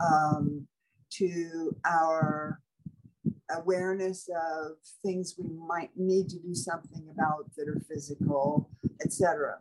um, 0.00 0.66
to 1.10 1.76
our 1.84 2.60
awareness 3.50 4.28
of 4.28 4.72
things 5.04 5.34
we 5.38 5.50
might 5.66 5.90
need 5.96 6.28
to 6.28 6.38
do 6.38 6.54
something 6.54 7.08
about 7.12 7.50
that 7.56 7.68
are 7.68 7.80
physical, 7.88 8.70
etc. 9.02 9.56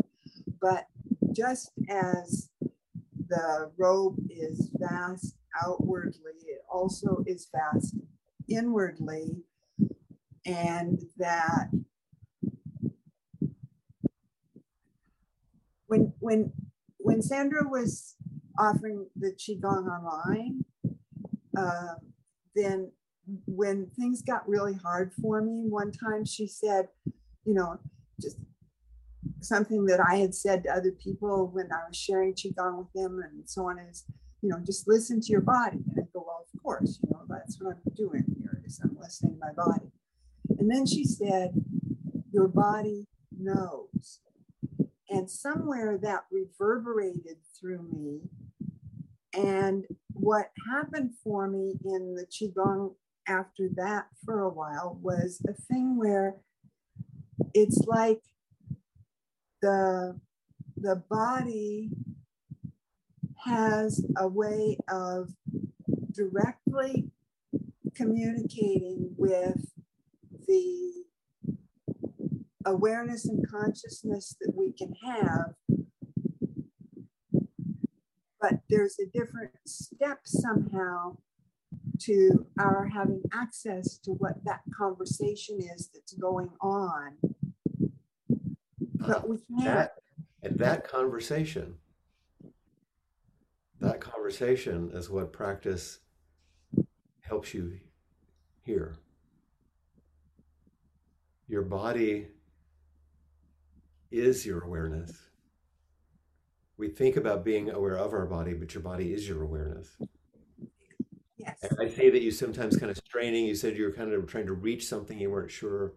But 0.62 0.86
just 1.32 1.72
as 1.89 2.50
the 3.28 3.72
robe 3.78 4.18
is 4.30 4.70
vast 4.74 5.36
outwardly, 5.64 6.34
it 6.47 6.62
also 6.72 7.24
is 7.26 7.50
vast 7.52 7.95
inwardly, 8.47 9.43
and 10.45 11.02
that 11.18 11.70
when 15.88 16.14
when 16.20 16.52
when 16.97 17.22
Sandra 17.22 17.68
was 17.68 18.16
offering 18.58 19.08
the 19.16 19.32
qigong 19.32 19.88
online, 19.88 20.66
uh, 21.58 21.95
then 22.56 22.91
when 23.45 23.88
things 23.97 24.22
got 24.22 24.47
really 24.47 24.74
hard 24.74 25.12
for 25.22 25.41
me, 25.41 25.66
one 25.68 25.91
time 25.91 26.26
she 26.26 26.47
said, 26.47 26.88
you 27.45 27.54
know, 27.54 27.80
just 28.20 28.38
something 29.41 29.86
that 29.86 30.00
I 30.00 30.16
had 30.16 30.34
said 30.34 30.64
to 30.64 30.74
other 30.74 30.91
people 30.91 31.50
when 31.54 31.72
I 31.72 31.88
was 31.88 31.97
sharing 31.97 32.34
qigong 32.34 32.78
with 32.80 32.93
them 32.93 33.22
and 33.24 33.50
so 33.50 33.70
on 33.70 33.80
is, 33.80 34.06
you 34.41 34.50
know, 34.50 34.60
just 34.66 34.88
listen 34.88 35.22
to 35.22 35.28
your 35.32 35.41
body. 35.41 35.78
And 35.78 35.97
I 35.97 36.02
go, 36.14 36.24
well, 36.26 36.45
of 36.54 36.64
course, 36.64 37.00
you 37.04 37.10
know, 37.12 37.24
that's 37.28 37.60
what 37.60 37.76
I'm 37.76 37.93
doing 37.95 38.24
here 38.39 38.62
is 38.66 38.80
I'm 38.84 38.97
listening 39.00 39.34
to 39.34 39.39
my 39.39 39.54
body. 39.54 39.91
And 40.58 40.70
then 40.70 40.86
she 40.86 41.04
said, 41.04 41.54
your 42.32 42.47
body 42.47 43.06
knows. 43.38 44.20
And 45.10 45.30
somewhere 45.30 45.97
that 46.02 46.26
reverberated 46.32 47.38
through 47.60 47.88
me. 47.91 48.22
And 49.34 49.86
what 50.20 50.51
happened 50.70 51.11
for 51.24 51.47
me 51.47 51.80
in 51.86 52.15
the 52.15 52.26
Qigong 52.26 52.93
after 53.28 53.70
that 53.76 54.07
for 54.26 54.41
a 54.41 54.49
while 54.49 54.99
was 55.01 55.41
a 55.47 55.53
thing 55.53 55.97
where 55.97 56.36
it's 57.53 57.86
like 57.88 58.22
the, 59.61 60.20
the 60.78 61.03
body 61.09 61.91
has 63.45 64.05
a 64.17 64.28
way 64.28 64.78
of 64.89 65.30
directly 66.11 67.09
communicating 67.95 69.13
with 69.17 69.74
the 70.47 71.03
awareness 72.65 73.26
and 73.26 73.47
consciousness 73.49 74.36
that 74.41 74.53
we 74.55 74.72
can 74.74 74.93
have. 75.05 75.53
But 78.41 78.61
there's 78.69 78.97
a 78.99 79.05
different 79.17 79.51
step 79.65 80.19
somehow 80.25 81.17
to 81.99 82.45
our 82.57 82.87
having 82.87 83.21
access 83.33 83.97
to 83.99 84.11
what 84.11 84.43
that 84.45 84.61
conversation 84.75 85.59
is 85.59 85.89
that's 85.93 86.13
going 86.13 86.49
on. 86.61 87.17
But 88.95 89.27
we 89.27 89.35
uh, 89.35 89.39
can't. 89.61 89.65
That, 89.65 89.91
and 90.43 90.57
that 90.59 90.87
conversation, 90.87 91.75
that 93.81 93.99
conversation 93.99 94.91
is 94.93 95.09
what 95.09 95.33
practice 95.33 95.99
helps 97.21 97.53
you 97.53 97.79
hear. 98.61 98.95
Your 101.47 101.63
body 101.63 102.27
is 104.11 104.45
your 104.45 104.61
awareness. 104.61 105.28
We 106.80 106.88
think 106.88 107.17
about 107.17 107.43
being 107.43 107.69
aware 107.69 107.97
of 107.97 108.13
our 108.13 108.25
body, 108.25 108.53
but 108.53 108.73
your 108.73 108.82
body 108.82 109.13
is 109.13 109.27
your 109.27 109.43
awareness. 109.43 109.97
Yes. 111.36 111.57
And 111.61 111.77
I 111.82 111.89
see 111.89 112.09
that 112.09 112.21
you 112.21 112.32
sometimes 112.32 112.77
kind 112.77 112.89
of 112.89 112.95
straining. 112.97 113.45
You 113.45 113.55
said 113.55 113.75
you 113.75 113.84
were 113.84 113.91
kind 113.91 114.13
of 114.13 114.25
trying 114.27 114.45
to 114.45 114.53
reach 114.53 114.88
something 114.88 115.19
you 115.19 115.30
weren't 115.30 115.51
sure 115.51 115.95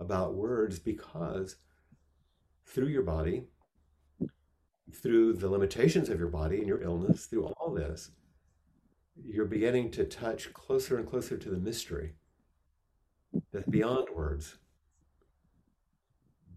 about 0.00 0.34
words 0.34 0.80
because 0.80 1.56
through 2.64 2.88
your 2.88 3.04
body, 3.04 3.44
through 4.92 5.34
the 5.34 5.48
limitations 5.48 6.08
of 6.08 6.18
your 6.18 6.28
body 6.28 6.58
and 6.58 6.66
your 6.66 6.82
illness, 6.82 7.26
through 7.26 7.46
all 7.46 7.72
this, 7.72 8.10
you're 9.24 9.44
beginning 9.44 9.92
to 9.92 10.04
touch 10.04 10.52
closer 10.52 10.98
and 10.98 11.08
closer 11.08 11.36
to 11.36 11.50
the 11.50 11.56
mystery 11.56 12.14
that's 13.52 13.68
beyond 13.68 14.08
words. 14.12 14.58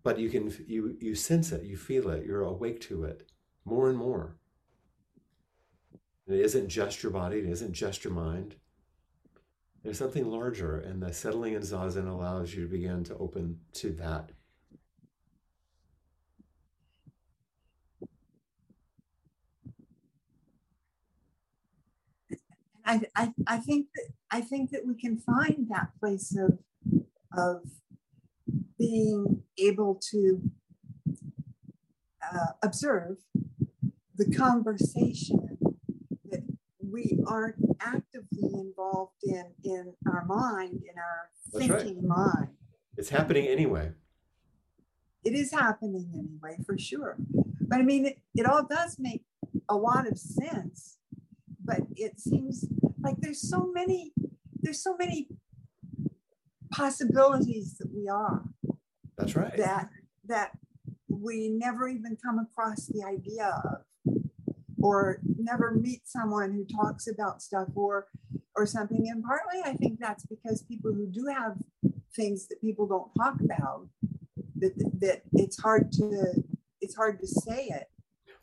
But 0.01 0.17
you 0.17 0.31
can 0.31 0.51
you 0.67 0.97
you 0.99 1.13
sense 1.13 1.51
it, 1.51 1.65
you 1.65 1.77
feel 1.77 2.09
it, 2.09 2.25
you're 2.25 2.41
awake 2.41 2.81
to 2.81 3.03
it 3.03 3.29
more 3.69 3.89
and 3.89 3.97
more. 3.97 4.35
And 6.27 6.37
it 6.37 6.43
isn't 6.45 6.69
just 6.69 7.01
your 7.03 7.11
body, 7.11 7.39
it 7.39 7.45
isn't 7.45 7.73
just 7.73 8.03
your 8.03 8.13
mind. 8.13 8.55
There's 9.83 9.97
something 9.97 10.29
larger, 10.29 10.77
and 10.77 11.01
the 11.01 11.13
settling 11.13 11.53
in 11.53 11.61
zazen 11.61 12.07
allows 12.07 12.53
you 12.53 12.63
to 12.63 12.69
begin 12.69 13.03
to 13.05 13.17
open 13.17 13.59
to 13.73 13.91
that 13.93 14.31
I, 22.89 23.01
I, 23.15 23.33
I 23.45 23.57
think 23.57 23.87
that 23.93 24.07
I 24.31 24.41
think 24.41 24.71
that 24.71 24.81
we 24.85 24.95
can 24.95 25.17
find 25.17 25.67
that 25.69 25.89
place 25.99 26.35
of 26.35 26.57
of 27.37 27.61
being 28.79 29.43
able 29.59 30.01
to 30.09 30.41
uh, 32.33 32.53
observe 32.63 33.17
the 34.19 34.29
conversation 34.35 35.57
that 36.29 36.43
we 36.93 37.17
aren't 37.25 37.55
actively 37.79 38.49
involved 38.53 39.13
in 39.23 39.45
in 39.63 39.93
our 40.11 40.25
mind 40.25 40.83
in 40.83 40.95
our 40.97 41.19
That's 41.53 41.69
right. 41.69 41.81
thinking 41.81 42.05
mind 42.07 42.49
It's 42.97 43.09
happening 43.09 43.47
anyway. 43.47 43.93
it 45.23 45.33
is 45.33 45.51
happening 45.53 46.07
anyway 46.21 46.57
for 46.65 46.77
sure 46.77 47.15
but 47.69 47.77
i 47.79 47.83
mean 47.91 48.03
it, 48.09 48.17
it 48.35 48.45
all 48.45 48.65
does 48.77 48.97
make 48.99 49.23
a 49.69 49.75
lot 49.75 50.05
of 50.11 50.17
sense 50.17 50.97
but 51.63 51.79
it 51.95 52.19
seems 52.19 52.65
like 53.05 53.15
there's 53.23 53.41
so 53.53 53.71
many 53.73 54.11
there's 54.61 54.83
so 54.83 54.95
many 54.97 55.29
possibilities 56.71 57.77
that 57.79 57.89
we 57.93 58.07
are 58.09 58.43
That's 59.17 59.35
right. 59.35 59.55
that 59.57 59.89
that 60.27 60.51
we 61.07 61.49
never 61.49 61.87
even 61.87 62.17
come 62.23 62.37
across 62.39 62.85
the 62.87 63.03
idea 63.03 63.47
of 63.65 63.77
or 64.81 65.19
never 65.37 65.71
meet 65.71 66.01
someone 66.05 66.51
who 66.51 66.65
talks 66.65 67.07
about 67.07 67.41
stuff 67.41 67.67
or 67.75 68.07
or 68.55 68.65
something 68.65 69.09
and 69.09 69.23
partly 69.23 69.61
i 69.65 69.73
think 69.73 69.99
that's 69.99 70.25
because 70.25 70.63
people 70.63 70.91
who 70.91 71.07
do 71.07 71.25
have 71.27 71.57
things 72.15 72.47
that 72.47 72.59
people 72.61 72.87
don't 72.87 73.11
talk 73.17 73.39
about 73.41 73.87
that 74.55 74.73
that 74.99 75.21
it's 75.33 75.59
hard 75.61 75.91
to 75.91 76.33
it's 76.81 76.95
hard 76.95 77.19
to 77.19 77.27
say 77.27 77.67
it 77.69 77.87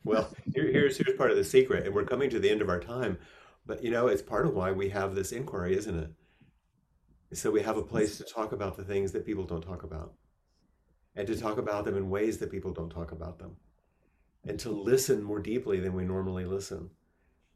Well, 0.04 0.28
here, 0.54 0.70
here's 0.70 0.96
here's 0.96 1.16
part 1.16 1.32
of 1.32 1.36
the 1.36 1.44
secret, 1.44 1.84
and 1.84 1.94
we're 1.94 2.04
coming 2.04 2.30
to 2.30 2.38
the 2.38 2.48
end 2.48 2.62
of 2.62 2.68
our 2.68 2.78
time. 2.80 3.18
But 3.66 3.82
you 3.82 3.90
know, 3.90 4.06
it's 4.06 4.22
part 4.22 4.46
of 4.46 4.54
why 4.54 4.70
we 4.70 4.88
have 4.90 5.14
this 5.14 5.32
inquiry, 5.32 5.76
isn't 5.76 5.98
it? 5.98 6.10
So 7.32 7.50
we 7.50 7.62
have 7.62 7.76
a 7.76 7.82
place 7.82 8.16
to 8.18 8.24
talk 8.24 8.52
about 8.52 8.76
the 8.76 8.84
things 8.84 9.10
that 9.12 9.26
people 9.26 9.44
don't 9.44 9.62
talk 9.62 9.82
about, 9.82 10.14
and 11.16 11.26
to 11.26 11.36
talk 11.36 11.58
about 11.58 11.84
them 11.84 11.96
in 11.96 12.08
ways 12.08 12.38
that 12.38 12.52
people 12.52 12.72
don't 12.72 12.90
talk 12.90 13.10
about 13.10 13.40
them, 13.40 13.56
and 14.46 14.58
to 14.60 14.70
listen 14.70 15.22
more 15.22 15.40
deeply 15.40 15.80
than 15.80 15.92
we 15.94 16.04
normally 16.04 16.44
listen, 16.44 16.90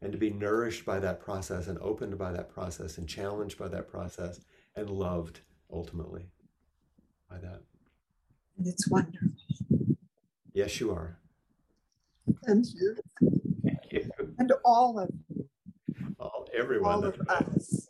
and 0.01 0.11
to 0.11 0.17
be 0.17 0.29
nourished 0.29 0.85
by 0.85 0.99
that 0.99 1.19
process, 1.21 1.67
and 1.67 1.77
opened 1.79 2.17
by 2.17 2.31
that 2.31 2.49
process, 2.49 2.97
and 2.97 3.07
challenged 3.07 3.57
by 3.57 3.67
that 3.69 3.87
process, 3.89 4.39
and 4.75 4.89
loved 4.89 5.41
ultimately 5.71 6.25
by 7.29 7.37
that. 7.37 7.61
and 8.57 8.67
it's 8.67 8.87
wonderful 8.89 9.29
Yes, 10.53 10.79
you 10.81 10.91
are. 10.91 11.17
and 12.43 12.65
you 12.65 12.95
Thank 13.63 13.79
you. 13.91 14.11
and 14.37 14.51
all 14.65 14.99
of 14.99 15.09
All, 16.19 16.47
everyone. 16.53 16.91
all 16.91 17.05
of 17.05 17.17
right. 17.29 17.47
us 17.55 17.87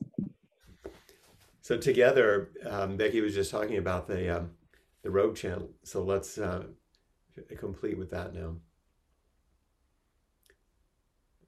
So 1.61 1.77
together, 1.77 2.51
um, 2.65 2.97
Becky 2.97 3.21
was 3.21 3.33
just 3.33 3.49
talking 3.51 3.77
about 3.77 4.07
the 4.07 4.37
um, 4.37 4.51
the 5.03 5.09
robe 5.09 5.35
chant. 5.35 5.63
So 5.83 6.03
let's 6.03 6.37
uh, 6.37 6.65
complete 7.57 7.97
with 7.97 8.11
that 8.11 8.33
now. 8.33 8.57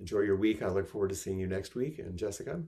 Enjoy 0.00 0.20
your 0.20 0.36
week. 0.36 0.62
I 0.62 0.68
look 0.68 0.88
forward 0.88 1.08
to 1.08 1.16
seeing 1.16 1.38
you 1.38 1.46
next 1.46 1.74
week. 1.74 1.98
And 1.98 2.16
Jessica? 2.16 2.62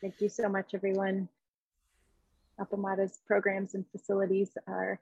Thank 0.00 0.20
you 0.20 0.28
so 0.28 0.48
much, 0.48 0.74
everyone. 0.74 1.28
Appamada's 2.60 3.18
programs 3.26 3.74
and 3.74 3.84
facilities 3.90 4.50
are 4.66 5.00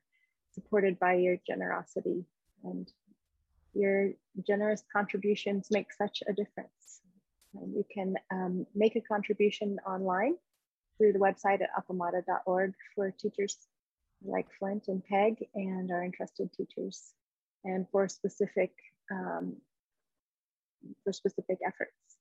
supported 0.53 0.99
by 0.99 1.14
your 1.14 1.37
generosity, 1.47 2.24
and 2.64 2.91
your 3.74 4.11
generous 4.47 4.82
contributions 4.93 5.68
make 5.70 5.93
such 5.93 6.22
a 6.28 6.32
difference. 6.32 7.03
And 7.55 7.74
you 7.74 7.84
can 7.93 8.14
um, 8.32 8.66
make 8.74 8.97
a 8.97 9.01
contribution 9.01 9.78
online 9.87 10.37
through 10.97 11.12
the 11.12 11.18
website 11.18 11.61
at 11.61 11.70
appamada.org 11.78 12.72
for 12.95 13.11
teachers 13.11 13.68
like 14.25 14.47
Flint 14.59 14.89
and 14.89 15.05
Peg 15.05 15.47
and 15.55 15.91
our 15.91 16.03
interested 16.03 16.53
teachers, 16.53 17.12
and 17.64 17.87
for 17.91 18.09
specific 18.09 18.73
um, 19.11 19.57
for 21.05 21.12
specific 21.12 21.59
efforts 21.67 22.17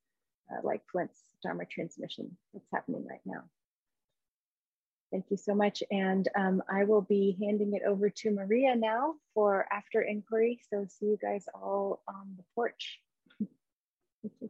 uh, 0.51 0.61
like 0.63 0.81
Flint's 0.91 1.21
Dharma 1.43 1.65
transmission 1.65 2.37
that's 2.53 2.67
happening 2.73 3.05
right 3.07 3.21
now. 3.25 3.43
Thank 5.11 5.25
you 5.29 5.37
so 5.37 5.55
much. 5.55 5.83
And 5.91 6.27
um, 6.35 6.63
I 6.69 6.83
will 6.83 7.01
be 7.01 7.37
handing 7.41 7.73
it 7.73 7.83
over 7.87 8.09
to 8.09 8.31
Maria 8.31 8.75
now 8.75 9.15
for 9.33 9.65
after 9.71 10.01
inquiry. 10.01 10.59
So 10.69 10.85
see 10.89 11.05
you 11.05 11.17
guys 11.21 11.45
all 11.53 12.01
on 12.07 12.33
the 12.37 12.43
porch. 12.53 12.99
Thank 13.39 14.33
you. 14.41 14.49